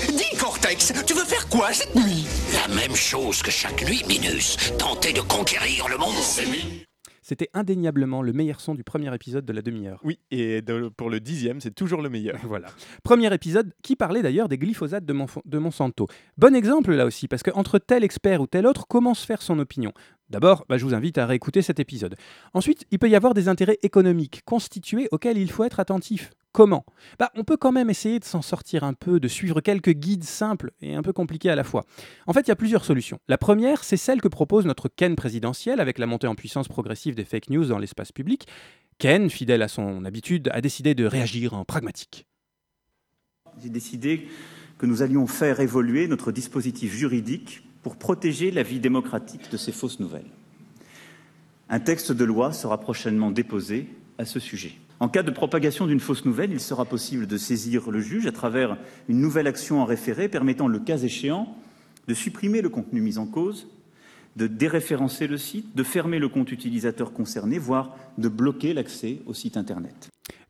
Dis, 0.07 0.37
Cortex, 0.39 0.93
tu 1.05 1.13
veux 1.13 1.25
faire 1.25 1.47
quoi 1.49 1.73
cette 1.73 1.95
nuit? 1.95 2.25
La 2.53 2.73
même 2.73 2.95
chose 2.95 3.41
que 3.41 3.51
chaque 3.51 3.87
nuit, 3.87 4.03
Minus. 4.07 4.73
Tenter 4.77 5.13
de 5.13 5.21
conquérir 5.21 5.87
le 5.89 5.97
monde. 5.97 6.15
C'était 7.29 7.49
indéniablement 7.53 8.23
le 8.23 8.33
meilleur 8.33 8.59
son 8.59 8.73
du 8.73 8.83
premier 8.83 9.13
épisode 9.13 9.45
de 9.45 9.53
la 9.53 9.61
demi-heure. 9.61 9.99
Oui, 10.03 10.17
et 10.31 10.63
de- 10.63 10.89
pour 10.89 11.11
le 11.11 11.19
dixième, 11.19 11.61
c'est 11.61 11.69
toujours 11.75 12.01
le 12.01 12.09
meilleur. 12.09 12.37
Voilà. 12.43 12.69
Premier 13.03 13.31
épisode 13.31 13.71
qui 13.83 13.95
parlait 13.95 14.23
d'ailleurs 14.23 14.49
des 14.49 14.57
glyphosates 14.57 15.05
de, 15.05 15.15
de 15.45 15.57
Monsanto. 15.59 16.07
Bon 16.39 16.55
exemple 16.55 16.91
là 16.95 17.05
aussi, 17.05 17.27
parce 17.27 17.43
qu'entre 17.43 17.77
tel 17.77 18.03
expert 18.03 18.41
ou 18.41 18.47
tel 18.47 18.65
autre, 18.65 18.87
comment 18.87 19.13
se 19.13 19.27
faire 19.27 19.43
son 19.43 19.59
opinion? 19.59 19.93
D'abord, 20.29 20.65
bah, 20.69 20.77
je 20.77 20.85
vous 20.85 20.93
invite 20.93 21.17
à 21.17 21.25
réécouter 21.25 21.61
cet 21.61 21.79
épisode. 21.79 22.15
Ensuite, 22.53 22.85
il 22.91 22.99
peut 22.99 23.09
y 23.09 23.15
avoir 23.15 23.33
des 23.33 23.47
intérêts 23.47 23.79
économiques 23.81 24.41
constitués 24.45 25.07
auxquels 25.11 25.37
il 25.37 25.51
faut 25.51 25.63
être 25.63 25.79
attentif. 25.79 26.31
Comment? 26.51 26.85
Bah, 27.17 27.31
On 27.35 27.43
peut 27.43 27.57
quand 27.57 27.71
même 27.71 27.89
essayer 27.89 28.19
de 28.19 28.25
s'en 28.25 28.41
sortir 28.41 28.83
un 28.83 28.93
peu, 28.93 29.19
de 29.19 29.27
suivre 29.27 29.61
quelques 29.61 29.91
guides 29.91 30.23
simples 30.23 30.71
et 30.81 30.95
un 30.95 31.01
peu 31.01 31.13
compliqués 31.13 31.49
à 31.49 31.55
la 31.55 31.63
fois. 31.63 31.85
En 32.27 32.33
fait, 32.33 32.41
il 32.41 32.49
y 32.49 32.51
a 32.51 32.55
plusieurs 32.55 32.85
solutions. 32.85 33.19
La 33.27 33.37
première, 33.37 33.83
c'est 33.83 33.97
celle 33.97 34.21
que 34.21 34.27
propose 34.27 34.65
notre 34.65 34.87
Ken 34.87 35.15
présidentiel 35.15 35.79
avec 35.79 35.97
la 35.97 36.05
montée 36.05 36.27
en 36.27 36.35
puissance 36.35 36.67
progressive 36.67 37.15
des 37.15 37.25
fake 37.25 37.49
news 37.49 37.65
dans 37.65 37.79
l'espace 37.79 38.11
public. 38.11 38.47
Ken, 38.99 39.29
fidèle 39.29 39.61
à 39.61 39.67
son 39.67 40.05
habitude, 40.05 40.49
a 40.53 40.61
décidé 40.61 40.93
de 40.93 41.05
réagir 41.05 41.53
en 41.53 41.65
pragmatique. 41.65 42.27
J'ai 43.61 43.69
décidé 43.69 44.27
que 44.77 44.85
nous 44.85 45.01
allions 45.01 45.27
faire 45.27 45.59
évoluer 45.59 46.07
notre 46.07 46.31
dispositif 46.31 46.93
juridique 46.93 47.63
pour 47.83 47.95
protéger 47.95 48.51
la 48.51 48.63
vie 48.63 48.79
démocratique 48.79 49.51
de 49.51 49.57
ces 49.57 49.71
fausses 49.71 49.99
nouvelles. 49.99 50.29
Un 51.69 51.79
texte 51.79 52.11
de 52.11 52.25
loi 52.25 52.51
sera 52.51 52.79
prochainement 52.79 53.31
déposé 53.31 53.87
à 54.17 54.25
ce 54.25 54.39
sujet. 54.39 54.73
En 54.99 55.07
cas 55.07 55.23
de 55.23 55.31
propagation 55.31 55.87
d'une 55.87 55.99
fausse 55.99 56.25
nouvelle, 56.25 56.51
il 56.51 56.59
sera 56.59 56.83
possible 56.85 57.25
de 57.25 57.37
saisir 57.37 57.89
le 57.89 58.01
juge 58.01 58.27
à 58.27 58.31
travers 58.31 58.77
une 59.07 59.21
nouvelle 59.21 59.47
action 59.47 59.81
en 59.81 59.85
référé 59.85 60.27
permettant, 60.27 60.67
le 60.67 60.79
cas 60.79 60.97
échéant, 60.97 61.55
de 62.07 62.13
supprimer 62.13 62.61
le 62.61 62.69
contenu 62.69 62.99
mis 62.99 63.17
en 63.17 63.25
cause, 63.25 63.67
de 64.35 64.47
déréférencer 64.47 65.27
le 65.27 65.37
site, 65.37 65.75
de 65.75 65.83
fermer 65.83 66.19
le 66.19 66.27
compte 66.27 66.51
utilisateur 66.51 67.13
concerné, 67.13 67.59
voire 67.59 67.95
de 68.17 68.27
bloquer 68.27 68.73
l'accès 68.73 69.19
au 69.25 69.33
site 69.33 69.55
Internet. 69.55 70.09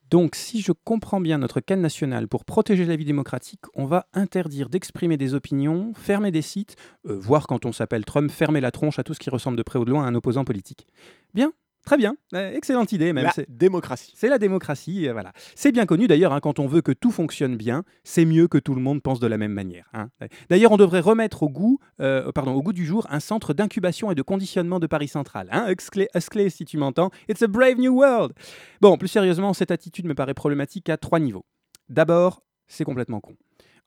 Donc, 0.10 0.36
si 0.36 0.62
je 0.62 0.72
comprends 0.72 1.22
bien 1.22 1.38
notre 1.38 1.60
canne 1.60 1.82
nationale 1.82 2.28
pour 2.28 2.43
protéger 2.43 2.86
la 2.86 2.95
vie 2.95 3.06
démocratique, 3.06 3.62
on 3.76 3.86
va 3.86 4.08
interdire 4.13 4.69
d'exprimer 4.69 5.17
des 5.17 5.36
opinions, 5.36 5.93
fermer 5.93 6.32
des 6.32 6.41
sites, 6.41 6.78
euh, 7.08 7.15
voire 7.19 7.45
quand 7.45 7.65
on 7.65 7.72
s'appelle 7.72 8.06
Trump, 8.06 8.32
fermer 8.32 8.60
la 8.60 8.72
tronche 8.72 8.98
à 8.98 9.04
tout 9.04 9.13
ce 9.13 9.19
qui 9.19 9.30
ressemble 9.30 9.58
de 9.58 9.63
près 9.63 9.78
ou 9.78 9.86
de 9.86 9.91
loin 9.91 10.06
à 10.06 10.08
un 10.08 10.15
opposant 10.15 10.45
politique. 10.45 10.88
Bien, 11.36 11.54
très 11.89 11.97
bien, 11.97 12.15
Euh, 12.36 12.54
excellente 12.54 12.91
idée 12.91 13.13
même. 13.13 13.23
La 13.23 13.32
c'est- 13.32 13.49
démocratie. 13.49 14.13
C'est 14.15 14.30
la 14.30 14.38
démocratie, 14.38 15.08
voilà. 15.10 15.32
C'est 15.56 15.71
bien 15.71 15.88
connu 15.88 16.06
d'ailleurs, 16.06 16.34
hein, 16.34 16.39
quand 16.39 16.60
on 16.60 16.67
veut 16.67 16.82
que 16.82 16.91
tout 16.91 17.10
fonctionne 17.10 17.58
bien, 17.58 17.84
c'est 18.04 18.25
mieux 18.25 18.47
que 18.47 18.60
tout 18.60 18.75
le 18.75 18.82
monde 18.82 19.02
pense 19.02 19.19
de 19.19 19.25
la 19.25 19.39
même 19.39 19.54
manière. 19.54 19.89
hein. 19.95 20.10
D'ailleurs, 20.52 20.71
on 20.71 20.78
devrait 20.78 20.99
remettre 20.99 21.41
au 21.41 21.49
goût, 21.49 21.80
euh, 21.99 22.32
pardon, 22.32 22.54
au 22.54 22.62
goût 22.62 22.73
du 22.73 22.86
jour 22.86 23.08
un 23.10 23.19
centre 23.19 23.56
d'incubation 23.56 24.12
et 24.12 24.15
de 24.15 24.21
conditionnement 24.21 24.80
de 24.80 24.86
Paris 24.86 25.08
Central. 25.08 25.47
Hein, 25.52 25.65
Huxley, 25.71 26.08
Huxley, 26.13 26.52
si 26.52 26.63
tu 26.63 26.78
m'entends, 26.78 27.10
it's 27.28 27.41
a 27.41 27.47
brave 27.47 27.80
new 27.80 27.91
world. 27.99 28.34
Bon, 28.82 28.95
plus 28.95 29.08
sérieusement, 29.08 29.54
cette 29.56 29.71
attitude 29.71 30.06
me 30.06 30.13
paraît 30.13 30.36
problématique 30.36 30.89
à 30.89 30.97
trois 30.97 31.17
niveaux. 31.19 31.45
D'abord, 31.89 32.43
c'est 32.67 32.84
complètement 32.84 33.19
con. 33.19 33.34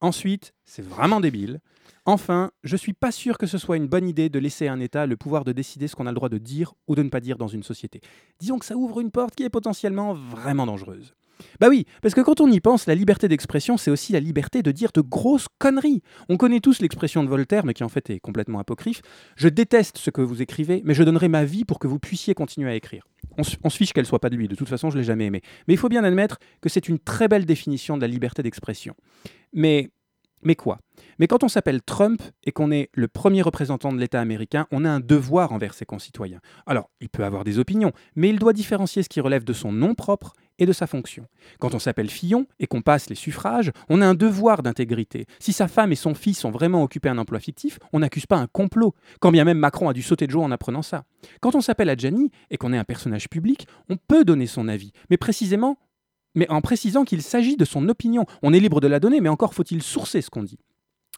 Ensuite, 0.02 0.52
c'est 0.64 0.84
vraiment 0.84 1.20
débile. 1.20 1.60
Enfin, 2.06 2.50
je 2.64 2.76
suis 2.76 2.92
pas 2.92 3.12
sûr 3.12 3.38
que 3.38 3.46
ce 3.46 3.56
soit 3.56 3.76
une 3.76 3.86
bonne 3.86 4.08
idée 4.08 4.28
de 4.28 4.40
laisser 4.40 4.66
à 4.66 4.72
un 4.72 4.80
État 4.80 5.06
le 5.06 5.16
pouvoir 5.16 5.44
de 5.44 5.52
décider 5.52 5.86
ce 5.86 5.94
qu'on 5.94 6.08
a 6.08 6.10
le 6.10 6.16
droit 6.16 6.28
de 6.28 6.38
dire 6.38 6.74
ou 6.88 6.96
de 6.96 7.04
ne 7.04 7.08
pas 7.08 7.20
dire 7.20 7.38
dans 7.38 7.46
une 7.46 7.62
société. 7.62 8.00
Disons 8.40 8.58
que 8.58 8.66
ça 8.66 8.76
ouvre 8.76 8.98
une 8.98 9.12
porte 9.12 9.36
qui 9.36 9.44
est 9.44 9.48
potentiellement 9.48 10.12
vraiment 10.12 10.66
dangereuse. 10.66 11.14
Bah 11.60 11.68
oui, 11.68 11.86
parce 12.02 12.14
que 12.14 12.20
quand 12.20 12.40
on 12.40 12.50
y 12.50 12.58
pense, 12.58 12.86
la 12.86 12.96
liberté 12.96 13.28
d'expression, 13.28 13.76
c'est 13.76 13.92
aussi 13.92 14.12
la 14.12 14.18
liberté 14.18 14.64
de 14.64 14.72
dire 14.72 14.90
de 14.92 15.00
grosses 15.00 15.46
conneries. 15.58 16.02
On 16.28 16.36
connaît 16.36 16.60
tous 16.60 16.80
l'expression 16.80 17.22
de 17.22 17.28
Voltaire, 17.28 17.64
mais 17.64 17.74
qui 17.74 17.84
en 17.84 17.88
fait 17.88 18.10
est 18.10 18.18
complètement 18.18 18.58
apocryphe. 18.58 19.02
Je 19.36 19.48
déteste 19.48 19.98
ce 19.98 20.10
que 20.10 20.20
vous 20.20 20.42
écrivez, 20.42 20.82
mais 20.84 20.94
je 20.94 21.04
donnerai 21.04 21.28
ma 21.28 21.44
vie 21.44 21.64
pour 21.64 21.78
que 21.78 21.86
vous 21.86 22.00
puissiez 22.00 22.34
continuer 22.34 22.70
à 22.70 22.74
écrire. 22.74 23.04
On 23.38 23.42
on 23.64 23.70
se 23.70 23.76
fiche 23.76 23.92
qu'elle 23.92 24.06
soit 24.06 24.20
pas 24.20 24.30
de 24.30 24.36
lui, 24.36 24.48
de 24.48 24.54
toute 24.54 24.68
façon, 24.68 24.90
je 24.90 24.98
l'ai 24.98 25.04
jamais 25.04 25.26
aimé. 25.26 25.42
Mais 25.66 25.74
il 25.74 25.78
faut 25.78 25.88
bien 25.88 26.04
admettre 26.04 26.38
que 26.60 26.68
c'est 26.68 26.88
une 26.88 26.98
très 26.98 27.28
belle 27.28 27.46
définition 27.46 27.96
de 27.96 28.02
la 28.02 28.08
liberté 28.08 28.42
d'expression. 28.42 28.94
Mais 29.52 29.90
mais 30.42 30.56
quoi? 30.56 30.78
Mais 31.18 31.28
quand 31.28 31.44
on 31.44 31.48
s'appelle 31.48 31.82
Trump 31.82 32.20
et 32.44 32.52
qu'on 32.52 32.72
est 32.72 32.90
le 32.94 33.06
premier 33.06 33.42
représentant 33.42 33.92
de 33.92 33.98
l'État 33.98 34.20
américain, 34.20 34.66
on 34.72 34.84
a 34.84 34.90
un 34.90 35.00
devoir 35.00 35.52
envers 35.52 35.72
ses 35.72 35.84
concitoyens. 35.84 36.40
Alors, 36.66 36.90
il 37.00 37.08
peut 37.08 37.24
avoir 37.24 37.44
des 37.44 37.58
opinions, 37.58 37.92
mais 38.16 38.28
il 38.28 38.38
doit 38.38 38.52
différencier 38.52 39.02
ce 39.04 39.08
qui 39.08 39.20
relève 39.20 39.44
de 39.44 39.52
son 39.52 39.72
nom 39.72 39.94
propre 39.94 40.34
et 40.62 40.66
de 40.66 40.72
sa 40.72 40.86
fonction. 40.86 41.26
Quand 41.58 41.74
on 41.74 41.80
s'appelle 41.80 42.08
Fillon 42.08 42.46
et 42.60 42.68
qu'on 42.68 42.82
passe 42.82 43.10
les 43.10 43.16
suffrages, 43.16 43.72
on 43.88 44.00
a 44.00 44.06
un 44.06 44.14
devoir 44.14 44.62
d'intégrité. 44.62 45.26
Si 45.40 45.52
sa 45.52 45.66
femme 45.66 45.90
et 45.90 45.96
son 45.96 46.14
fils 46.14 46.44
ont 46.44 46.52
vraiment 46.52 46.84
occupé 46.84 47.08
un 47.08 47.18
emploi 47.18 47.40
fictif, 47.40 47.80
on 47.92 47.98
n'accuse 47.98 48.26
pas 48.26 48.36
un 48.36 48.46
complot, 48.46 48.94
quand 49.18 49.32
bien 49.32 49.44
même 49.44 49.58
Macron 49.58 49.88
a 49.88 49.92
dû 49.92 50.02
sauter 50.02 50.26
de 50.26 50.30
joie 50.30 50.44
en 50.44 50.52
apprenant 50.52 50.82
ça. 50.82 51.02
Quand 51.40 51.56
on 51.56 51.60
s'appelle 51.60 51.90
Adjani 51.90 52.30
et 52.50 52.58
qu'on 52.58 52.72
est 52.72 52.78
un 52.78 52.84
personnage 52.84 53.28
public, 53.28 53.66
on 53.88 53.96
peut 53.96 54.24
donner 54.24 54.46
son 54.46 54.68
avis, 54.68 54.92
mais 55.10 55.16
précisément 55.16 55.78
mais 56.34 56.48
en 56.48 56.62
précisant 56.62 57.04
qu'il 57.04 57.20
s'agit 57.20 57.58
de 57.58 57.66
son 57.66 57.90
opinion. 57.90 58.24
On 58.42 58.54
est 58.54 58.60
libre 58.60 58.80
de 58.80 58.86
la 58.86 59.00
donner, 59.00 59.20
mais 59.20 59.28
encore 59.28 59.52
faut-il 59.52 59.82
sourcer 59.82 60.22
ce 60.22 60.30
qu'on 60.30 60.42
dit. 60.42 60.58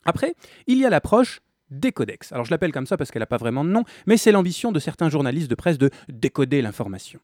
Après, 0.05 0.35
il 0.67 0.79
y 0.79 0.85
a 0.85 0.91
l'approche 0.91 1.41
des 1.71 1.93
codex. 1.93 2.33
Alors 2.33 2.45
je 2.45 2.51
l'appelle 2.51 2.73
comme 2.73 2.87
ça 2.87 2.97
parce 2.97 3.11
qu'elle 3.11 3.21
n'a 3.21 3.27
pas 3.27 3.37
vraiment 3.37 3.65
de 3.65 3.71
nom, 3.71 3.85
mais 4.07 4.17
c'est 4.17 4.33
l'ambition 4.33 4.73
de 4.73 4.81
certains 4.81 5.09
journalistes 5.09 5.51
de 5.51 5.55
presse 5.55 5.79
de 5.79 5.91
décoder 6.09 6.63
l'information. 6.63 7.21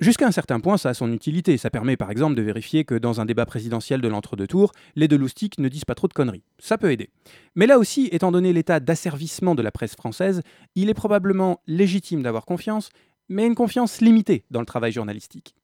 Jusqu'à 0.00 0.26
un 0.26 0.30
certain 0.30 0.60
point, 0.60 0.78
ça 0.78 0.88
a 0.88 0.94
son 0.94 1.12
utilité. 1.12 1.58
Ça 1.58 1.68
permet 1.68 1.98
par 1.98 2.10
exemple 2.10 2.34
de 2.34 2.40
vérifier 2.40 2.84
que 2.84 2.94
dans 2.94 3.20
un 3.20 3.26
débat 3.26 3.44
présidentiel 3.44 4.00
de 4.00 4.08
l'entre-deux 4.08 4.46
tours, 4.46 4.72
les 4.96 5.08
deux 5.08 5.18
loustiques 5.18 5.58
ne 5.58 5.68
disent 5.68 5.84
pas 5.84 5.94
trop 5.94 6.08
de 6.08 6.14
conneries. 6.14 6.42
Ça 6.58 6.78
peut 6.78 6.90
aider. 6.90 7.10
Mais 7.54 7.66
là 7.66 7.78
aussi, 7.78 8.08
étant 8.10 8.32
donné 8.32 8.54
l'état 8.54 8.80
d'asservissement 8.80 9.54
de 9.54 9.60
la 9.60 9.70
presse 9.70 9.94
française, 9.94 10.40
il 10.74 10.88
est 10.88 10.94
probablement 10.94 11.60
légitime 11.66 12.22
d'avoir 12.22 12.46
confiance, 12.46 12.88
mais 13.28 13.46
une 13.46 13.54
confiance 13.54 14.00
limitée 14.00 14.44
dans 14.50 14.60
le 14.60 14.66
travail 14.66 14.90
journalistique. 14.90 15.54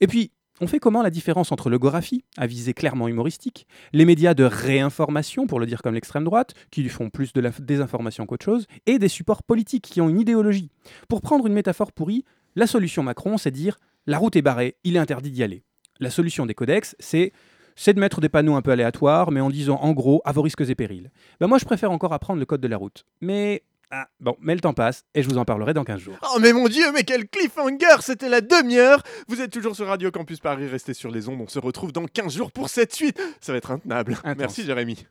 Et 0.00 0.06
puis, 0.06 0.30
on 0.60 0.66
fait 0.66 0.78
comment 0.78 1.02
la 1.02 1.08
différence 1.08 1.50
entre 1.50 1.70
l'ogographie, 1.70 2.22
à 2.36 2.46
visée 2.46 2.74
clairement 2.74 3.08
humoristique, 3.08 3.66
les 3.94 4.04
médias 4.04 4.34
de 4.34 4.44
réinformation, 4.44 5.46
pour 5.46 5.58
le 5.58 5.64
dire 5.64 5.80
comme 5.80 5.94
l'extrême 5.94 6.24
droite, 6.24 6.52
qui 6.70 6.86
font 6.90 7.08
plus 7.08 7.32
de 7.32 7.40
la 7.40 7.48
désinformation 7.48 8.26
qu'autre 8.26 8.44
chose, 8.44 8.66
et 8.84 8.98
des 8.98 9.08
supports 9.08 9.42
politiques 9.42 9.88
qui 9.90 10.02
ont 10.02 10.10
une 10.10 10.20
idéologie? 10.20 10.70
Pour 11.08 11.22
prendre 11.22 11.46
une 11.46 11.54
métaphore 11.54 11.92
pourrie, 11.92 12.26
la 12.56 12.66
solution 12.66 13.02
Macron, 13.02 13.38
c'est 13.38 13.50
dire 13.50 13.78
la 14.06 14.18
route 14.18 14.36
est 14.36 14.42
barrée, 14.42 14.76
il 14.84 14.96
est 14.96 15.00
interdit 15.00 15.30
d'y 15.30 15.42
aller. 15.42 15.62
La 15.98 16.10
solution 16.10 16.46
des 16.46 16.54
codex, 16.54 16.96
c'est 16.98 17.32
c'est 17.76 17.94
de 17.94 18.00
mettre 18.00 18.20
des 18.20 18.28
panneaux 18.28 18.56
un 18.56 18.62
peu 18.62 18.72
aléatoires, 18.72 19.30
mais 19.30 19.40
en 19.40 19.48
disant 19.48 19.76
en 19.76 19.92
gros 19.92 20.20
à 20.24 20.32
vos 20.32 20.42
risques 20.42 20.60
et 20.60 20.74
périls. 20.74 21.10
Ben 21.40 21.46
moi, 21.46 21.58
je 21.58 21.64
préfère 21.64 21.90
encore 21.90 22.12
apprendre 22.12 22.40
le 22.40 22.46
code 22.46 22.60
de 22.60 22.68
la 22.68 22.76
route. 22.76 23.06
Mais 23.20 23.62
ah, 23.90 24.06
bon, 24.20 24.36
mais 24.40 24.54
le 24.54 24.60
temps 24.60 24.72
passe 24.72 25.04
et 25.14 25.22
je 25.22 25.28
vous 25.28 25.38
en 25.38 25.44
parlerai 25.44 25.74
dans 25.74 25.84
15 25.84 26.00
jours. 26.00 26.16
Oh 26.34 26.38
mais 26.40 26.52
mon 26.52 26.68
dieu, 26.68 26.92
mais 26.92 27.02
quel 27.04 27.28
cliffhanger 27.28 28.00
C'était 28.02 28.28
la 28.28 28.40
demi-heure 28.40 29.02
Vous 29.28 29.40
êtes 29.40 29.50
toujours 29.50 29.74
sur 29.74 29.86
Radio 29.86 30.10
Campus 30.10 30.40
Paris, 30.40 30.68
restez 30.68 30.94
sur 30.94 31.10
les 31.10 31.28
ondes, 31.28 31.40
on 31.40 31.48
se 31.48 31.58
retrouve 31.58 31.92
dans 31.92 32.06
15 32.06 32.36
jours 32.36 32.52
pour 32.52 32.68
cette 32.68 32.94
suite 32.94 33.20
Ça 33.40 33.52
va 33.52 33.58
être 33.58 33.70
intenable. 33.72 34.16
Merci 34.36 34.64
Jérémy. 34.64 35.06